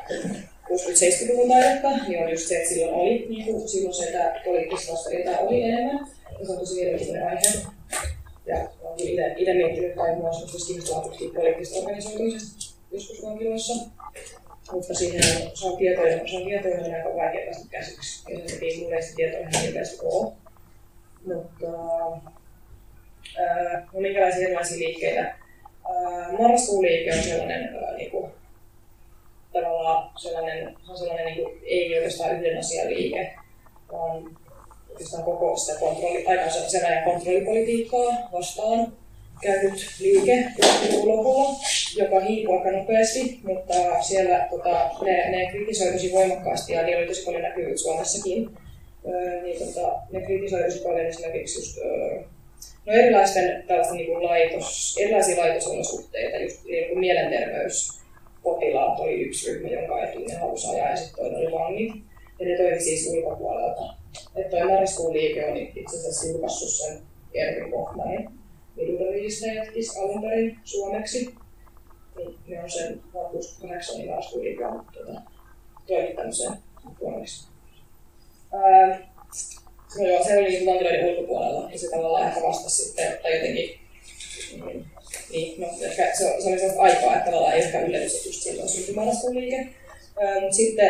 60-70-luvun 0.70 1.48
taidetta, 1.48 1.88
niin 2.08 2.22
on 2.22 2.30
just 2.30 2.48
se, 2.48 2.56
että 2.56 2.68
silloin 2.68 2.94
oli, 2.94 3.26
niin 3.28 3.44
kuin, 3.44 3.68
silloin 3.68 3.94
se, 3.94 4.04
että 4.04 4.40
poliittista 4.44 4.92
vastarintaa 4.92 5.38
oli 5.38 5.62
enemmän. 5.62 6.06
Ja 6.40 6.46
se 6.46 6.52
on 6.52 6.58
tosi 6.58 6.74
mielenkiintoinen 6.74 7.28
aihe. 7.28 7.66
Ja 8.46 8.68
olen 8.82 9.38
itse 9.38 9.54
miettinyt, 9.54 9.94
tai 9.94 10.16
mua 10.16 10.30
on 10.30 10.66
kiinnostavaa 10.66 11.02
tutkia 11.02 11.30
poliittista 11.34 11.78
organisoitumisesta 11.78 12.74
joskus 12.90 13.22
vankiloissa. 13.22 13.74
Mutta 14.72 14.94
siihen 14.94 15.22
on, 15.36 15.56
se 15.56 15.66
on 15.66 15.76
tietoinen, 15.76 16.28
se 16.28 16.36
on 16.36 16.44
tietoinen 16.44 16.94
aika 16.94 17.16
vaikea 17.16 17.44
päästä 17.44 17.68
käsiksi. 17.70 18.32
Ja 18.32 18.38
sen 18.38 18.46
takia 18.46 18.80
mulle 18.80 18.96
ei 18.96 19.02
sitä 19.02 19.16
tietoa 19.16 19.40
ihan 19.40 19.62
hirveästi 19.62 19.98
ole. 20.02 20.32
Mutta 21.26 21.66
no 23.92 24.00
minkälaisia 24.00 24.42
erilaisia 24.42 24.78
liikkeitä. 24.78 25.34
Marraskuun 26.38 26.84
liike 26.84 27.12
on 27.14 27.22
sellainen 27.22 27.76
niin 27.96 28.10
kuin, 28.10 28.30
tavallaan 29.52 30.10
sellainen, 30.16 30.76
se 30.86 30.90
on 30.90 30.98
sellainen 30.98 31.26
niin 31.26 31.44
kuin, 31.44 31.58
ei 31.64 31.94
oikeastaan 31.94 32.36
yhden 32.36 32.58
asian 32.58 32.88
liike, 32.88 33.34
vaan 33.92 34.36
oikeastaan 34.90 35.24
koko 35.24 35.56
sitä 35.56 35.80
kontrolli, 35.80 36.24
sen 36.66 36.86
ajan 36.86 37.04
kontrollipolitiikkaa 37.04 38.28
vastaan 38.32 38.92
käynyt 39.42 39.96
liike 40.00 40.44
lopulla, 41.02 41.58
joka 41.96 42.20
hiipui 42.20 42.56
aika 42.58 42.70
nopeasti, 42.70 43.40
mutta 43.42 44.02
siellä 44.02 44.46
tota, 44.50 44.90
ne, 45.02 45.30
ne 45.30 45.50
kritisoi 45.50 45.92
tosi 45.92 46.12
voimakkaasti 46.12 46.72
ja 46.72 46.82
niillä 46.82 46.98
oli 46.98 47.06
tosi 47.06 47.24
paljon 47.24 47.42
näkyvyyttä 47.42 47.82
Suomessakin. 47.82 48.50
Öö, 49.08 49.42
niin, 49.42 49.58
tota, 49.58 49.98
ne 50.10 50.20
kritisoi 50.20 50.62
tosi 50.62 50.78
paljon 50.78 51.06
esimerkiksi 51.06 51.60
just, 51.60 51.78
öö, 51.78 52.22
no 52.86 52.92
erilaisten 52.92 53.64
niin 53.92 54.06
kuin 54.06 54.24
laitos, 54.24 54.96
erilaisia 55.00 55.40
laitosolosuhteita, 55.40 56.36
just 56.36 56.64
niin 56.64 56.88
kuin 56.88 56.98
mielenterveyspotilaat 56.98 59.00
oli 59.00 59.20
yksi 59.20 59.52
ryhmä, 59.52 59.68
jonka 59.68 60.02
etuun 60.02 60.26
ne 60.26 60.34
halusi 60.34 60.68
ajaa 60.68 60.90
ja 60.90 60.96
sitten 60.96 61.16
toinen 61.16 61.38
oli 61.38 61.52
vangit. 61.52 61.92
Ja 62.38 62.46
ne 62.46 62.56
toimi 62.56 62.80
siis 62.80 63.06
ulkopuolelta. 63.06 63.94
Että 64.36 64.56
toi 64.56 64.68
marraskuun 64.68 65.12
liike 65.12 65.46
on 65.46 65.56
itse 65.56 65.96
asiassa 65.96 66.26
julkaissut 66.26 66.70
sen 66.70 67.02
Ervin 67.34 67.70
Kohmanin 67.70 68.30
Viduriliisteettis 68.76 69.96
alun 69.96 70.22
perin 70.22 70.58
suomeksi. 70.64 71.34
Niin 72.16 72.38
ne 72.46 72.62
on 72.62 72.70
sen 72.70 73.02
vuonna 73.12 73.30
68 73.30 73.96
niin 73.96 74.08
marraskuun 74.08 74.44
liike 74.44 74.66
on 74.66 74.86
tuota, 74.92 75.20
toimittanut 75.86 76.34
sen 76.34 76.52
suomeksi. 76.98 77.48
Ää, 78.52 78.98
no 79.98 80.06
joo, 80.06 80.24
se 80.24 80.38
oli 80.38 80.48
niin 80.48 80.66
vankiloiden 80.66 81.04
ulkopuolella 81.04 81.70
ja 81.72 81.78
se 81.78 81.90
tavallaan 81.90 82.28
ehkä 82.28 82.42
vastasi 82.42 82.84
sitten, 82.84 83.18
tai 83.22 83.34
jotenkin 83.36 83.78
niin, 84.64 84.86
niin 85.30 85.60
no, 85.60 85.68
ehkä 85.82 86.14
se, 86.14 86.24
se 86.38 86.48
oli 86.48 86.58
sellaista 86.58 86.82
aikaa, 86.82 87.16
että 87.16 87.26
tavallaan 87.26 87.54
ei 87.54 87.62
ehkä 87.62 87.80
yllätys 87.80 88.26
just 88.26 88.42
silloin 88.42 88.68
syntyi 88.68 88.94
marraskuun 88.94 89.36
liike. 89.36 89.66
Mutta 90.40 90.56
sitten 90.56 90.88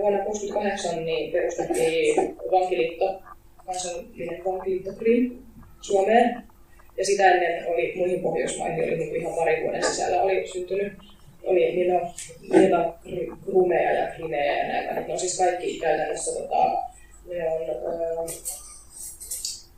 vuonna 0.00 0.18
1968 0.18 1.04
niin 1.04 1.32
perustettiin 1.32 2.36
vankiliitto, 2.50 3.22
kansallinen 3.66 4.44
vankiliitto 4.44 4.92
Krim 4.92 5.38
Suomeen. 5.80 6.42
Ja 6.96 7.04
sitä 7.04 7.30
ennen 7.30 7.66
oli 7.66 7.92
muihin 7.96 8.20
Pohjoismaihin, 8.20 8.84
oli 8.84 8.96
niin 8.96 9.16
ihan 9.16 9.34
pari 9.34 9.62
vuoden 9.62 9.84
sisällä 9.84 10.22
oli 10.22 10.48
syntynyt. 10.48 10.92
Oli, 11.44 11.72
niin 11.72 11.92
niitä 12.52 12.78
on 12.78 12.94
Krumeja 13.44 13.92
ja 13.92 14.06
Krimejä 14.06 14.58
ja 14.58 14.68
näitä. 14.68 14.94
Ne 14.94 15.12
on 15.12 15.18
siis 15.18 15.38
kaikki 15.38 15.78
käytännössä 15.80 16.40
tota, 16.40 16.82
ne 17.28 17.48
on 18.16 18.28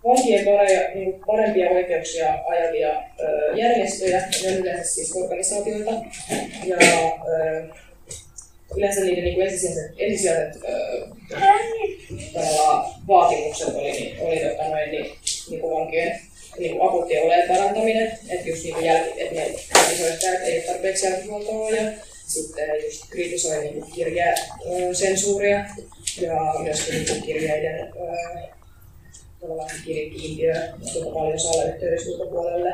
vankien 0.04 0.44
pare, 0.44 0.92
parempia 1.26 1.70
oikeuksia 1.70 2.38
ajavia 2.48 3.02
ö, 3.20 3.56
järjestöjä, 3.56 4.28
ne 4.42 4.56
yleensä 4.56 4.94
siis 4.94 5.16
organisaatioita. 5.16 5.90
Ja 6.64 6.76
ö, 7.28 7.62
yleensä 8.76 9.00
niiden 9.00 9.24
niin 9.24 9.42
ensisijaiset, 9.42 9.94
ensisijaiset 9.98 10.62
vaatimukset 13.08 13.68
oli, 13.68 13.92
niin, 13.92 14.20
oli 14.20 14.38
tota, 14.38 14.68
noin, 14.68 14.90
niin, 14.90 15.06
niin 15.50 15.60
kuin 15.60 15.74
vankien 15.74 16.20
niin 16.58 16.76
kuin 16.76 16.88
akuuttien 16.88 17.22
olojen 17.22 17.48
parantaminen, 17.48 18.18
että 18.28 18.48
just 18.48 18.64
niin 18.64 18.84
jälki, 18.84 19.22
että 19.22 19.34
ne 19.34 19.42
että 19.44 20.44
ei 20.44 20.58
ole 20.58 20.66
tarpeeksi 20.66 21.06
jälkihuoltoa 21.06 21.70
ja 21.70 21.92
sitten 22.26 22.84
just 22.84 23.04
kritisoi 23.10 23.64
niin 23.64 23.84
kirjasensuuria 23.94 25.64
ja 26.20 26.54
niin 26.62 27.22
kirjeiden 27.22 27.92
kirjekiintiö, 29.84 30.54
tuota 30.92 31.10
paljon 31.14 31.40
salayhteydessä 31.40 32.10
ulkopuolelle. 32.10 32.72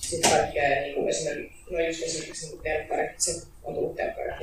Sitten 0.00 0.30
kaikkea 0.30 0.80
niin 0.80 0.94
kuin 0.94 1.08
esimerkiksi, 1.08 1.64
no 1.70 1.78
just 1.80 2.02
esimerkiksi 2.02 2.48
niin 2.48 2.62
telkkarit, 2.62 3.10
se 3.20 3.46
on 3.64 3.74
tullut 3.74 3.96
telkkarit 3.96 4.40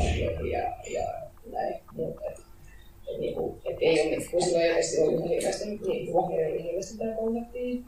ja, 0.51 0.73
ja 0.93 1.03
näin. 1.51 1.75
Mutta 1.93 2.21
et, 2.29 2.39
et, 3.13 3.19
niin 3.19 3.35
kuin, 3.35 3.61
et 3.65 3.77
ei 3.81 4.01
ole, 4.01 4.25
kun 4.31 4.41
silloin 4.41 4.63
ei 4.63 4.69
oikeasti 4.69 5.01
ollut 5.01 5.13
ihan 5.13 5.29
hirveästi, 5.29 5.65
niin 5.65 6.13
Vuohja 6.13 6.45
ei 6.45 6.51
ollut 6.51 6.65
hirveästi 6.65 6.97
tämä 6.97 7.15
kontaktia 7.15 7.81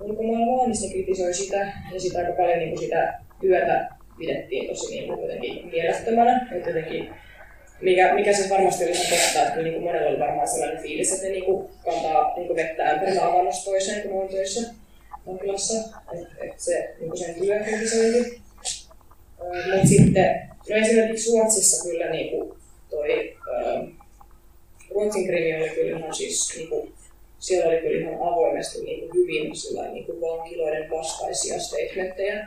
ulkomaailmaa, 0.00 0.66
niin 0.66 0.76
se 0.76 0.88
kritisoi 0.88 1.34
sitä 1.34 1.72
ja 1.92 2.00
sitä 2.00 2.18
aika 2.18 2.32
paljon 2.32 2.58
niin 2.58 2.70
kuin 2.70 2.78
sitä 2.78 3.20
työtä 3.40 3.88
pidettiin 4.18 4.68
tosi 4.68 4.90
niin 4.90 5.06
kuin 5.08 5.22
jotenkin 5.22 5.66
mielettömänä. 5.66 6.48
Että 6.52 6.70
jotenkin, 6.70 7.10
mikä, 7.80 8.14
mikä 8.14 8.32
se 8.32 8.50
varmasti 8.50 8.84
oli 8.84 8.92
ihan 8.92 9.06
totta, 9.06 9.48
että 9.48 9.62
niin 9.62 9.74
kuin 9.74 9.84
monella 9.84 10.08
oli 10.08 10.18
varmaan 10.18 10.48
sellainen 10.48 10.82
fiilis, 10.82 11.12
että 11.12 11.24
ne 11.24 11.30
niin 11.30 11.44
kuin 11.44 11.68
kantaa 11.84 12.36
niin 12.36 12.46
kuin 12.46 12.56
vettä 12.56 12.90
ämpärillä 12.90 13.26
avannosta 13.26 13.64
toiseen, 13.64 14.08
kun 14.08 14.22
on 14.22 14.28
töissä 14.28 14.74
vankilassa. 15.26 15.74
Että 16.12 16.44
et 16.44 16.60
se 16.60 16.94
niin 16.98 17.10
kuin 17.10 17.18
sen 17.18 17.34
työ 17.34 17.60
kritisointi. 17.60 18.40
Mutta 19.72 19.88
sitten, 19.88 20.48
no 20.70 20.76
esimerkiksi 20.76 21.30
Ruotsissa 21.30 21.88
kyllä 21.88 22.10
niin 22.10 22.30
kuin 22.30 22.58
toi, 22.90 23.36
ää, 23.56 23.84
Ruotsin 24.90 25.26
krimi 25.26 25.56
oli 25.56 25.70
kyllä 25.70 25.98
ihan 25.98 26.14
siis, 26.14 26.56
niin 26.56 26.68
kuin, 26.68 26.92
siellä 27.38 27.68
oli 27.68 27.80
kyllä 27.80 28.00
ihan 28.00 28.32
avoimesti 28.32 28.84
niin 28.84 29.00
kuin 29.00 29.14
hyvin 29.14 29.56
sillä, 29.56 29.88
niin 29.88 30.06
kuin 30.06 30.20
vankiloiden 30.20 30.90
vastaisia 30.90 31.60
statementteja, 31.60 32.46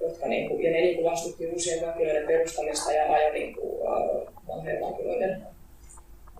jotka, 0.00 0.26
niin 0.26 0.48
kuin, 0.48 0.62
ja 0.62 0.70
ne 0.70 0.80
niin 0.80 0.94
kuin 0.94 1.10
vastutti 1.10 1.46
uusien 1.46 1.86
vankiloiden 1.86 2.26
perustamista 2.26 2.92
ja 2.92 3.12
ajoi 3.12 3.32
niin 3.32 3.54
kuin, 3.54 3.86
äh, 3.86 4.33
vanhojen 4.56 4.80
vankiloiden 4.80 5.42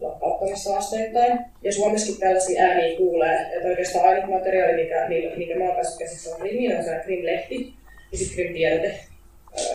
lakkauttamista 0.00 0.76
asteittain. 0.76 1.38
Ja 1.62 1.72
Suomessakin 1.72 2.20
tällaisia 2.20 2.62
ääniä 2.62 2.96
kuulee, 2.96 3.52
että 3.56 3.68
oikeastaan 3.68 4.08
ainut 4.08 4.30
materiaali, 4.30 4.82
mikä, 4.82 5.08
mikä 5.36 5.58
mä 5.58 5.64
oon 5.64 5.74
päässyt 5.74 5.98
käsiksi 5.98 6.30
on 6.30 6.40
Krimiin, 6.40 6.76
on 6.76 6.84
se 6.84 7.00
Krim-lehti 7.04 7.74
ja 8.12 8.18
sitten 8.18 8.36
Krim-tiedote, 8.36 8.94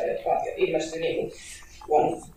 jotka 0.08 0.46
ilmestyi 0.58 1.02
niin 1.02 1.32
vuonna 1.88 2.28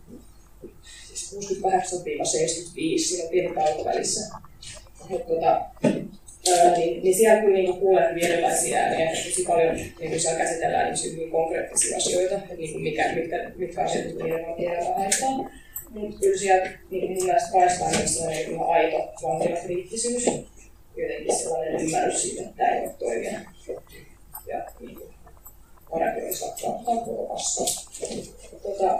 siis 1.13 1.35
68-75, 1.35 2.99
siinä 2.99 3.23
on 3.23 3.29
pieni 3.29 3.55
tauko 3.55 3.85
välissä. 3.85 4.35
Tota, 5.27 5.61
niin, 6.77 7.03
niin 7.03 7.15
siellä 7.15 7.41
kyllä 7.41 7.57
niin 7.57 7.79
kuulee 7.79 8.09
hyvin 8.09 8.25
erilaisia 8.25 8.77
ääniä, 8.77 9.09
tosi 9.09 9.45
paljon 9.47 9.75
niin 9.75 10.19
siellä 10.19 10.39
käsitellään 10.39 10.93
niin 10.93 11.15
hyvin 11.15 11.31
konkreettisia 11.31 11.97
asioita, 11.97 12.35
että 12.35 12.55
niin 12.55 12.81
mikä, 12.81 13.13
mitkä, 13.15 13.51
mitkä 13.55 13.83
asiat 13.83 14.05
niiden 14.05 14.47
vankilaan 14.47 14.95
haittaa. 14.97 15.62
Mutta 15.93 16.19
kyllä 16.19 16.37
siellä 16.37 16.71
niin 16.91 17.11
mun 17.11 17.23
mielestä 17.25 17.57
myös 17.57 18.13
sellainen 18.13 18.51
ihan 18.51 18.69
aito 18.69 19.13
vankilakriittisyys, 19.23 20.25
jotenkin 20.97 21.35
sellainen 21.35 21.81
ymmärrys 21.81 22.21
siitä, 22.21 22.41
että 22.41 22.53
tämä 22.57 22.69
ei 22.69 22.81
voi 22.81 22.93
toimia. 22.99 23.39
Ja 24.47 24.65
niin 24.79 24.95
kuin, 24.95 25.13
parempi 25.89 26.25
olisi 26.25 26.45
lakkauttaa 26.45 26.95
koko 26.95 27.25
paskaa. 27.25 27.65
Tota, 28.63 28.99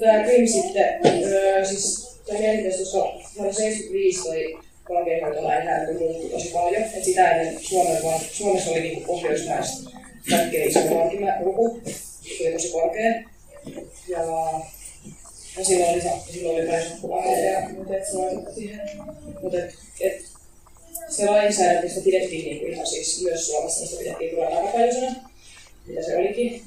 tämä 0.00 0.24
Krim 0.24 0.46
sitten, 0.46 1.00
öö, 1.24 1.64
siis 1.64 2.18
toi 2.26 2.38
mietintö 2.38 2.76
tuossa 2.76 2.98
vuonna 3.36 3.52
75 3.52 4.22
toi 4.22 4.58
vankeinhoitolainsäädäntö 4.90 5.98
muuttui 5.98 6.30
tosi 6.30 6.48
paljon. 6.48 6.82
Et 6.82 7.04
sitä 7.04 7.30
ennen 7.30 7.62
Suomessa, 7.62 8.06
vaan, 8.06 8.20
Suomessa 8.20 8.70
oli 8.70 8.80
niinku 8.80 9.00
pohjoismaista 9.06 9.90
kaikkein 10.30 10.68
iso 10.68 10.80
vankimäluku, 10.80 11.80
se 12.38 12.44
oli 12.44 12.52
tosi 12.52 12.72
korkea. 12.72 13.22
Ja, 14.08 14.20
silloin 15.62 15.92
oli, 15.92 16.02
silloin 16.32 16.56
oli 16.56 16.66
paljon 16.66 16.90
sukulaisia 16.90 17.50
ja 17.50 17.68
mutta 17.68 17.96
et 17.96 18.06
se 18.06 18.54
siihen. 18.54 18.80
Mutta 19.42 19.58
et, 19.58 19.74
et, 20.00 20.22
se 21.08 21.30
lainsäädäntö 21.30 22.00
pidettiin 22.04 22.44
niin 22.44 22.72
ihan 22.72 22.86
siis 22.86 23.22
myös 23.22 23.46
Suomessa, 23.46 23.80
mistä 23.80 23.96
pidettiin 23.98 24.30
kyllä 24.30 24.50
takapäiväisenä, 24.50 25.14
mitä 25.86 26.02
se 26.02 26.16
olikin. 26.16 26.62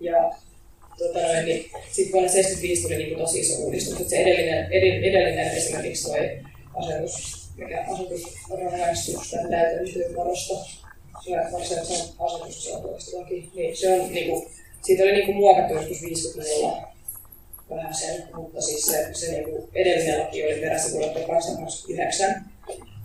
Ja 0.00 0.32
tota 0.98 1.22
noin, 1.22 1.44
niin 1.44 1.70
sitten 1.90 2.12
vuonna 2.12 2.30
1975 2.30 2.82
tuli 2.82 2.96
niin 2.96 3.18
tosi 3.18 3.40
iso 3.40 3.62
uudistus, 3.62 3.92
että 3.92 4.10
se 4.10 4.16
edellinen, 4.16 4.72
edellinen 5.04 5.56
esimerkiksi 5.56 6.04
toi 6.04 6.38
asetus, 6.74 7.48
mikä 7.56 7.84
asetus 7.88 8.22
rangaistusten 8.50 9.50
täytäntöönpanosta, 9.50 10.54
varsinaisen 11.52 12.06
asetus, 12.18 12.64
se 12.64 12.72
on 12.72 13.20
laki, 13.20 13.50
niin 13.54 13.76
se 13.76 14.00
on 14.00 14.12
niin 14.12 14.30
kuin, 14.30 14.46
siitä 14.82 15.02
oli 15.02 15.12
niin 15.12 15.26
kuin 15.26 15.36
muokattu 15.36 15.74
joskus 15.74 16.02
50-luvulla 16.02 16.90
vähän 17.70 17.94
sen, 17.94 18.22
mutta 18.34 18.60
siis 18.60 18.86
se, 18.86 19.08
se 19.12 19.32
niin 19.32 19.44
kuin 19.44 19.68
edellinen 19.74 20.20
laki 20.20 20.46
oli 20.46 20.60
perässä 20.60 20.92
vuodelta 20.92 21.20
1929 21.20 22.44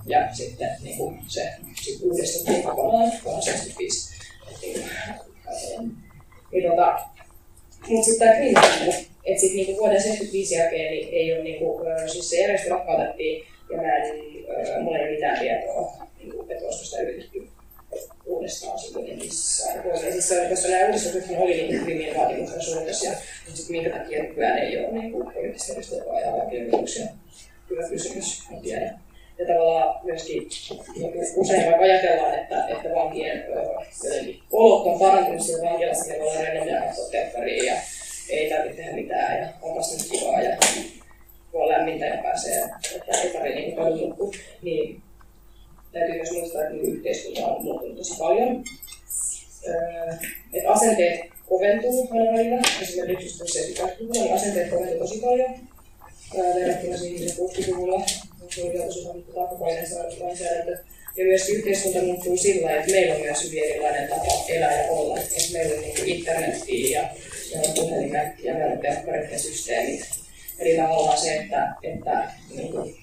ja 0.05 0.35
sitten 0.35 0.69
niin 0.83 0.97
kuin 0.97 1.19
se 1.27 1.53
sit 1.81 1.99
uudistettiin 2.01 2.63
kokonaan 2.63 3.11
vuonna 3.23 3.41
1975. 3.41 4.15
Niin, 6.51 6.69
tota, 6.69 6.99
mutta 7.89 8.05
sitten 8.05 8.27
tämä 8.27 8.37
kriminalisointi, 8.37 9.07
että 9.25 9.41
sitten 9.41 9.55
niinku 9.55 9.77
vuoden 9.77 10.01
75 10.01 10.55
jälkeen 10.55 10.91
niin 10.91 11.09
ei 11.11 11.33
ole, 11.33 11.43
niinku, 11.43 11.81
siis 12.07 12.29
se 12.29 12.41
järjestö 12.41 12.69
lakkautettiin 12.69 13.45
ja 13.71 13.77
mä 13.77 13.95
en, 13.95 14.83
mulla 14.83 14.97
ei 14.97 15.03
ole 15.03 15.11
mitään 15.11 15.39
tietoa, 15.39 16.07
niinku, 16.17 16.45
että 16.49 16.65
olisiko 16.65 16.85
sitä 16.85 17.01
yritetty 17.01 17.54
uudestaan 18.25 18.79
sitten 18.79 19.17
missään. 19.17 19.83
Siis 20.11 20.33
koska 20.49 20.67
nämä 20.67 20.85
uudistukset 20.85 21.37
oli 21.37 21.57
niinku 21.57 21.85
krimin 21.85 22.17
vaatimuksen 22.17 22.61
suuntaisia, 22.61 23.11
mutta 23.11 23.57
sitten 23.57 23.75
minkä 23.75 23.97
takia 23.97 24.23
nykyään 24.23 24.57
ei 24.57 24.79
ole 24.79 24.91
niinku 24.91 25.31
poliittista 25.33 25.71
järjestelmää 25.71 26.19
ja 26.19 26.31
vakioituksia. 26.31 27.05
Hyvä 27.69 27.89
kysymys, 27.89 28.43
en 28.51 28.61
tiedä. 28.61 28.93
Ja 29.37 29.45
tavallaan 29.45 30.05
myöskin 30.05 30.49
niin 30.95 31.13
usein 31.35 31.65
vaikka 31.65 31.83
ajatellaan, 31.83 32.39
että, 32.39 32.67
että 32.67 32.89
vankien 32.95 33.43
olot 34.51 34.85
on 34.85 34.99
parantunut 34.99 35.41
siellä 35.41 35.69
vankilassa, 35.69 36.13
voi 36.19 36.27
olla 36.27 36.39
ja 36.39 36.81
katsoa 36.81 37.45
ja 37.65 37.75
ei 38.29 38.49
tarvitse 38.49 38.77
tehdä 38.77 38.95
mitään 38.95 39.41
ja 39.41 39.47
on 39.61 39.75
vasta 39.75 40.03
kivaa 40.11 40.41
ja 40.41 40.57
voi 41.53 41.69
lämmintä 41.69 42.05
ja 42.05 42.23
pääsee, 42.23 42.63
että 42.95 43.17
ei 43.21 43.29
tarvitse 43.29 43.59
niin 43.59 43.75
paljon. 43.75 44.17
Niin 44.61 45.01
täytyy 45.99 46.15
myös 46.15 46.31
muistaa, 46.31 46.63
että 46.63 46.75
yhteiskunta 46.75 47.47
on 47.47 47.63
muuttunut 47.63 47.97
tosi 47.97 48.17
paljon. 48.19 48.63
Öö, 49.67 50.13
että 50.53 50.69
asenteet 50.71 51.19
koventuu 51.49 52.07
aina 52.11 52.31
välillä. 52.31 52.61
Esimerkiksi 52.81 53.43
jos 53.43 53.53
se 53.53 53.59
niin 53.99 54.33
asenteet 54.33 54.69
koventuu 54.69 54.99
tosi 54.99 55.19
paljon 55.19 55.55
verrattuna 56.55 56.97
siihen 56.97 57.29
60-luvulla 57.29 58.05
se 58.55 58.63
oli 58.63 58.79
tosi 58.79 59.07
takapainen 59.35 59.85
lainsäädäntö. 60.19 60.77
Ja 61.17 61.25
myös 61.25 61.49
yhteiskunta 61.49 62.01
muuttuu 62.01 62.37
sillä 62.37 62.71
että 62.71 62.91
meillä 62.91 63.15
on 63.15 63.21
myös 63.21 63.43
hyvin 63.43 63.63
erilainen 63.63 64.09
tapa 64.09 64.45
elää 64.49 64.81
ja 64.81 64.91
olla. 64.91 65.19
Että 65.19 65.35
meillä 65.53 65.75
on 65.75 65.81
niin 65.81 66.05
internetiä 66.05 67.01
ja 67.51 67.59
meillä 67.59 67.81
on 67.81 68.35
ja 68.43 68.53
meillä 68.53 68.73
on 68.73 68.79
telkkarit 68.79 69.31
ja 69.31 69.39
systeemit. 69.39 70.05
Eli 70.59 70.77
tavallaan 70.77 71.17
se, 71.17 71.35
että, 71.35 71.75
että, 71.83 72.31
niin 72.55 72.71
kuin, 72.71 72.95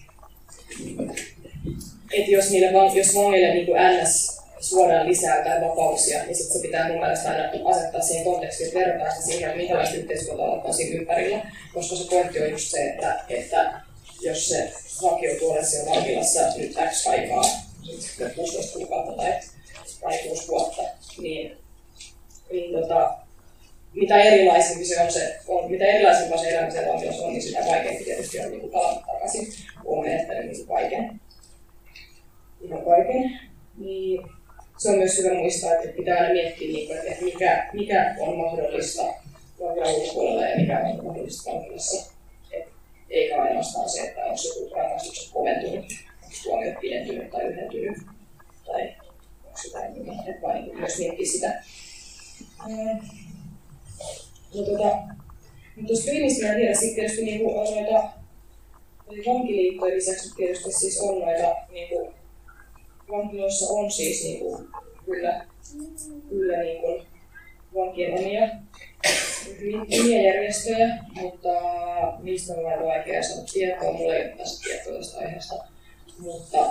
että 2.13 2.31
jos, 2.31 2.51
niille, 2.51 2.71
jos 2.95 3.15
vangeille 3.15 3.55
niin 3.55 3.67
kuin 3.67 3.81
NS 3.81 4.43
suodaan 4.61 5.09
lisää 5.09 5.45
tai 5.45 5.61
vapauksia, 5.61 6.25
niin 6.25 6.37
sitten 6.37 6.57
se 6.57 6.63
pitää 6.63 6.89
mun 6.89 7.01
mielestä 7.01 7.31
aina 7.31 7.51
asettaa 7.65 8.01
siihen 8.01 8.25
kontekstiin, 8.25 8.67
että 8.67 8.81
verrataan 8.81 9.13
sitä 9.13 9.25
siihen, 9.25 9.57
minkälaista 9.57 9.97
yhteiskuntaa 9.97 10.47
on 10.47 10.75
siinä 10.75 11.01
ympärillä. 11.01 11.47
Koska 11.75 11.97
se 11.97 12.09
pointti 12.11 12.43
on 12.43 12.51
just 12.51 12.71
se, 12.71 12.89
että, 12.89 13.21
että 13.29 13.81
jos 14.21 14.49
se 14.49 14.73
hakeutuu 15.03 15.51
ole 15.51 15.65
siellä 15.65 15.91
vankilassa 15.91 16.41
nyt 16.57 16.77
X 16.91 17.07
aikaa, 17.07 17.45
sitten 17.99 18.35
16 18.35 18.79
kuukautta 18.79 19.13
tai, 19.13 19.33
tai 20.01 20.19
6 20.29 20.49
vuotta, 20.49 20.83
niin, 21.19 21.57
niin 22.53 22.81
tota, 22.81 23.17
mitä 23.95 24.23
erilaisempi 24.23 24.85
se 24.85 25.01
on 25.01 25.13
se, 25.13 25.39
on, 25.49 25.71
mitä 25.71 25.85
erilaisempaa 25.85 26.39
se 26.39 26.51
elämä 26.51 26.71
siellä 26.71 26.93
vankilassa 26.93 27.25
on, 27.25 27.33
niin 27.33 27.43
sitä 27.43 27.67
vaikeampi 27.67 28.05
tietysti 28.05 28.41
on 28.41 28.51
niin 28.51 28.71
palata 28.71 29.07
takaisin. 29.07 29.53
Olen 29.85 30.11
menettänyt 30.11 30.53
niin 30.53 30.67
kaiken. 30.67 31.21
Ihan 32.63 32.83
kaiken. 32.85 33.41
Niin 33.79 34.23
se 34.79 34.91
on 34.91 34.99
myös 34.99 35.19
hyvä 35.19 35.35
muistaa, 35.35 35.75
että 35.75 35.97
pitää 35.97 36.17
aina 36.17 36.33
miettiä, 36.33 36.69
niin 36.69 36.97
että 36.97 37.25
mikä, 37.25 37.71
mikä 37.73 38.17
on 38.19 38.37
mahdollista 38.37 39.03
vankilan 39.61 39.95
ulkopuolella 39.95 40.47
ja 40.47 40.57
mikä 40.57 40.79
on 40.79 41.05
mahdollista 41.05 41.51
vankilassa 41.51 42.13
eikä 43.13 43.43
ainoastaan 43.43 43.89
se, 43.89 44.01
että 44.01 44.25
onko 44.25 44.41
joku 44.49 44.75
rangaistukset 44.75 45.33
koventunut, 45.33 45.85
onko 46.23 46.37
tuomiot 46.43 46.81
pidentynyt 46.81 47.31
tai 47.31 47.45
yhdentynyt, 47.45 47.99
tai 48.67 48.95
onko 49.45 49.59
jotain 49.65 49.93
muuta, 49.93 50.31
että 50.31 50.43
vaan 50.43 50.65
niin 50.65 50.79
myös 50.79 50.99
miettiä 50.99 51.27
sitä. 51.27 51.63
No, 54.55 54.63
tota, 54.63 54.97
mutta 55.77 55.87
tuossa 55.87 56.11
filmistä 56.11 56.47
mä 56.47 56.55
tiedä, 56.55 56.75
sitten 56.75 56.95
tietysti 56.95 57.25
niin 57.25 57.41
kuin 57.41 57.57
on 57.57 57.75
noita 57.75 58.09
vankiliittojen 59.27 59.97
lisäksi 59.97 60.35
tietysti 60.37 60.73
siis 60.73 61.01
on 61.01 61.21
noita, 61.21 61.57
niin 61.73 61.89
kuin, 61.89 62.12
vankiloissa 63.13 63.75
on 63.75 63.91
siis 63.91 64.25
niin 64.25 64.39
kuin, 64.39 64.69
kyllä, 65.05 65.45
kyllä 66.29 66.59
niin 66.59 66.81
kuin, 66.81 67.07
vankien 67.75 68.19
omia 68.19 68.49
hyviä 69.91 70.23
järjestöjä, 70.23 70.99
mutta 71.21 71.49
niistä 72.23 72.55
on 72.55 72.65
vähän 72.65 72.85
vaikea 72.85 73.23
saada 73.23 73.43
tietoa. 73.53 73.93
Mulla 73.93 74.15
ei 74.15 74.25
ole 74.25 74.37
tästä 74.37 74.65
tietoa 74.65 74.99
tästä 74.99 75.19
aiheesta. 75.19 75.65
Mutta 76.19 76.67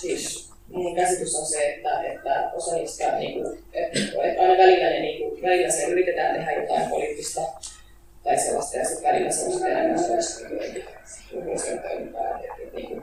siis 0.00 0.50
mun 0.68 0.96
käsitys 0.96 1.34
on 1.34 1.46
se, 1.46 1.74
että, 1.74 2.02
että 2.02 2.50
osa 2.54 2.74
niistä, 2.74 3.18
niin 3.18 3.42
kuin, 3.42 3.58
että, 3.72 3.98
että 3.98 4.42
aina 4.42 4.58
välillä, 4.58 4.90
ne, 4.90 5.00
niin 5.00 5.18
kuin, 5.18 5.42
välillä 5.42 5.70
se 5.70 5.84
yritetään 5.84 6.36
tehdä 6.36 6.52
jotain 6.52 6.90
poliittista 6.90 7.40
tai 8.24 8.38
sellaista, 8.38 8.76
ja 8.76 8.84
sitten 8.84 9.12
välillä 9.12 9.30
se 9.30 9.44
on 9.44 9.52
sitten 9.52 9.72
enemmän 9.72 9.98
sellaista 9.98 10.48
toimintaa. 11.88 12.38
Niin 12.72 13.02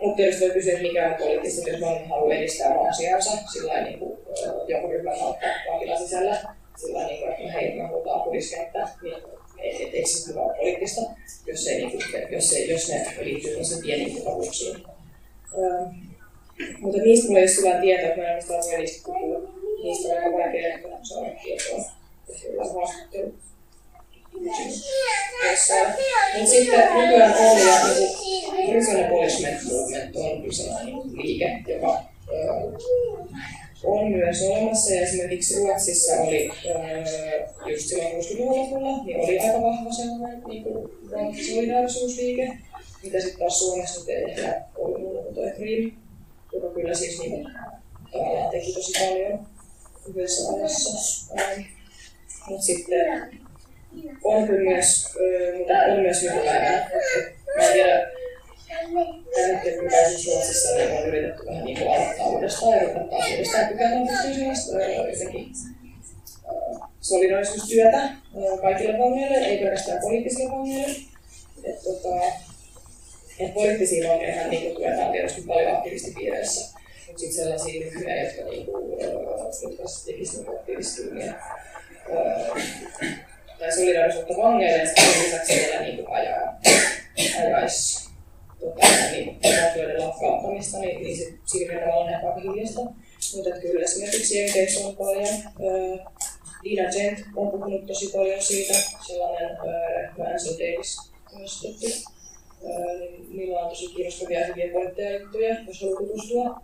mutta 0.00 0.16
tietysti 0.16 0.44
voi 0.44 0.50
kysyä, 0.50 0.72
että 0.72 0.82
mikä 0.82 1.08
on 1.08 1.14
poliittista, 1.14 1.70
jos 1.70 1.80
vaan 1.80 2.08
haluaa 2.08 2.34
edistää 2.34 2.74
omaa 2.74 2.88
asiansa 2.88 3.30
sillä 3.52 3.82
niin 3.82 3.98
kuin, 3.98 4.18
jonkun 4.68 4.90
ryhmän 4.90 5.18
kautta 5.18 5.46
vankilan 5.70 5.98
sisällä, 5.98 6.54
sillä 6.76 7.06
niin 7.06 7.20
kuin, 7.20 7.32
että 7.32 7.52
hei, 7.52 7.74
me 7.74 7.82
halutaan 7.82 8.22
poliisikenttää, 8.22 8.88
niin 9.02 9.16
et, 9.58 9.80
et, 9.80 9.94
eikö 9.94 10.08
se 10.08 10.40
ole 10.40 10.56
poliittista, 10.56 11.00
jos, 11.46 11.66
ei, 11.66 11.76
niin 11.76 11.90
kuin, 11.90 12.02
jos, 12.30 12.52
ei, 12.52 12.70
jos 12.70 12.88
ne 12.88 13.06
liittyy 13.20 13.50
tämmöisiin 13.50 13.82
pieniin 13.82 14.12
mukavuuksiin. 14.12 14.76
Öö, 15.58 15.86
mutta 16.78 16.98
niistä 17.02 17.26
mulla 17.26 17.38
ei 17.38 17.44
ole 17.44 17.50
syvää 17.50 17.80
tietoa, 17.80 18.08
että 18.08 18.20
mä 18.20 18.28
en 18.28 18.42
voi 18.48 18.78
niistä 18.78 19.02
puhua. 19.06 19.38
Niistä 19.82 20.08
on 20.08 20.18
aika 20.18 20.32
vaikea 20.32 20.78
saada 21.02 21.30
tietoa. 21.44 21.84
Kyllä 22.42 22.64
haastattelu. 22.64 23.34
Mutta 26.38 26.50
sitten 26.50 26.94
nykyään 26.94 27.34
ja 27.66 27.88
niin 27.88 28.70
Prison 28.70 29.04
Abolishment 29.04 29.60
Movement 29.64 30.16
on 30.16 30.52
sellainen 30.54 30.94
liike, 31.12 31.62
joka 31.68 32.02
on 33.84 34.10
myös 34.10 34.42
olemassa 34.42 34.94
ja 34.94 35.00
esimerkiksi 35.00 35.58
Ruotsissa 35.58 36.12
oli 36.12 36.50
just 37.66 37.88
silloin 37.88 38.08
60-luvulla 38.08 39.04
niin 39.04 39.20
oli 39.20 39.38
aika 39.38 39.62
vahva 39.62 39.92
sellainen 39.92 40.42
niin 40.48 40.62
kuin 40.62 40.90
solidaarisuusliike, 41.48 42.58
mitä 43.02 43.20
sitten 43.20 43.38
taas 43.38 43.58
Suomessa 43.58 44.00
nyt 44.00 44.08
ei 44.08 44.24
ehkä 44.24 44.62
ollut 44.76 45.00
muuta 45.00 45.22
kuin 45.22 45.34
toi 45.34 45.44
Dream, 45.44 45.92
joka 46.52 46.68
kyllä 46.74 46.94
siis 46.94 47.18
niin 47.18 47.30
kuin, 47.30 47.46
tavallaan 48.12 48.50
teki 48.50 48.72
tosi 48.72 48.92
paljon 49.06 49.46
yhdessä 50.08 50.52
ajassa. 50.56 50.90
Mutta 52.48 52.64
sitten 52.64 53.40
on 54.24 54.46
kyllä 54.46 54.70
myös, 54.70 55.08
mutta 55.58 55.74
on 55.74 56.00
myös 56.00 56.22
nykypäivänä. 56.22 56.90
Mä 57.56 57.62
en 57.62 57.72
tiedä, 57.72 58.10
tällä 59.34 59.54
hetkellä 59.54 59.82
kun 59.82 59.90
täysin 59.90 60.32
Ruotsissa, 60.32 60.74
niin 60.76 60.90
on 60.90 61.08
yritetty 61.08 61.46
vähän 61.46 61.64
niin 61.64 61.78
kuin 61.78 61.90
aloittaa 61.90 62.26
uudestaan 62.26 62.76
ja 62.76 62.82
ruveta 62.82 63.16
uudestaan 63.16 63.68
pykälän 63.68 64.08
sellaista 64.22 64.82
jotenkin 65.10 65.52
solidaarisuustyötä 67.00 68.08
kaikille 68.62 68.98
vangeille, 68.98 69.36
ei 69.36 69.58
pelkästään 69.58 70.00
poliittisille 70.00 70.52
vangeille. 70.52 70.96
Et, 71.64 71.82
tota, 71.82 72.26
et 73.40 73.54
poliittisia 73.54 74.10
vangeja 74.10 74.48
niin 74.48 74.76
tuetaan 74.76 75.12
tietysti 75.12 75.42
paljon 75.42 75.76
aktivistipiireissä, 75.76 76.78
mutta 77.06 77.20
sitten 77.20 77.44
sellaisia 77.44 77.84
nykyään, 77.84 78.26
jotka, 78.26 78.50
niin 78.50 78.66
kuin, 78.66 79.00
jotka 79.62 79.84
tekisivät 80.06 80.48
aktivistityötä 80.48 81.34
tai 83.66 83.76
solidaarisuutta 83.76 84.36
vangeille 84.36 84.78
ja 84.78 84.86
sen 84.86 85.24
lisäksi 85.24 85.54
vielä 85.54 85.80
niin 85.80 85.96
kuin 85.96 86.08
ajaa, 86.10 86.60
ajaisi 87.40 88.08
tota, 88.60 88.86
niin, 89.12 89.38
valtioiden 89.42 90.08
lakkauttamista, 90.08 90.78
niin, 90.78 91.02
niin 91.02 91.16
se 91.18 91.32
sillä 91.44 91.80
tavalla 91.80 92.34
on 92.34 92.42
hiljasta. 92.42 92.80
Mutta 93.36 93.60
kyllä 93.60 93.84
esimerkiksi 93.84 94.38
Jenkeissä 94.38 94.86
on 94.86 94.96
paljon. 94.96 95.28
Öö, 95.64 95.96
Gent 96.92 97.18
on 97.36 97.50
puhunut 97.50 97.86
tosi 97.86 98.10
paljon 98.16 98.42
siitä, 98.42 98.74
sellainen 99.06 99.50
öö, 99.50 100.08
Davis 100.18 101.10
myös 101.38 101.62
niin 101.62 102.02
niillä 103.28 103.60
on 103.60 103.68
tosi 103.68 103.86
kiinnostavia 103.86 104.46
hyviä 104.46 104.72
pointteja 104.72 105.20
juttuja, 105.20 105.56
jos 105.66 105.80
haluaa 105.82 106.00
tutustua. 106.00 106.60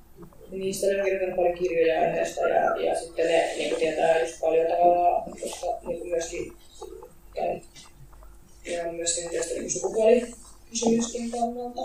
Niistä 0.50 0.86
ne 0.86 0.98
on 0.98 1.04
kirjoittanut 1.04 1.36
paljon 1.36 1.58
kirjoja 1.58 2.00
aiheesta 2.00 2.48
ja, 2.48 2.76
ja 2.76 3.00
sitten 3.00 3.26
ne 3.26 3.54
niin 3.56 3.76
tietää 3.76 4.20
just 4.20 4.40
paljon 4.40 4.66
tavallaan, 4.66 5.30
koska 5.40 5.66
niin 5.86 6.08
myöskin 6.08 6.52
tai, 7.34 7.62
ja 8.64 8.92
myöskin 8.92 9.30
tästä 9.30 9.54
niin 9.54 9.70
sukupuolikysymysten 9.70 11.30
kannalta. 11.30 11.80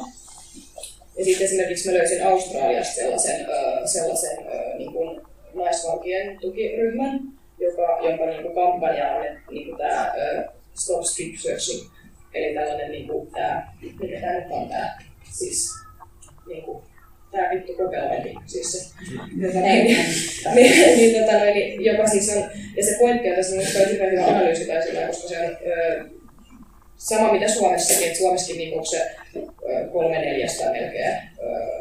Ja 1.17 1.25
sitten 1.25 1.45
esimerkiksi 1.45 1.89
mä 1.89 1.97
löysin 1.97 2.27
Australiasta 2.27 2.95
sellaisen, 2.95 3.47
sellaisen 3.85 4.37
niin 4.77 4.91
kuin 4.91 5.21
naisvankien 5.53 6.39
tukiryhmän, 6.39 7.19
joka, 7.59 7.99
jonka 8.03 8.25
niin 8.25 8.43
kuin 8.43 8.55
kampanja 8.55 9.15
on 9.15 9.25
niin 9.51 9.65
kuin 9.65 9.77
tämä 9.77 10.13
Stop 10.73 11.03
Strip 11.03 11.35
Searching. 11.39 11.89
Eli 12.33 12.53
tällainen, 12.53 12.91
niin 12.91 13.07
kuin, 13.07 13.31
tämä, 13.31 13.73
mikä 13.99 14.19
tämä 14.21 14.33
nyt 14.33 14.51
on, 14.51 14.69
tämä, 14.69 14.99
siis 15.31 15.71
niin 16.47 16.63
kuin, 16.63 16.83
tämä 17.37 17.49
vittu 17.53 17.73
kokelointi, 17.73 18.35
siis 18.45 18.71
se, 18.71 19.59
niin, 19.61 19.97
niin, 20.97 21.25
tota, 21.25 21.45
niin, 21.45 21.85
joka 21.85 22.07
siis 22.07 22.37
on, 22.37 22.43
ja 22.77 22.83
se 22.83 22.95
pointti 22.99 23.29
on 23.29 23.35
tässä 23.35 23.55
minusta 23.55 23.79
on 23.79 23.89
hyvä, 23.89 24.05
hyvä 24.05 24.25
analyysi 24.25 24.65
tai 24.65 24.83
sillä, 24.83 25.07
koska 25.07 25.27
se 25.27 25.39
on 25.39 25.57
sama 26.97 27.31
mitä 27.31 27.47
Suomessakin, 27.47 28.07
että 28.07 28.19
Suomessakin 28.19 28.57
niin 28.57 28.85
se 28.85 29.11
kolme 29.91 30.19
neljästä 30.21 30.71
melkein 30.71 31.15
ö, 31.15 31.19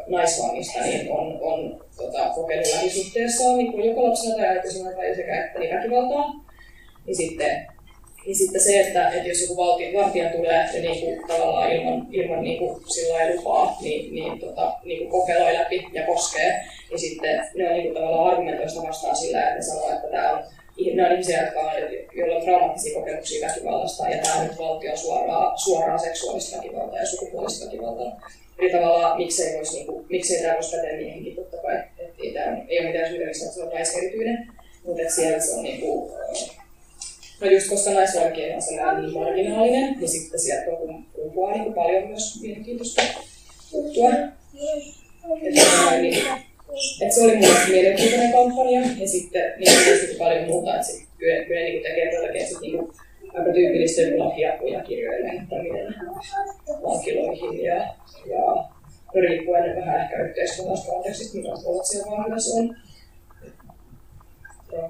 naisvangista 0.07 0.81
niin 0.81 1.11
on, 1.11 1.39
on 1.41 1.85
tota, 1.97 2.29
kokenut 2.35 2.67
lähisuhteessa. 2.75 3.57
Niin 3.57 3.85
joko 3.85 4.09
lapsena 4.09 4.35
tai 4.35 4.47
aikuisena 4.47 4.91
tai 4.91 5.15
sekä 5.15 5.45
että 5.45 5.59
niin 5.59 5.75
väkivaltaa. 5.75 6.45
Niin 7.05 7.15
sitten 7.15 7.67
niin 8.27 8.35
sitten 8.35 8.61
se, 8.61 8.79
että, 8.79 9.09
että 9.09 9.29
jos 9.29 9.41
joku 9.41 9.57
valtio, 9.57 9.99
vartija 10.01 10.29
tulee 10.29 10.69
ja 10.73 10.81
niin 10.81 10.99
kuin, 10.99 11.27
tavallaan 11.27 11.71
ilman, 11.71 12.07
ilman 12.11 12.43
niin 12.43 12.59
kuin, 12.59 12.81
sillä 12.87 13.35
lupaa, 13.35 13.77
niin, 13.81 14.15
niin, 14.15 14.39
tota, 14.39 14.73
niin 14.85 14.99
kuin 14.99 15.11
kokeiloi 15.11 15.53
läpi 15.53 15.87
ja 15.93 16.05
koskee, 16.05 16.65
niin 16.89 16.99
sitten 16.99 17.47
ne 17.55 17.69
on 17.69 17.73
niin 17.73 17.83
kuin, 17.83 17.93
tavallaan 17.93 18.29
argumentoista 18.29 18.87
vastaan 18.87 19.15
sillä, 19.15 19.49
että 19.49 19.65
sanoo, 19.65 19.91
että 19.91 20.07
tämä 20.07 20.31
on 20.31 20.43
ne 20.95 21.05
on 21.05 21.11
ihmisiä, 21.11 21.43
jotka 21.43 21.59
on, 21.59 21.71
joilla 22.15 22.35
on 22.35 22.41
traumaattisia 22.41 22.99
kokemuksia 22.99 23.47
väkivallasta, 23.47 24.09
ja 24.09 24.23
tämä 24.23 24.35
on 24.35 24.47
nyt 24.47 24.59
valtion 24.59 24.97
suoraa, 24.97 25.57
suoraa 25.57 25.97
seksuaalista 25.97 26.57
väkivaltaa 26.57 26.99
ja 26.99 27.05
sukupuolista 27.05 27.65
väkivaltaa. 27.65 28.21
Eli 28.59 28.71
tavallaan 28.71 29.17
miksei, 29.17 29.57
voisi, 29.57 29.75
niin 29.75 29.87
kuin, 29.87 30.05
miksei 30.09 30.41
tämä 30.41 30.53
voisi 30.53 30.75
päteä 30.75 30.97
niihinkin 30.97 31.35
totta 31.35 31.57
kai. 31.57 31.75
Et 31.75 32.13
ei, 32.23 32.33
tämä, 32.33 32.57
ei 32.67 32.79
ole 32.79 32.87
mitään 32.87 33.09
syytä, 33.09 33.25
miksi 33.25 33.53
se 33.53 33.63
on 33.63 33.69
naiserityinen, 33.69 34.47
mutta 34.85 35.09
siellä 35.09 35.39
se 35.39 35.55
on 35.55 35.63
niin 35.63 35.81
kuin, 35.81 36.11
No 37.41 37.47
just 37.47 37.69
koska 37.69 37.91
naisvalkien 37.91 38.55
on 38.55 38.61
sellainen 38.61 39.03
niin 39.03 39.13
marginaalinen, 39.13 39.99
niin 39.99 40.09
sitten 40.09 40.39
sieltä 40.39 40.71
on 40.71 41.05
kumpuaa 41.13 41.51
niin 41.51 41.73
paljon 41.73 42.07
myös 42.07 42.41
mielenkiintoista 42.41 43.01
juttua. 43.73 44.09
Että, 45.41 45.97
niin, 46.01 46.23
että 47.01 47.15
se 47.15 47.21
oli 47.21 47.31
mun 47.31 47.39
mielestä 47.39 47.69
mielenkiintoinen 47.69 48.31
kampanja 48.31 48.81
ja 48.97 49.07
sitten 49.07 49.53
niin 49.57 49.83
tietysti 49.83 50.15
paljon 50.15 50.45
muuta, 50.45 50.75
että 50.75 50.87
sit, 50.87 51.09
kyllä, 51.17 51.45
kyllä 51.45 51.61
niin 51.61 51.83
tekee 51.83 52.15
todellakin 52.15 52.47
sit, 52.47 52.61
niin 52.61 52.77
aika 53.33 53.53
tyypillistä 53.53 54.01
lakiapuja 54.17 54.83
kirjoille 54.83 55.27
lähettäminen 55.27 55.95
vankiloihin 56.83 57.63
ja, 57.63 57.75
ja 58.25 58.69
riippuen 59.13 59.75
vähän 59.75 60.01
ehkä 60.01 60.23
yhteiskunnasta 60.23 60.91
kontekstista, 60.91 61.37
mikä 61.37 61.49
siellä 61.83 62.11
vankilassa 62.11 62.55
on. 62.55 62.75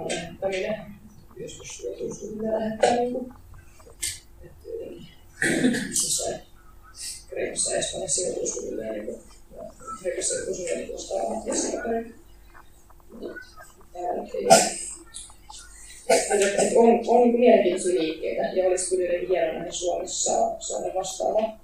Lähettäminen 0.10 0.97
joskus 1.40 1.84
joutuu 1.84 2.14
niin 3.00 3.14
kuin, 3.14 3.34
jotenkin 5.92 6.40
Kreikassa 7.30 7.72
ja 7.72 7.78
Espanjassa 7.78 8.22
joutuu 8.22 8.48
suunnilleen 8.48 8.94
niin 8.94 9.06
kuin, 9.06 9.20
niin 10.76 10.96
ostaa 10.96 11.22
ammattiassa 11.22 11.78
takaisin. 11.78 12.16
on, 16.76 17.00
on 17.08 17.28
niin 17.28 17.40
mielenkiintoisia 17.40 18.02
liikkeitä 18.02 18.42
ja 18.42 18.66
olisi 18.68 18.90
kyllä 18.90 19.06
jotenkin 19.06 19.30
hienoa 19.30 19.54
nähdä 19.54 19.72
Suomessa 19.72 20.56
saada 20.60 20.94
vastaava 20.94 21.60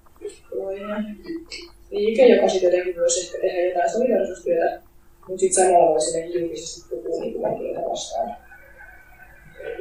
liike, 1.92 2.28
joka 2.28 2.50
sitten 2.50 2.72
jotenkin 2.72 3.02
voisi 3.02 3.26
ehkä 3.26 3.38
tehdä 3.42 3.62
jotain 3.62 3.92
solidarisuustyötä, 3.92 4.82
mutta 5.28 5.40
sitten 5.40 5.66
samalla 5.66 5.92
voisi 5.92 6.34
julkisesti 6.34 6.90
puhua 6.90 7.20
niin 7.20 7.34
kuin 7.34 7.90
vastaan 7.92 8.36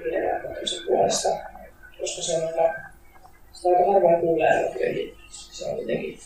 vieraantumisen 0.05 0.87
puolesta, 0.87 1.29
koska 2.01 2.23
se 2.23 2.37
on 2.37 2.47
aika, 2.47 2.75
sitä 3.53 3.69
aika 3.69 3.93
harvoin 3.93 4.21
kuulee 4.21 4.63
jotenkin. 4.63 5.15
Se 5.31 5.65
on 5.65 5.79
jotenkin 5.79 6.19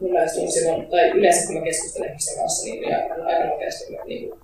mun 0.00 0.12
mielestä 0.12 0.40
on 0.40 0.52
silloin, 0.52 0.86
tai 0.86 1.10
yleensä 1.10 1.46
kun 1.46 1.56
mä 1.56 1.64
keskustelen 1.64 2.08
ihmisten 2.08 2.38
kanssa, 2.38 2.64
niin 2.64 2.90
ja 2.90 2.98
aika 2.98 3.44
nopeasti 3.44 3.92
mä, 3.92 4.04
niin 4.04 4.28
kuin, 4.28 4.40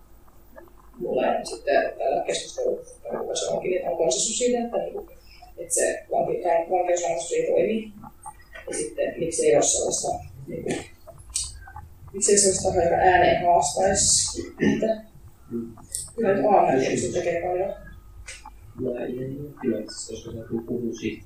mulle 0.98 1.26
sitten 1.44 1.92
tällä 1.98 2.24
keskustelulla 2.26 3.34
se 3.34 3.50
onkin, 3.50 3.76
että 3.76 3.90
on 3.90 3.96
konsensus 3.96 4.38
siitä, 4.38 4.64
että, 4.64 4.76
niin 4.76 4.92
kuin, 4.92 5.08
että 5.58 5.74
se 5.74 6.04
vankeusrangaistus 6.70 7.32
ei 7.32 7.46
toimi. 7.46 7.92
Ja 8.68 8.76
sitten 8.76 9.14
miksi 9.18 9.46
ei 9.46 9.54
ole 9.54 9.62
sellaista, 9.62 10.08
niin 10.46 10.62
kuin, 10.62 10.76
miksi 12.12 12.32
ei 12.32 12.38
sellaista 12.38 12.68
aika 12.68 12.94
ääneen 12.94 13.46
haastaisi. 13.46 14.42
Että, 14.74 15.04
kyllä 16.16 16.34
nyt 16.34 16.44
AML 16.46 17.12
tekee 17.12 17.42
paljon 17.42 17.74
mä 18.80 19.04
en 19.04 19.54
tilanteessa, 19.62 20.12
koska 20.12 20.30
kun 20.50 20.64
puhuu 20.66 20.94
siitä 20.94 21.24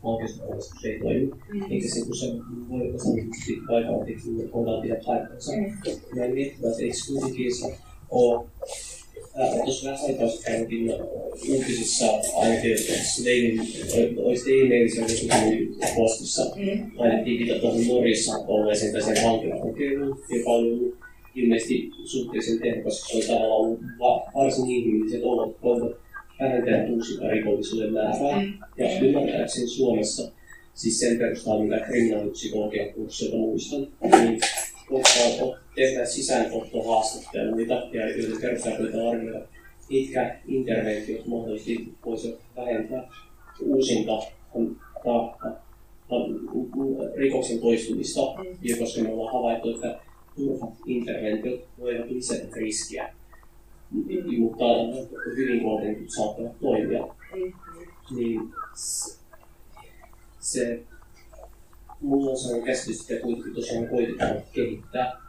se 0.82 0.88
ei 0.88 0.98
toimi. 1.00 1.30
Mm. 1.52 1.72
Eikä 1.72 1.88
se, 1.88 2.00
kun 2.06 2.16
se 2.16 2.26
voi 2.68 3.26
paikalliseksi, 3.68 4.30
niin 4.30 4.50
on 4.52 4.82
pidä 4.82 4.96
paikkansa. 5.06 5.52
Mm. 5.52 6.18
Mä 6.18 6.24
en 6.24 6.34
miettinyt, 6.34 6.70
että 6.70 6.82
eikö 6.82 6.96
kuitenkin 7.08 7.54
se 7.54 7.76
ole 8.10 8.46
tuossa 9.64 9.90
vähän 9.90 10.04
aikaa 10.06 10.28
uutisissa 11.50 12.06
ainakin, 12.36 12.74
että 12.74 12.92
olisi 12.96 13.24
Daily 13.24 13.58
olisi 14.24 15.78
postissa, 15.96 16.42
mm. 16.56 16.90
mainittiin, 16.96 17.42
että 17.42 17.60
tuohon 17.60 17.86
Norjassa 17.86 18.32
olleeseen 18.46 18.92
tai 18.92 19.02
sen 19.02 19.24
vankilakokeiluun, 19.24 20.24
joka 20.28 20.50
ollut 20.50 20.98
ilmeisesti 21.34 21.90
suhteellisen 22.04 22.58
tehokas, 22.58 23.02
koska 23.02 23.26
se 23.26 23.32
on 23.32 23.38
tavallaan 23.40 23.78
varsin 24.34 24.70
inhimilliset 24.70 25.22
olot, 25.24 25.56
uusilla 26.90 27.28
rikollisuuden 27.28 27.92
määrää. 27.92 28.40
Mm. 28.40 28.52
Ja 28.76 29.00
ymmärtääkseni 29.00 29.66
Suomessa, 29.66 30.32
siis 30.74 31.00
sen 31.00 31.18
perusteella, 31.18 31.64
mitä 31.64 31.80
kriminaalipsykologian 31.80 32.94
kurssilta 32.94 33.36
muistan, 33.36 33.86
niin 34.02 34.40
ottaa, 34.90 35.58
tehdään 35.74 36.06
sisäänottohaastatteluita 36.06 37.74
ja 37.74 38.10
joiden 38.10 38.40
perusteella 38.40 38.86
pitää 38.86 39.08
arvioida, 39.08 39.40
mitkä 39.90 40.38
interventiot 40.46 41.26
mahdollisesti 41.26 41.94
voisivat 42.04 42.38
vähentää 42.56 43.08
uusinta 43.60 44.22
rikoksen 47.16 47.58
toistumista, 47.58 48.20
mm. 48.20 48.78
koska 48.78 49.02
me 49.02 49.08
ollaan 49.08 49.32
havaittu, 49.32 49.74
että 49.74 50.00
turhat 50.36 50.74
interventiot 50.86 51.68
voivat 51.78 52.10
lisätä 52.10 52.46
riskiä. 52.56 53.14
Mutta 54.38 54.64
hyvin 55.36 55.62
kohdennetut 55.62 56.10
saattavat 56.10 56.60
toimia. 56.60 57.14
Niin 58.16 58.40
se, 60.40 60.82
mulla 62.00 62.30
on 62.30 62.38
sellainen 62.38 62.66
käsitys, 62.66 63.00
että 63.00 63.22
kuitenkin 63.22 63.54
tosiaan 63.54 63.88
koitetaan 63.88 64.36
kehittää, 64.52 65.20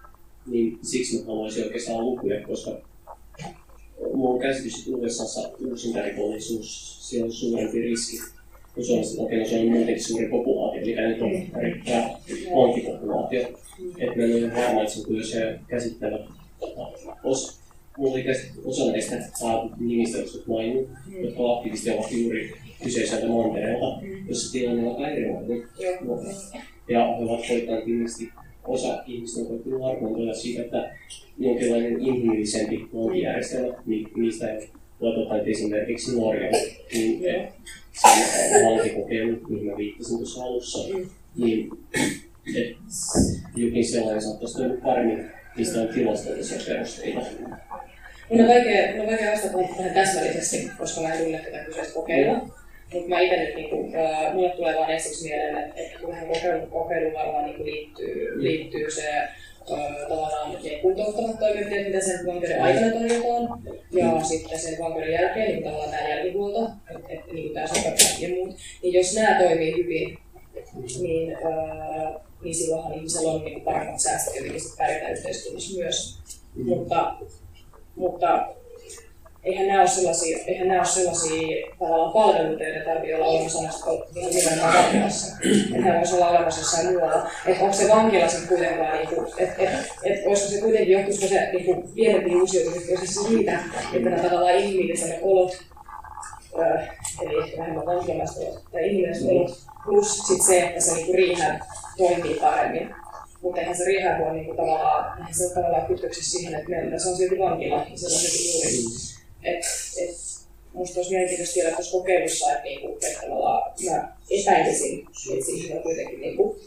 niin 0.46 0.80
siksi 0.82 1.20
mä 1.20 1.26
haluaisin 1.26 1.64
oikeastaan 1.64 2.06
lukuja, 2.06 2.48
koska 2.48 2.72
mulla 4.14 4.34
on 4.34 4.40
käsitys, 4.40 4.88
että 4.88 4.98
USAssa 4.98 5.50
uusintarikollisuus, 5.60 6.98
siellä 7.10 7.26
on 7.26 7.32
suurempi 7.32 7.82
riski 7.82 8.18
kun 8.80 8.86
Suomessa 8.86 9.22
okei, 9.22 9.50
se 9.50 9.60
on 9.60 9.68
muutenkin 9.68 10.04
suuri 10.04 10.30
populaatio, 10.30 10.86
mikä 10.86 11.02
nyt 11.02 11.22
on 11.22 11.32
erittäin 11.62 12.12
vankipopulaatio. 12.56 13.42
Että 13.98 14.18
mä 14.18 14.24
en 14.24 14.44
ole 14.44 14.54
varma, 14.56 14.82
että 14.82 14.94
se 14.94 15.00
on 15.00 15.06
kyllä 15.06 15.26
se 15.26 15.60
käsittävä 15.68 16.20
os, 17.24 17.59
oli 18.00 18.26
osa 18.66 18.92
näistä 18.92 19.16
nimistä, 19.80 20.18
jotka 20.18 20.38
maininnut, 20.48 20.90
mm. 21.08 21.24
jotka 21.24 21.54
aktiivisesti 21.54 21.92
ovat 21.92 22.12
juuri 22.12 22.52
kyseiseltä 22.84 23.28
mantereelta, 23.28 24.02
mm. 24.02 24.28
jossa 24.30 24.52
tilanne 24.52 24.88
on 24.88 24.96
aika 24.96 25.08
erilainen. 25.08 25.64
No. 26.02 26.24
Ja 26.90 27.16
he 27.18 27.24
ovat 27.24 27.48
koittaneet 27.48 27.88
ilmeisesti 27.88 28.30
osa 28.68 29.04
ihmistä 29.08 29.42
on 29.42 29.48
koittanut 29.48 29.84
argumentoida 29.84 30.34
siitä, 30.34 30.62
että 30.62 30.96
jonkinlainen 31.38 32.02
inhimillisempi 32.02 32.88
vankijärjestelmä, 32.94 33.78
niistä 34.16 34.54
ei 34.54 34.70
voi 35.02 35.16
ottaa 35.16 35.38
esimerkiksi 35.38 36.20
Norja, 36.20 36.52
niin 36.94 37.20
sen 37.94 38.66
vankikokeilu, 38.66 39.38
mihin 39.50 39.68
mä 39.68 39.78
viittasin 39.78 40.18
tuossa 40.18 40.44
alussa, 40.44 40.94
mm. 40.94 41.10
niin 41.38 41.70
että 42.56 42.80
jokin 43.56 43.86
sellainen 43.86 44.22
saattaisi 44.22 44.58
toimia 44.58 44.82
paremmin, 44.84 45.26
mistä 45.58 45.82
on 45.82 45.88
tilastollisia 45.88 46.58
perusteita. 46.68 47.22
Mun 48.30 48.42
on 48.42 48.48
vaikea, 48.48 48.92
mun 48.92 49.02
on 49.02 49.08
vaikea 49.08 49.32
vastata 49.32 49.58
tähän 49.78 49.94
täsmällisesti, 49.94 50.72
koska 50.78 51.02
mä 51.02 51.14
en 51.14 51.24
tunne 51.24 51.40
tätä 51.40 51.64
kyseistä 51.64 51.94
kokeilua. 51.94 52.60
Mutta 52.94 53.10
mä 53.10 53.20
itse 53.20 53.38
nyt, 53.38 53.56
niinku, 53.56 53.92
äh, 53.96 54.34
mulle 54.34 54.50
tulee 54.50 54.76
vaan 54.76 54.92
ensiksi 54.92 55.28
mieleen, 55.28 55.58
että, 55.58 55.82
että 55.82 56.00
kun 56.00 56.10
tähän 56.10 56.28
kokeiluun, 56.28 56.72
kokeiluun 56.72 57.14
varmaan 57.14 57.46
niinku 57.46 57.66
liittyy, 57.66 58.44
liittyy 58.44 58.92
se 58.92 59.04
tavallaan 60.10 60.52
ne 60.64 60.80
kuntouttavat 60.82 61.40
toimenpiteet, 61.40 61.88
mitä 61.88 62.02
sen 62.02 62.26
vankeuden 62.28 62.62
aikana 62.62 62.92
tarjotaan, 62.92 63.64
ja 63.92 64.06
mm. 64.06 64.24
sitten 64.24 64.60
sen 64.60 64.80
vankeuden 64.80 65.14
jälkeen 65.14 65.48
niin 65.48 65.64
tavallaan 65.64 65.90
tämä 65.90 66.10
jälkihuolto, 66.10 66.70
että 66.96 67.14
et, 67.14 67.34
niin 67.34 67.54
tämä 67.54 67.68
sotapäät 67.68 68.16
ja 68.20 68.30
muut. 68.30 68.56
Niin 68.84 68.94
jos 68.94 69.16
nämä 69.16 69.40
toimii 69.40 69.78
hyvin, 69.78 70.18
niin, 71.02 71.36
äh, 71.36 72.22
niin 72.44 72.56
silloinhan 72.56 72.94
ihmisellä 72.94 73.32
on 73.32 73.46
niin 73.46 73.62
paremmat 73.62 74.00
säästöt 74.00 74.36
jotenkin 74.36 74.62
sitten 74.62 74.78
pärjätä 74.86 75.10
yhteiskunnassa 75.10 75.80
myös. 75.80 76.20
Mm. 76.56 76.66
Mutta, 76.66 77.16
mutta 78.00 78.48
eihän 79.44 79.68
nämä 79.68 79.80
ole 79.80 79.88
sellaisia, 79.88 80.38
eihän 80.48 80.68
nämä 80.68 80.80
ole 80.80 80.88
sellaisia 80.88 81.68
tavallaan 81.80 82.14
palveluita, 82.14 82.64
joita 82.64 82.86
tarvitsee 82.86 83.16
olla 83.16 83.26
olemassa 83.26 83.60
niin 84.16 84.36
nimenomaan 84.36 84.74
vankilassa. 84.74 85.38
Että 85.76 85.98
voisi 85.98 86.16
olla 86.16 86.30
olemassa 86.30 86.62
jossain 86.62 86.88
muualla. 86.88 87.30
Että 87.46 87.64
onko 87.64 87.76
se 87.76 87.90
vankila 87.90 88.28
sitten 88.28 88.48
kuitenkaan, 88.48 88.98
niin 88.98 89.08
kuin, 89.08 89.28
että 89.38 89.64
et, 89.64 89.70
et, 90.04 90.28
olisiko 90.28 90.50
se 90.50 90.62
kuitenkin, 90.62 90.94
johtuisiko 90.94 91.28
se 91.28 91.50
niin 91.52 91.66
kuin, 91.66 91.90
pienempi 91.96 92.36
uusiutumista 92.36 93.06
se 93.06 93.28
siitä, 93.28 93.60
että 93.94 94.10
nämä 94.10 94.24
tavallaan 94.24 94.56
inhimilliset 94.56 95.20
olot, 95.22 95.58
öö, 96.60 96.78
eli 97.22 97.58
vähemmän 97.58 97.86
vankilasta 97.86 98.40
tai 98.72 98.88
inhimilliset 98.88 99.30
olot, 99.32 99.52
plus 99.86 100.18
sit 100.18 100.42
se, 100.42 100.60
että 100.60 100.82
se 100.82 100.94
niin 100.96 101.16
riihä 101.16 101.60
toimii 101.98 102.40
paremmin. 102.40 102.96
Mutta 103.42 103.62
eihän 103.62 103.78
se 103.78 103.86
rehab 103.86 104.22
ole 104.22 104.34
niinku 104.34 104.56
tavallaan, 104.56 105.18
eihän 105.18 105.34
se 105.34 105.46
ole 105.46 105.54
tavallaan 105.54 105.88
kytköksessä 105.88 106.32
siihen, 106.32 106.56
että 106.56 106.70
meillä 106.70 107.00
se 107.00 107.10
on 107.10 107.18
silti 107.18 107.40
vankila, 107.40 107.86
ja 107.92 107.98
se 107.98 108.06
on 108.06 108.12
silti 108.12 108.54
juuri. 108.54 108.70
Et, 109.44 109.66
et, 109.98 110.18
musta 110.74 111.00
olisi 111.00 111.12
mielenkiintoista 111.12 111.54
tiedä 111.54 111.76
tuossa 111.76 111.98
kokeilussa, 111.98 112.52
että, 112.52 112.64
niinku, 112.64 112.98
että 113.02 113.22
tavallaan 113.22 113.72
mä 113.86 114.14
epäilisin, 114.30 115.00
että 115.34 115.46
siihen 115.46 115.78
on 115.78 115.84
kuitenkin 115.84 116.22
niinku, 116.22 116.60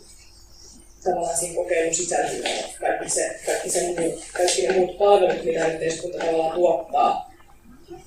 tavallaan 1.05 1.37
siinä 1.37 1.55
kokeilun 1.55 1.95
sisältyy 1.95 2.43
kaikki, 2.81 3.09
se, 3.09 3.41
kaikki, 3.47 3.70
se 3.70 3.83
muu, 3.87 4.23
kaikki 4.33 4.66
ne 4.66 4.79
muut 4.79 4.99
palvelut, 4.99 5.45
mitä 5.45 5.66
yhteiskunta 5.66 6.18
tavallaan 6.18 6.55
tuottaa 6.55 7.33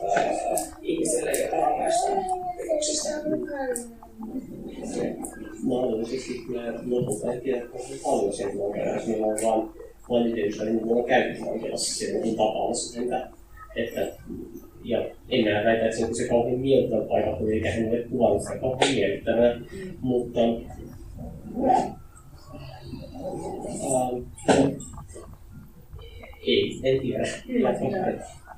öö, 0.03 0.57
ihmisille, 0.82 1.32
joita 1.32 1.55
rangaistaan 1.55 2.26
rikoksista 2.57 3.09
mahdollisesti 5.63 6.33
kyllä 6.47 6.73
lopulta 6.86 7.33
ei 7.33 7.41
tiedä 7.41 7.65
kovin 7.65 7.99
paljon 8.03 8.33
sen 8.33 8.57
jos 8.95 9.07
meillä 9.07 9.27
on 10.09 10.23
niitä 10.23 10.47
ystäviä, 10.47 10.73
niin 10.73 10.86
mulla 10.86 11.01
on 11.01 11.07
käynyt 11.07 11.45
vankilassa 11.45 11.95
silloin 11.95 12.36
tapaamassa 12.36 12.99
häntä. 12.99 13.27
Että, 13.75 14.07
ja 14.83 15.05
en 15.29 15.45
mä 15.45 15.63
väitä, 15.65 15.86
että 15.86 15.97
se 15.97 16.05
on 16.05 16.15
se 16.15 16.27
kauhean 16.27 16.59
miellyttävä 16.59 17.05
paikka, 17.05 17.36
kun 17.36 17.51
eikä 17.51 17.71
hän 17.71 17.89
ole 17.89 18.03
kuvannut 18.09 18.41
sitä 18.41 18.57
kauhean 18.57 18.93
miellyttävää. 18.95 19.59
Mutta 20.01 20.39
äh, 21.69 21.83
ei, 26.47 26.79
en 26.83 27.01
tiedä. 27.01 27.23
Mm, 27.47 27.55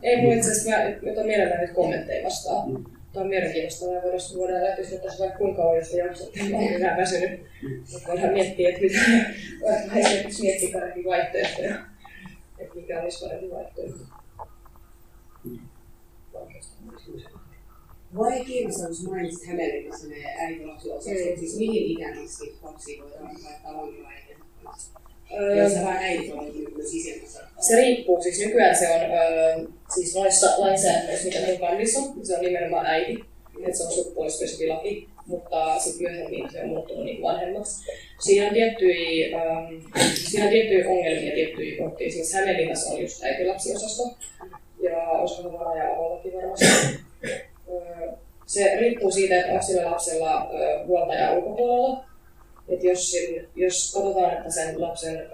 ei, 0.03 0.21
mun 0.21 0.34
itse 0.34 0.51
asiassa 0.51 0.69
mä 0.69 1.11
otan 1.11 1.25
mielelläni 1.25 1.61
nyt 1.61 1.75
kommentteja 1.75 2.25
vastaan. 2.25 2.71
Mm 2.71 2.97
Tämä 3.18 3.26
on 3.26 3.30
mielenkiintoista. 3.30 3.86
Me 3.86 3.91
voidaan, 3.91 4.20
voidaan 4.38 4.63
lähteä 4.63 4.99
tässä 4.99 5.24
vaikka 5.24 5.38
kuinka 5.38 5.61
kauan, 5.61 5.78
jos. 5.78 5.93
Mä 6.51 6.57
olen 6.57 6.82
vähän 6.82 6.97
väsynyt. 6.97 7.41
Voidaan 8.07 8.34
miettiä, 8.34 8.70
että 8.70 8.82
mitä 8.82 8.99
esimerkiksi 9.95 10.41
miettiä 10.41 10.70
parempi 10.74 11.03
vaihtoehtoja. 11.05 11.76
Että 12.59 12.76
mikä 12.76 13.01
olisi 13.01 13.26
parempi 13.26 13.49
vaihtoehto. 13.49 13.99
Vai 18.18 18.45
kiinnostavuus 18.45 19.03
mainitsit 19.03 19.47
Hämeenlinnassa 19.47 20.07
ne 20.07 20.15
äidilapsiosastot, 20.39 21.36
mm. 21.36 21.39
siis 21.39 21.57
mihin 21.57 21.91
ikään 21.91 22.26
asti 22.26 22.57
lapsia 22.63 23.03
voidaan 23.03 23.43
laittaa 23.43 23.78
vankilaan 23.78 24.13
se 25.69 25.86
vain 25.86 25.97
äiti 25.97 26.32
on 26.32 26.53
Se 27.59 27.75
riippuu, 27.75 28.21
siis 28.23 28.39
nykyään 28.39 28.75
se 28.75 28.88
on 28.89 29.01
öö, 29.01 29.67
siis 29.95 30.15
noissa 30.15 30.47
lainsäädännöissä, 30.57 31.25
mitä 31.25 31.39
meillä 31.39 31.67
kannissa 31.67 31.99
on, 31.99 32.25
se 32.25 32.36
on 32.36 32.41
nimenomaan 32.41 32.86
äiti, 32.86 33.23
että 33.65 33.78
se 33.78 33.84
on 33.84 33.91
sukupuolispesifi 33.91 34.67
laki, 34.67 35.09
mutta 35.25 35.80
sitten 35.80 36.11
myöhemmin 36.11 36.51
se 36.51 36.61
on 36.61 36.69
muuttunut 36.69 37.05
niin 37.05 37.21
vanhemmaksi. 37.21 37.91
Siinä 38.19 38.47
on 38.47 38.53
tiettyjä, 38.53 39.38
ähm, 39.38 39.73
siinä 40.13 40.45
on 40.45 40.51
tiettyjä 40.51 40.89
ongelmia, 40.89 41.34
tiettyjä 41.34 41.78
kohtia. 41.78 42.11
Siis 42.11 42.34
Hämeenlinnassa 42.34 42.93
on 42.93 43.01
just 43.01 43.23
äitilapsiosasto, 43.23 44.03
ja 44.82 44.97
olisiko 44.97 45.41
se 45.41 45.53
varaja 45.53 45.97
varmasti. 46.36 46.99
se 48.45 48.75
riippuu 48.80 49.11
siitä, 49.11 49.39
että 49.39 49.51
onko 49.51 49.63
sillä 49.63 49.91
lapsella 49.91 50.51
huoltaja 50.88 51.34
ulkopuolella, 51.34 52.05
että 52.70 52.88
jos, 52.88 53.13
jos 53.55 53.93
katsotaan, 53.93 54.38
että 54.38 54.49
sen 54.49 54.82
lapsen, 54.82 55.30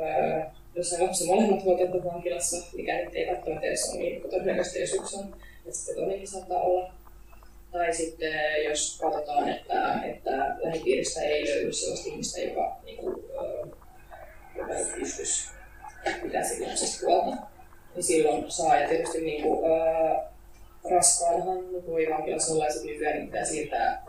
jos 0.75 0.89
sen 0.89 1.03
lapsen 1.03 1.27
molemmat 1.27 1.65
voivat 1.65 2.05
vankilassa, 2.05 2.57
mikä 2.75 2.97
nyt 2.97 3.15
ei 3.15 3.27
välttämättä 3.27 3.67
edes 3.67 3.89
ole 3.89 3.99
niin 3.99 4.21
todennäköisesti, 4.21 4.81
jos 4.81 4.93
yksi 4.93 5.15
on, 5.15 5.35
että 5.65 5.77
sitten 5.77 5.95
toinenkin 5.95 6.27
saattaa 6.27 6.61
olla. 6.61 6.93
Tai 7.71 7.93
sitten 7.93 8.33
jos 8.63 8.97
katsotaan, 9.01 9.49
että, 9.49 9.99
että 10.03 10.55
lähipiiristä 10.59 11.21
ei 11.21 11.45
löydy 11.45 11.73
sellaista 11.73 12.09
ihmistä, 12.09 12.41
joka, 12.41 12.79
niin 12.83 12.97
kuin, 12.97 13.15
joka 14.57 14.73
ei 14.73 14.85
pystyisi 14.99 15.49
pitää 16.23 16.43
siitä 16.43 16.67
lapsesta 16.67 17.05
huolta, 17.07 17.37
niin 17.95 18.03
silloin 18.03 18.51
saa. 18.51 18.79
Ja 18.79 18.89
tietysti 18.89 19.21
niin 19.21 19.43
kuin, 19.43 19.59
raskaanahan 20.91 21.85
voi 21.87 22.07
vankilassa 22.09 22.53
olla 22.53 22.65
ja 22.65 22.71
sitten 22.71 22.91
nykyään 22.91 23.15
niin 23.15 23.27
pitää 23.27 23.45
siirtää, 23.45 24.05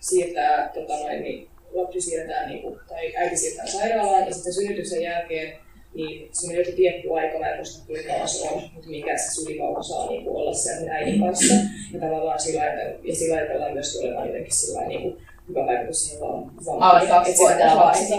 siirtää 0.00 0.70
tota 0.74 0.92
noin, 0.92 1.22
niin 1.22 1.48
lapsi 1.72 2.00
siirretään 2.00 2.48
niin 2.48 2.62
kuin, 2.62 2.80
tai 2.88 3.16
äiti 3.16 3.36
siirtää 3.36 3.66
sairaalaan 3.66 4.26
ja 4.26 4.34
sitten 4.34 4.52
synnytyksen 4.52 5.02
jälkeen 5.02 5.58
niin 5.94 6.28
se 6.32 6.46
on 6.46 6.54
joku 6.54 6.70
tietty 6.76 7.14
aika, 7.14 7.38
mä 7.38 7.48
en 7.48 7.56
muista 7.56 7.86
kuinka 7.86 8.12
kauan 8.12 8.28
se 8.28 8.48
on, 8.48 8.62
mutta 8.74 8.90
mikä 8.90 9.18
se 9.18 9.34
sulivauva 9.34 9.82
saa 9.82 10.08
niin 10.08 10.24
kuin, 10.24 10.36
olla 10.36 10.54
sen 10.54 10.88
äidin 10.90 11.20
kanssa. 11.20 11.54
Ja 11.92 12.00
tavallaan 12.00 12.40
sillä, 12.40 12.64
ja 13.02 13.16
sillä 13.16 13.36
ajatellaan 13.36 13.72
myöskin 13.72 14.00
olevan 14.02 14.26
jotenkin 14.26 14.56
sillä 14.56 14.86
niin 14.86 15.02
kuin, 15.02 15.22
hyvä 15.48 15.66
vaikutus 15.66 16.04
siihen 16.04 16.20
vaan. 16.20 16.82
Alle 16.82 17.08
kaksivuotias 17.08 17.74
lapsi. 17.74 18.14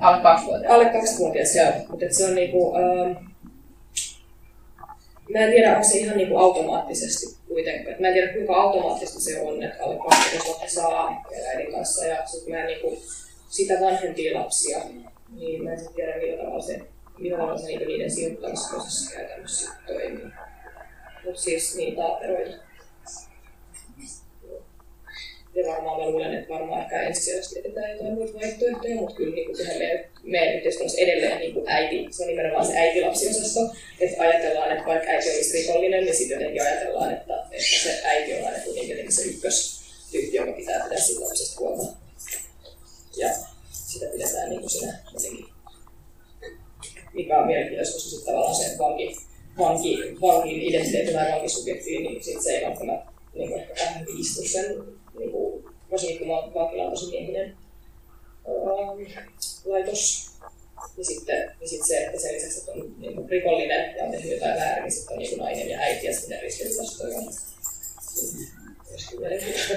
Alle 0.00 0.22
kaksivuotias. 0.22 0.72
Alle 0.72 0.84
kaksivuotias, 0.84 1.56
joo. 1.56 1.72
Mutta 1.88 2.04
se 2.10 2.24
on 2.24 2.34
niinku, 2.34 2.74
ähm, 2.76 3.24
mä 5.32 5.38
en 5.38 5.50
tiedä, 5.50 5.72
onko 5.72 5.88
se 5.88 5.98
ihan 5.98 6.16
niinku 6.16 6.36
automaattisesti 6.36 7.35
kuitenkaan. 7.48 7.96
Mä 8.00 8.08
en 8.08 8.14
tiedä, 8.14 8.32
kuinka 8.32 8.54
automaattista 8.54 9.20
se 9.20 9.40
on, 9.40 9.62
että 9.62 9.84
alle 9.84 9.96
12 9.96 10.50
lapsi 10.50 10.74
saa 10.74 11.24
äidin 11.48 11.72
kanssa. 11.72 12.06
Ja 12.06 12.26
sitten 12.26 12.54
mä 12.54 12.60
en 12.60 12.66
niinku, 12.66 13.02
sitä 13.48 13.74
vanhempia 13.80 14.40
lapsia, 14.40 14.78
niin 15.30 15.64
mä 15.64 15.72
en 15.72 15.78
sitten 15.78 15.94
tiedä, 15.94 16.16
millä 16.16 16.42
tavalla 16.42 16.62
se, 16.62 16.80
millä 17.18 17.38
tavalla 17.38 17.58
se 17.58 17.66
niiden 17.66 18.10
sijoittamisprosessi 18.10 19.14
käytännössä 19.14 19.70
toimii. 19.86 20.32
Mutta 21.24 21.40
siis 21.40 21.76
niitä 21.76 22.02
eroja 22.24 22.65
ja 25.56 25.66
varmaan 25.66 26.00
mä 26.00 26.06
luulen, 26.10 26.34
että 26.34 26.54
varmaan 26.54 26.82
ehkä 26.82 27.02
ensisijaisesti 27.02 27.58
etsitään 27.58 27.90
jotain 27.90 28.14
muita 28.14 28.38
vaihtoehtoja, 28.38 28.96
mutta 28.96 29.14
kyllä 29.16 29.34
niin 29.34 29.46
kuin 29.46 29.56
sehän 29.56 29.78
meidän, 29.78 30.04
meidän 30.22 30.54
yhteiskunnassa 30.56 31.00
edelleen 31.00 31.38
niin 31.38 31.54
kuin 31.54 31.68
äiti, 31.68 32.06
se 32.10 32.22
on 32.22 32.28
nimenomaan 32.28 32.66
se 32.66 32.78
äitilapsiosasto, 32.78 33.60
että 34.00 34.22
ajatellaan, 34.22 34.72
että 34.72 34.86
vaikka 34.86 35.10
äiti 35.10 35.30
olisi 35.30 35.58
rikollinen, 35.58 36.04
niin 36.04 36.16
sitten 36.16 36.40
jotenkin 36.40 36.62
ajatellaan, 36.62 37.12
että, 37.12 37.34
että 37.50 37.78
se 37.82 38.00
äiti 38.04 38.34
on 38.34 38.46
aina 38.46 38.64
kuitenkin 38.64 39.12
se 39.12 39.22
ykköstyyppi, 39.22 40.36
joka 40.36 40.52
pitää 40.52 40.82
pitää 40.82 40.98
siitä 40.98 41.20
lapsesta 41.20 41.60
huolta. 41.60 41.92
Ja 43.16 43.28
sitä 43.70 44.06
pidetään 44.06 44.48
niin 44.48 44.60
kuin 44.60 44.70
siinä 44.70 44.98
jotenkin, 45.14 45.46
mikä 47.12 47.38
on 47.38 47.46
mielenkiintoista, 47.46 47.94
koska 47.94 48.10
sitten 48.10 48.26
tavallaan 48.26 48.54
se 48.54 48.78
vanki, 48.78 49.16
vanki, 49.58 49.98
vankin 50.20 50.62
identiteetti 50.62 51.12
tai 51.12 51.32
vankisubjektiin, 51.32 52.02
niin 52.02 52.24
sit 52.24 52.42
se 52.42 52.56
ei 52.56 52.66
välttämättä 52.66 53.16
niin 53.34 53.52
ehkä 53.52 53.84
vähän 53.84 54.06
istu 54.18 54.42
sen 54.42 54.96
kun 56.18 56.28
vankila 56.54 56.84
on 56.84 56.90
tosi 56.90 57.10
miehinen 57.10 57.56
ähm, 58.48 59.24
laitos. 59.64 60.26
Ja 60.98 61.04
sitten, 61.04 61.52
ja 61.60 61.68
sitten 61.68 61.88
se, 61.88 61.98
että 61.98 62.20
sen 62.20 62.34
lisäksi, 62.34 62.58
että 62.58 62.72
on 62.72 62.94
niin 62.98 63.28
rikollinen 63.28 63.96
ja 63.96 64.04
on 64.04 64.10
tehnyt 64.10 64.32
jotain 64.32 64.60
väärin, 64.60 64.82
niin 64.82 64.92
sitten 64.92 65.12
on 65.12 65.18
niin 65.18 65.38
nainen 65.38 65.70
ja 65.70 65.78
äiti 65.78 66.06
ja 66.06 66.14
sitten 66.14 66.42
ristiriitastoja. 66.42 67.18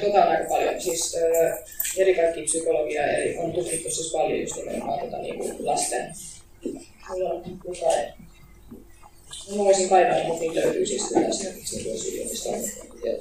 Tota 0.02 0.24
on 0.24 0.30
aika 0.30 0.50
paljon. 0.50 0.82
Siis 0.82 1.16
ö, 1.16 1.58
eri 1.98 2.16
kaikki 2.16 2.42
psykologia 2.42 3.06
eli 3.08 3.38
on 3.38 3.54
tutkittu 3.54 3.92
siis 3.92 4.12
paljon 4.12 4.40
just 4.42 4.56
nimenomaan 4.56 5.00
tota, 5.00 5.18
niin 5.18 5.38
kuin 5.38 5.66
lasten. 5.66 6.14
Mulla 7.10 7.30
on 7.30 7.44
Mä 9.56 9.58
voisin 9.58 9.90
kaivaa, 9.90 10.28
mutta 10.28 10.42
niitä 10.42 10.60
löytyy 10.60 10.86
siis 10.86 11.08
kyllä 11.08 11.28
esimerkiksi 11.28 11.76
niin 11.76 11.86
kuin 11.86 12.14
yliopiston 12.14 12.54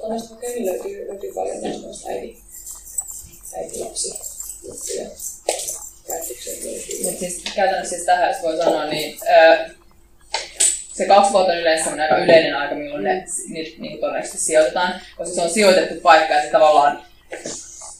näistä 0.09 0.35
löytyy, 0.59 1.07
löytyy 1.07 1.33
paljon 1.33 1.61
näistä 1.61 2.09
äiti, 2.09 2.37
käytännössä 7.55 7.95
siis 7.95 8.05
tähän 8.05 8.35
voi 8.43 8.57
sanoa, 8.57 8.85
niin 8.85 9.19
öö, 9.29 9.69
se 10.93 11.05
kaksi 11.05 11.31
vuotta 11.31 11.51
on 11.51 11.59
yleensä 11.59 11.89
aika 12.01 12.17
yleinen 12.17 12.55
aika, 12.55 12.75
milloin 12.75 13.03
ne 13.03 13.25
niin, 13.49 13.81
niin 13.81 13.99
todennäköisesti 13.99 14.37
sijoitetaan, 14.37 15.01
koska 15.17 15.35
se 15.35 15.41
on 15.41 15.49
sijoitettu 15.49 15.95
paikka 16.01 16.33
ja 16.33 16.41
se 16.41 16.47
tavallaan 16.47 17.01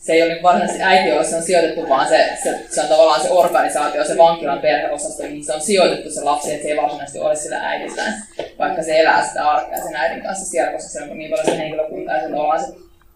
se 0.09 0.13
ei 0.13 0.21
ole 0.21 0.33
niin 0.33 0.43
varsinaisesti 0.43 0.83
äiti, 0.83 1.29
se 1.29 1.35
on 1.35 1.43
sijoitettu, 1.43 1.89
vaan 1.89 2.07
se, 2.07 2.29
se, 2.43 2.59
se, 2.69 2.81
on 2.81 2.87
tavallaan 2.87 3.21
se 3.21 3.29
organisaatio, 3.29 4.05
se 4.05 4.17
vankilan 4.17 4.59
perheosasto, 4.59 5.23
mihin 5.23 5.45
se 5.45 5.53
on 5.53 5.61
sijoitettu 5.61 6.11
se 6.11 6.21
lapsi, 6.21 6.51
että 6.51 6.63
se 6.63 6.69
ei 6.69 6.77
varsinaisesti 6.77 7.19
ole 7.19 7.35
sillä 7.35 7.67
äidillään, 7.67 8.13
vaikka 8.59 8.83
se 8.83 8.99
elää 8.99 9.27
sitä 9.27 9.49
arkea 9.49 9.83
sen 9.83 9.95
äidin 9.95 10.23
kanssa 10.23 10.45
siellä, 10.45 10.71
koska 10.71 10.89
se 10.89 11.01
on 11.01 11.17
niin 11.17 11.29
paljon 11.29 11.45
se 11.45 11.57
henkilökunta 11.57 12.11
ja 12.11 12.21
se 12.21 12.29
tavallaan 12.29 12.65
se 12.65 12.73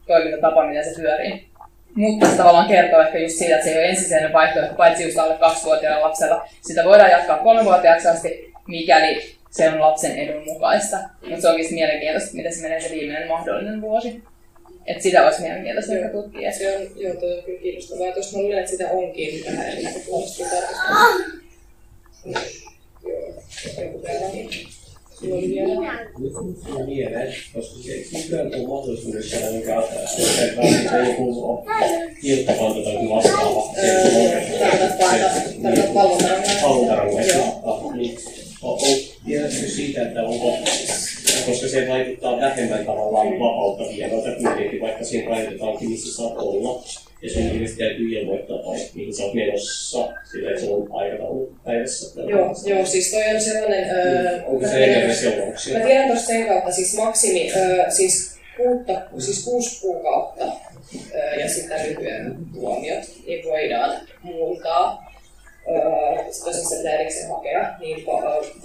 toimintatapa, 0.08 0.68
miten 0.68 0.84
se 0.84 1.02
pyörii. 1.02 1.53
Mutta 1.96 2.30
se 2.30 2.38
tavallaan 2.38 2.68
kertoo 2.68 3.02
ehkä 3.02 3.18
just 3.18 3.36
siitä, 3.36 3.56
että 3.56 3.66
se 3.66 3.72
ei 3.72 3.78
ole 3.78 3.89
ensisijainen 3.89 4.34
vaihtoehto, 4.34 4.76
paitsi 4.76 5.04
just 5.04 5.18
alle 5.18 5.38
kaksivuotiaalla 5.38 6.08
lapsella. 6.08 6.48
Sitä 6.62 6.84
voidaan 6.84 7.12
jatkaa 7.12 7.38
kolmevuotiaaksi 7.38 8.08
asti, 8.08 8.54
mikäli 8.68 9.36
se 9.52 9.70
on 9.70 9.80
lapsen 9.80 10.20
edun 10.20 10.44
mukaista. 10.44 10.98
Mutta 11.22 11.41
se 11.41 11.50
onkin 11.50 11.74
mielenkiintoista, 11.74 12.36
miten 12.36 12.54
se 12.54 12.62
menee 12.62 12.82
se 12.82 12.89
viimeinen 12.91 13.28
mahdollinen 13.28 13.82
vuosi. 13.82 14.24
Et 14.86 15.02
sitä 15.02 15.26
olisi 15.26 15.41
mielenkiintoista 15.41 15.94
ehkä 15.94 16.10
tutkia. 16.10 16.52
Se 16.52 16.78
on, 16.78 16.82
joo, 16.96 17.16
toi 17.16 17.38
on 17.38 17.44
kyllä 17.44 17.60
kiinnostavaa. 17.62 18.12
Tuossa 18.12 18.38
mä 18.38 18.44
luulen, 18.44 18.60
että 18.60 18.72
sitä 18.72 18.89
onkin 18.89 19.46
vähän 19.46 19.70
eri 19.70 19.84
näkökulmasta 19.84 20.44
tarkastaa. 20.44 21.08
Joo, 23.04 23.34
joku 23.82 24.00
Sulla 25.24 25.36
oli 25.36 25.50
vielä. 25.50 26.10
Nyt 26.20 26.34
mulla 26.34 26.86
mieleen, 26.86 27.34
koska 27.54 27.76
se 27.84 28.18
nykyään 28.18 28.48
on 28.54 28.70
mahdollisuus 28.70 29.32
saada 29.32 29.52
mikä 29.52 29.82
se 30.10 31.10
joku 31.10 31.66
iltakanta 32.24 32.84
tai 32.84 33.10
vastaava. 33.10 33.74
Niin. 37.96 38.18
Tiedätkö 39.26 39.68
siitä, 39.68 40.02
että 40.02 40.24
onko, 40.24 40.58
koska 41.46 41.68
se 41.68 41.88
vaikuttaa 41.90 42.40
vähemmän 42.40 42.86
tavallaan 42.86 43.40
vapautta 43.40 43.84
viedolta 43.84 44.30
kuitenkin, 44.32 44.82
vaikka 44.82 45.04
siinä 45.04 45.30
rajoitetaankin, 45.30 45.90
missä 45.90 46.16
saat 46.16 46.34
olla. 46.38 46.84
Ja 47.24 47.30
sun 47.30 47.42
ilmeisesti 47.42 47.84
täytyy 47.84 48.20
ilmoittaa, 48.20 48.58
tai 48.58 48.78
mihin 48.94 49.14
sä 49.16 49.24
oot 49.24 49.34
menossa, 49.34 50.10
sillä 50.32 50.50
että 50.50 50.62
se 50.62 50.70
on 50.70 50.88
aikataulu 50.92 51.56
päivässä. 51.66 52.22
Joo, 52.22 52.56
joo, 52.66 52.86
siis 52.86 53.12
toi 53.12 53.36
on 53.36 53.42
sellainen... 53.42 53.90
Öö, 53.90 54.44
onko 54.46 54.68
se 54.68 54.84
enemmän 54.84 55.16
seurauksia? 55.16 55.80
Mä 55.80 55.86
tiedän 55.86 56.08
tuosta 56.08 56.28
sen 56.28 56.48
kautta, 56.48 56.72
siis 56.72 56.98
maksimi, 56.98 57.52
öö, 57.56 57.92
siis, 57.92 58.38
kuutta, 58.58 59.02
siis 59.20 59.44
kuusi 59.46 59.82
kuukautta 59.82 60.46
öö, 61.16 61.36
ja 61.36 61.50
sitten 61.50 61.90
lyhyen 61.90 62.36
tuomiot, 62.54 63.04
niin 63.28 63.46
voidaan 63.46 64.02
muuntaa 64.22 65.14
tosiaan 66.46 66.54
sitä 66.54 66.78
pitää 66.78 66.94
erikseen 66.94 67.30
hakea, 67.30 67.78
niin 67.80 68.06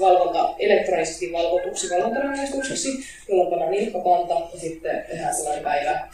valvonta 0.01 0.55
elektronisesti 0.59 1.33
valvotuksi 1.33 1.91
valvontarangaistuksiksi, 1.91 2.89
jolloin 3.29 3.51
pannaan 3.51 3.71
nilkkapanta 3.73 4.35
ja 4.35 4.61
sitten 4.61 5.05
tehdään 5.11 5.35
sellainen 5.35 5.65
päivä, 5.65 6.09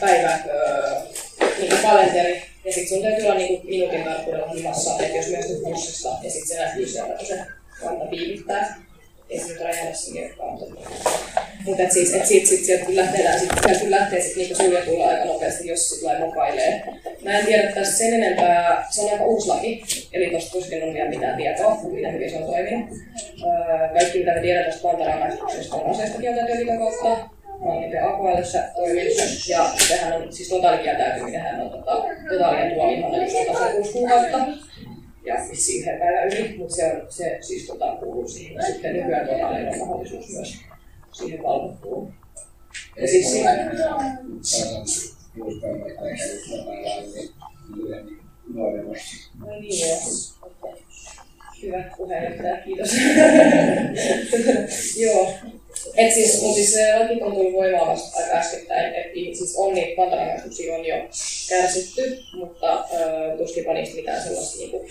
päivä 0.00 0.38
öö, 1.62 1.68
niin 1.68 1.82
kalenteri. 1.82 2.42
Ja 2.64 2.72
sitten 2.72 2.88
sun 2.88 3.02
täytyy 3.02 3.24
olla 3.24 3.34
niin 3.34 3.60
minuutin 3.64 4.04
tarkkuudella 4.04 4.48
himassa, 4.48 5.02
että 5.02 5.16
jos 5.16 5.28
myös 5.28 5.46
bussissa 5.64 6.08
ja 6.22 6.30
sitten 6.30 6.48
se 6.48 6.64
näkyy 6.64 6.86
siellä, 6.86 7.14
kun 7.14 7.26
se 7.26 7.38
kanta 7.80 8.04
piivittää. 8.04 8.88
Ei 9.30 9.40
se 9.40 9.46
nyt 9.46 9.60
räjähdä 9.60 9.92
sen 9.94 10.14
kirkkaan. 10.14 10.58
Mutta 11.64 11.82
et 11.82 11.92
siis, 11.92 12.14
et 12.14 12.26
sit, 12.26 12.46
sit, 12.46 12.64
sieltä 12.64 12.84
kyllä 12.84 13.02
lähtee, 13.02 13.38
sit, 13.38 13.50
sieltä 13.62 13.80
kyllä 13.80 13.96
lähtee 13.96 14.20
sit 14.20 14.36
niinku 14.36 14.54
suljetulla 14.54 15.08
aika 15.08 15.24
nopeasti, 15.24 15.68
jos 15.68 15.88
sit 15.88 16.02
lai 16.02 16.18
mokailee. 16.18 16.84
Mä 17.24 17.38
en 17.38 17.46
tiedä 17.46 17.72
tästä 17.72 17.94
sen 17.94 18.14
enempää, 18.14 18.86
se 18.90 19.00
on 19.00 19.10
aika 19.10 19.24
uusi 19.24 19.48
laki, 19.48 19.82
eli 20.12 20.30
tosta 20.30 20.50
tuskin 20.50 20.82
on 20.82 20.94
vielä 20.94 21.10
mitään 21.10 21.36
tietoa, 21.36 21.78
miten 21.92 22.14
hyvin 22.14 22.30
se 22.30 22.36
on 22.36 22.44
toiminut. 22.44 22.90
Öö, 23.42 23.88
kaikki 23.88 24.18
mitä 24.18 24.34
me 24.34 24.40
tiedän 24.40 24.64
tästä 24.64 24.82
pantarangaistuksesta 24.82 25.76
on 25.76 25.90
aseesta 25.90 26.20
kieltäytyy 26.20 26.66
kautta, 26.66 27.37
AKLssä 28.02 28.70
toiminut, 28.74 29.48
ja 29.48 29.70
sehän 29.88 30.12
on 30.12 30.32
siis 30.32 30.48
totaalikieltäytyminen, 30.48 31.40
hän 31.40 31.60
on 31.60 31.70
tota, 31.70 32.04
totaalinen 32.30 32.74
tuomio, 32.74 33.14
eli 33.14 33.30
se 33.30 33.50
on 33.50 33.92
kuukautta 33.92 34.38
ja 35.24 35.34
vissiin 35.50 35.82
yhden 35.82 35.98
päivän 35.98 36.26
yli, 36.26 36.58
mutta 36.58 36.74
se, 36.74 36.92
on, 36.92 37.06
se 37.08 37.38
siis 37.40 37.66
tota, 37.66 37.96
kuuluu 38.00 38.28
siihen. 38.28 38.54
Ja 38.54 38.62
sitten 38.62 38.96
nykyään 38.96 39.28
totaalinen 39.28 39.72
on 39.72 39.78
mahdollisuus 39.78 40.28
myös 40.28 40.58
siihen 41.12 41.42
valvottuun. 41.42 42.14
Ja 42.96 43.08
siis 43.08 43.32
siinä... 43.32 43.50
No 49.38 49.60
niin, 49.60 49.88
joo. 49.88 49.98
Hyvä 51.62 51.84
puheenjohtaja, 51.96 52.56
kiitos. 52.56 52.90
Joo. 55.04 55.34
Et 55.98 56.12
siis, 56.12 56.42
mutta 56.42 56.54
siis 56.54 56.72
se 56.74 56.98
laki 56.98 57.22
on 57.22 57.32
tullut 57.32 57.52
voimaan 57.52 57.88
vasta 57.88 58.22
aika 58.22 58.38
äskettäin, 58.38 58.94
että 58.94 59.12
siis 59.12 59.54
on 59.56 59.74
niitä 59.74 59.96
kantarangaistuksia 59.96 60.74
on 60.74 60.84
jo 60.84 60.96
kärsitty, 61.48 62.22
mutta 62.32 62.72
äh, 62.72 63.38
tuskinpa 63.38 63.72
niistä 63.72 63.96
mitään 63.96 64.22
sellaista 64.22 64.58
niin 64.58 64.70
kuin, 64.70 64.88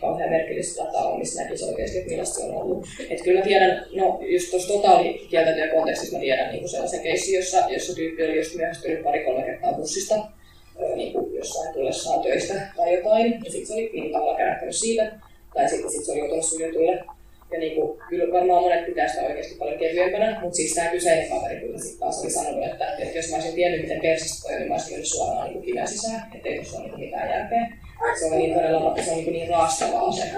kauhean 0.00 0.30
merkillistä 0.30 0.84
dataa 0.84 1.08
on, 1.08 1.18
missä 1.18 1.42
näkisi 1.42 1.64
oikeasti, 1.64 1.98
että 1.98 2.10
millaista 2.10 2.34
se 2.34 2.44
on 2.44 2.54
ollut. 2.54 2.86
Et 3.10 3.22
kyllä 3.22 3.42
tiedän, 3.42 3.86
no 3.92 4.20
just 4.22 4.50
tuossa 4.50 4.68
totaalikieltäytyjä 4.68 5.68
kontekstissa 5.68 6.16
mä 6.16 6.20
tiedän 6.20 6.52
niin 6.52 6.68
sellaisen 6.68 7.02
keissin, 7.02 7.34
jossa, 7.34 7.58
jossa 7.68 7.94
tyyppi 7.94 8.24
oli 8.24 8.36
just 8.36 8.54
myöhästynyt 8.54 9.02
pari-kolme 9.02 9.42
kertaa 9.42 9.72
bussista, 9.72 10.14
äh, 10.14 10.96
niin 10.96 11.12
kuin 11.12 11.34
jossain 11.34 11.74
tullessaan 11.74 12.22
töistä 12.22 12.54
tai 12.76 12.94
jotain, 12.94 13.32
ja 13.44 13.50
sitten 13.50 13.66
se 13.66 13.72
oli 13.72 13.90
niin 13.92 14.12
tavallaan 14.12 14.38
kärähtänyt 14.38 14.76
siitä, 14.76 15.12
tai 15.54 15.68
sitten 15.68 15.90
sit 15.90 16.04
se 16.04 16.12
oli 16.12 16.18
joutunut 16.18 16.44
suljetuille 16.44 17.15
ja 17.52 17.58
niin 17.58 17.74
kuin, 17.74 17.98
kyllä 18.08 18.32
varmaan 18.32 18.62
monet 18.62 18.86
pitää 18.86 19.08
sitä 19.08 19.22
oikeasti 19.22 19.54
paljon 19.54 19.78
kevyempänä, 19.78 20.40
mutta 20.40 20.56
siis 20.56 20.74
tämä 20.74 20.88
kyseinen 20.88 21.28
kaveri 21.28 21.60
kyllä 21.60 21.78
sitten 21.78 22.00
taas 22.00 22.22
oli 22.22 22.30
sanonut, 22.30 22.64
että, 22.64 22.96
että 22.98 23.18
jos 23.18 23.30
mä 23.30 23.36
olisin 23.36 23.54
tiennyt, 23.54 23.80
miten 23.80 24.00
persistä 24.00 24.48
toi 24.48 24.58
niin 24.58 24.68
mä 24.68 24.74
olisin 24.74 24.92
mennyt 24.92 25.08
suoraan 25.08 25.50
niin 25.50 25.62
kiven 25.62 25.88
sisään, 25.88 26.32
ettei 26.34 26.54
tuossa 26.54 26.78
ole 26.78 26.88
niin 26.88 27.00
mitään 27.00 27.30
järkeä. 27.30 27.78
Se 28.18 28.26
on 28.26 28.38
niin 28.38 28.54
todella 28.54 29.02
se 29.02 29.10
on 29.10 29.16
niin, 29.16 29.32
niin 29.32 29.50
raastavaa 29.50 30.12
se, 30.12 30.32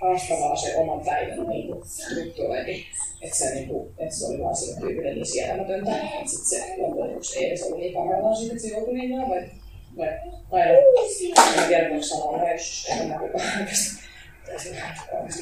raastavaa 0.00 0.56
se 0.56 0.76
oman 0.76 1.04
päivän 1.04 1.48
niin 1.48 1.74
strukturointi, 1.84 2.84
että 3.22 3.36
se, 3.36 3.54
niin 3.54 3.68
kuin, 3.68 3.94
että 3.98 4.14
se 4.14 4.26
oli 4.26 4.42
vaan 4.42 4.56
sille 4.56 4.80
tyypille 4.80 5.14
niin 5.14 5.26
sietämätöntä, 5.26 5.96
että 5.96 6.30
sitten 6.30 6.60
se 6.60 6.74
loppujen 6.78 7.10
lopuksi 7.10 7.38
ei 7.38 7.46
edes 7.46 7.62
ollut 7.62 7.78
niin 7.78 7.94
pahoillaan 7.94 8.36
siitä, 8.36 8.52
että 8.54 8.68
se 8.68 8.74
joutui 8.74 8.94
niin 8.94 9.28
vai, 9.28 9.42
vai, 9.96 10.08
vai 10.52 10.68
en 11.58 11.68
tiedä, 11.68 11.90
voiko 11.90 12.02
sanoa 12.02 12.42
en 12.90 13.08
mä 13.08 13.18
kukaan 13.18 13.60
oikeastaan 13.60 14.05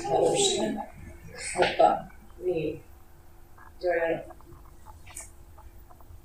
halusi 0.09 0.45
sinne. 0.45 0.83
Mutta 1.57 2.05
niin, 2.45 2.83
toi 3.81 4.13
on, 4.13 4.35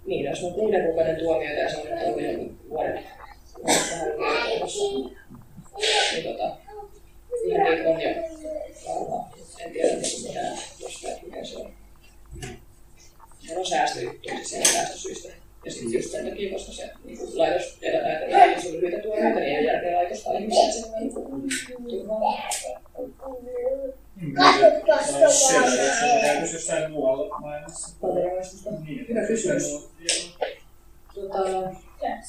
niin, 0.06 0.26
jos 0.26 0.44
on 0.44 0.54
kuuden 0.54 0.86
kuukauden 0.86 1.16
tuomioita 1.16 1.62
ja 1.62 1.70
se 1.70 1.78
on 1.78 1.86
nyt 1.86 2.08
ollut 2.08 2.22
joku 2.22 2.70
vuoden 2.70 3.04
niin 6.14 6.24
tota, 6.24 6.58
ihan 7.44 7.72
niitä 7.72 7.90
on 7.90 8.02
jo 8.02 8.10
varmaan. 8.88 9.34
En 9.60 9.72
tiedä, 9.72 9.98
mitä 9.98 10.58
jostain, 10.80 11.18
mikä 11.26 11.46
se 11.46 11.58
on. 11.58 11.74
Se 13.40 13.58
on 13.58 13.66
säästöjuttu, 13.66 14.30
siis 14.44 14.74
säästösyistä. 14.74 15.30
Ja 15.70 15.74
sitten 15.74 15.94
just 15.94 16.12
sen 16.12 16.30
takia, 16.30 16.54
koska 16.54 16.72
se 16.72 16.90
niin 17.06 17.20
laitos 17.34 17.78
edellä 17.82 18.08
näitä 18.08 18.46
jos 18.56 18.66
on 18.66 18.74
lyhyitä 18.74 19.00
tuomioita, 19.00 19.40
niin 19.40 19.56
ei 19.56 19.60
ole 19.60 19.74
järkeä 19.74 19.98
laitostaa 19.98 20.34
ihmisiä 20.34 20.72
sen 20.72 20.92
niin 21.00 21.14
turvaa. 21.14 22.50
Käytös 26.22 26.54
jossain 26.54 26.92
muualla 26.92 27.40
maailmassa? 27.40 27.96
Valtioraistusta. 28.02 28.70
Hyvä 29.10 29.28
kysymys. 29.28 29.90
Tota, 31.16 31.40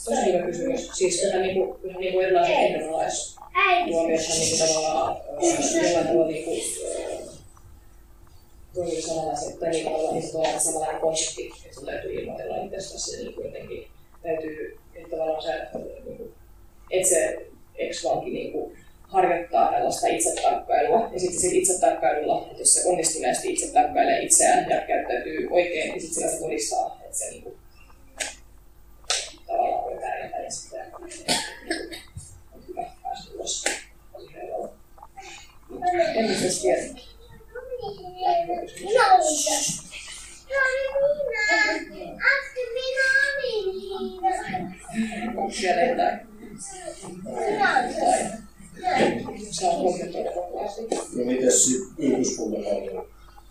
tosi 0.05 0.33
hyvä 0.33 0.47
kysymys. 0.47 0.91
Siis 0.93 1.23
ihan, 1.23 1.43
niinku, 1.43 1.81
ihan 1.85 2.01
niinku 2.01 2.21
erilaiset 2.21 2.55
ehdonalaistuomioissa 2.57 4.35
niinku 4.35 4.67
tavallaan 4.67 5.17
jollain 5.83 6.07
tavalla 6.07 6.27
niinku, 6.27 6.51
tosi 8.75 9.03
samanlaisia, 9.03 9.57
tai 9.57 9.71
niin 9.71 9.87
niin 10.13 10.33
tavallaan 10.33 10.61
samanlainen 10.61 11.01
konsepti, 11.01 11.53
että 11.65 11.75
sun 11.75 11.87
täytyy 11.87 12.13
ilmoitella 12.13 12.65
itsestäsi 12.65 13.17
ja 13.17 13.31
niin 13.31 13.45
jotenkin 13.45 13.89
täytyy, 14.23 14.79
että 14.95 15.17
tavallaan 15.17 15.43
sä, 15.43 15.67
niin 16.05 16.17
kuin, 16.17 16.35
et 16.91 17.07
se 17.07 17.47
ex-vanki 17.75 18.31
niin 18.31 18.53
kuin, 18.53 18.77
harjoittaa 19.03 19.73
tällaista 19.73 20.07
itsetarkkailua. 20.07 21.11
Ja 21.13 21.21
sitten 21.21 21.41
sillä 21.41 21.59
itsetarkkailulla, 21.59 22.47
että 22.47 22.63
jos 22.63 22.75
se 22.75 22.89
onnistuneesti 22.89 23.53
itse 23.53 23.73
tarkkailee 23.73 24.23
itseään 24.23 24.71
ja 24.71 24.81
käyttäytyy 24.81 25.49
oikein, 25.51 25.91
niin 25.91 26.01
sitten 26.01 26.31
se 26.31 26.39
todistaa, 26.41 27.01
että 27.05 27.19
se 27.19 27.31
niin 27.31 27.43
kuin, 27.43 27.57
tavallaan 29.47 29.85
voi 29.85 29.99
pärjätä 30.01 30.37
ja 30.37 30.51
sitten 30.51 30.81
on 30.95 31.09
hyvä 32.69 32.85
päästä 33.03 33.35
ulos. 33.35 33.65
En 37.83 38.49
nyt 38.49 38.75
tiedä. 38.75 39.05
Onko 45.37 45.53
siellä 45.53 45.83
jotain? 45.83 46.21
Saa 49.51 49.73
kommentoida 49.73 50.31
vapaasti. 50.37 50.83
No 51.17 51.25
mites 51.25 51.65
sitten 51.65 52.05
yhdyskuntapalvelu? 52.05 53.09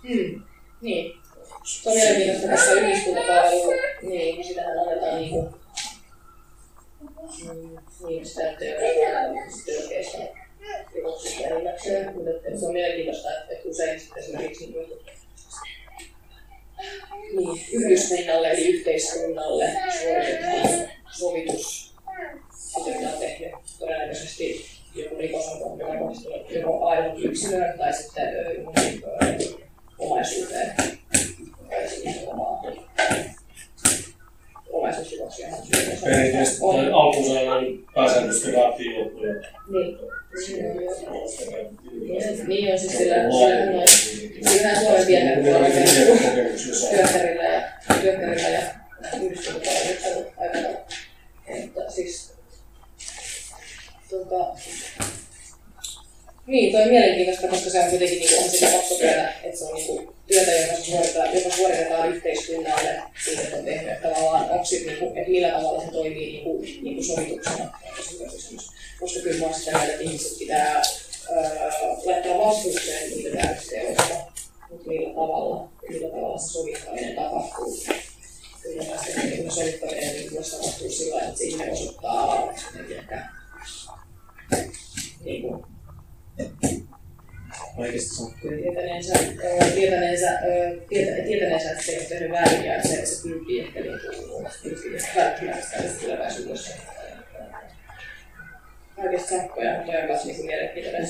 Hmm. 0.07 0.43
Niin. 0.81 1.19
Se 1.63 1.89
on 1.89 1.95
mielenkiintoista, 1.95 2.49
koska 2.51 2.71
yhdyskuntapalvelu, 2.71 3.71
niin 4.01 4.43
sitähän 4.43 4.79
annetaan 4.79 5.15
niinku, 5.15 5.49
mm, 7.43 7.77
niin 8.07 8.25
sitä 8.25 8.51
nyt 8.51 8.59
rikoksista 11.09 11.47
enimmäkseen, 11.47 12.15
mutta 12.15 12.29
että 12.29 12.59
se 12.59 12.65
on 12.65 12.73
mielenkiintoista, 12.73 13.29
että, 13.29 13.53
että 13.53 13.69
usein 13.69 14.01
esimerkiksi 14.17 14.67
niin, 14.67 14.89
niin, 17.33 17.61
yhdyskunnalle 17.73 18.51
eli 18.51 18.67
yhteiskunnalle 18.67 19.71
suoritetaan 20.01 20.89
sovitus, 21.11 21.93
on 22.75 23.19
tehnyt. 23.19 23.51
Todennäköisesti 23.79 24.65
joku 24.95 25.15
rikos 25.17 25.47
on 25.47 25.79
kohdistunut 25.99 26.51
joko 26.51 26.85
aivan 26.85 27.23
yksilöön 27.23 27.77
tai 27.77 27.93
sitten 27.93 28.27
omaisuuteen 29.97 30.75
tai 31.69 31.89
siis 31.89 32.27
omaa 32.27 32.61
Perinteisesti 36.03 36.59
On. 36.61 36.75
toi 36.75 36.91
alkusanan 36.93 37.65
pääsääntöisesti 37.95 38.55
vaatii 38.55 38.99
loppuja. 38.99 39.33
Niin. 39.33 39.97
Niin 42.47 42.73
on 42.73 42.79
siis 42.79 42.97
sillä, 42.97 43.15
sillähän 44.51 44.81
Suomen 44.81 45.03
työkkärillä 46.89 47.43
ja, 47.43 47.61
työkkärillä 48.01 48.49
ja 48.49 48.61
yhdyskuntapalveluksella 49.21 50.31
aikana. 50.37 50.69
Mutta 51.61 51.91
siis, 51.91 52.33
tota, 54.09 54.55
niin, 56.49 56.71
toi 56.71 56.81
on 56.81 56.87
mielenkiintoista, 56.87 57.47
koska 57.47 57.69
se 57.69 57.79
on 57.79 57.89
kuitenkin 57.89 58.19
niin 58.19 58.43
on 58.43 58.49
sitä 58.49 58.67
pakkotyötä, 58.77 59.33
että 59.43 59.59
se 59.59 59.65
on 59.65 59.75
niin 59.75 60.09
työtä, 60.27 60.51
joka 60.51 60.83
suoritetaan, 60.83 61.35
joka 61.35 61.55
suoritetaan 61.55 62.15
yhteiskunnalle 62.15 63.01
siitä, 63.25 63.41
että 63.41 63.57
on 63.57 63.65
tehnyt, 63.65 64.01
tavallaan 64.01 64.49
onko 64.49 64.65
niin 64.71 64.97
kuin, 64.97 65.17
että 65.17 65.31
millä 65.31 65.49
tavalla 65.49 65.85
se 65.85 65.91
toimii 65.91 66.31
niin 66.31 66.43
kuin, 66.43 66.61
niin 66.61 66.95
kuin 66.95 67.05
sovituksena. 67.05 67.79
Koska 68.99 69.19
kyllä 69.19 69.47
mä 69.47 69.53
sitä 69.53 69.71
mieltä, 69.71 69.91
että 69.91 70.03
ihmiset 70.03 70.39
pitää 70.39 70.81
öö, 71.31 71.71
laittaa 72.05 72.37
vastuuseen 72.37 73.09
niitä 73.09 73.37
täysteoista, 73.37 74.15
mutta 74.69 74.87
millä 74.87 75.09
tavalla, 75.09 75.69
millä 75.89 76.09
tavalla 76.09 76.37
se 76.37 76.53
sovittaminen 76.53 77.15
tapahtuu. 77.15 77.83
Kyllä 78.61 78.83
mä 78.83 79.03
sitä, 79.03 79.21
että 79.21 79.55
sovittaminen 79.55 80.15
niin 80.15 80.35
voisi 80.35 80.51
tapahtua 80.51 80.89
sillä 80.89 81.21
että 81.21 81.37
se 81.37 81.43
ihminen 81.43 81.73
osoittaa 81.73 82.53
ehkä 82.89 83.29
niin 85.23 85.41
kuin, 85.41 85.68
Sakkoja. 87.99 88.57
tietäneensä, 88.57 89.13
ö, 89.43 89.71
tietäneensä, 89.73 90.31
ö, 90.31 90.77
tietä, 90.89 91.23
tietäneensä, 91.23 91.71
että 91.71 91.83
se 91.83 91.91
ei 91.91 91.97
ole 91.97 92.05
tehnyt 92.05 92.31
väärin 92.31 92.65
ja 92.65 92.83
se, 92.83 93.05
se 93.05 93.27
pyrkii 93.27 93.59
ehkä 93.59 93.79
niin 93.79 93.99
kuin, 94.29 94.47
pyrkii 94.63 94.91
välttämään 95.15 95.63
sitä 95.63 95.83
tulevaisuudessa. 96.01 96.75
Kaikesta 98.95 99.29
sakkoja, 99.29 99.71
on 99.79 99.85
myös 100.07 100.25
niin 100.25 100.45
mielenkiintoinen. 100.45 101.07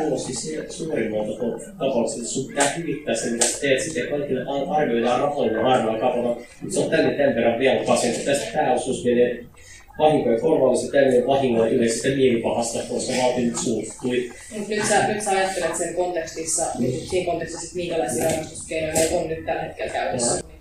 Kuulosti 0.00 0.34
sieltä 0.34 0.72
suurimmalta 0.72 1.32
tapauksesta, 1.78 2.28
sun 2.28 2.46
pitää 2.46 2.68
hyvittää 2.68 3.14
se, 3.14 3.30
mitä 3.30 3.46
teet. 3.60 3.82
Sitten 3.82 4.08
kaikille 4.08 4.40
ar- 4.40 4.82
arvioidaan 4.82 5.20
rahoilla 5.20 5.98
kapalla, 6.00 6.40
mutta 6.60 6.74
se 6.74 6.80
on 6.80 6.90
tänne 6.90 7.14
tämän 7.16 7.34
verran 7.34 7.58
vielä 7.58 7.84
pasin. 7.86 8.24
Tästä 8.24 8.46
pääosuus 8.54 9.04
menee 9.04 9.44
vahinkoja 10.00 10.40
korvaallisen 10.40 10.90
tämmöinen 10.90 11.26
vahingoja 11.26 11.70
yleisestä 11.70 12.08
mielipahasta, 12.08 12.78
koska 12.88 13.12
vaatii 13.22 13.44
nyt 13.44 13.56
suuttui. 13.56 14.30
Nyt 14.68 14.88
sä, 14.88 15.08
nyt 15.08 15.22
sä 15.22 15.30
ajattelet 15.30 15.76
sen 15.76 15.94
kontekstissa, 15.94 16.66
niin 16.78 17.08
siinä 17.08 17.32
kontekstissa, 17.32 17.66
että 17.66 17.76
minkälaisia 17.76 18.24
rangaistuskeinoja 18.24 19.18
on 19.18 19.28
nyt 19.28 19.46
tällä 19.46 19.62
hetkellä 19.62 19.92
käytössä. 19.92 20.34
Niin 20.34 20.59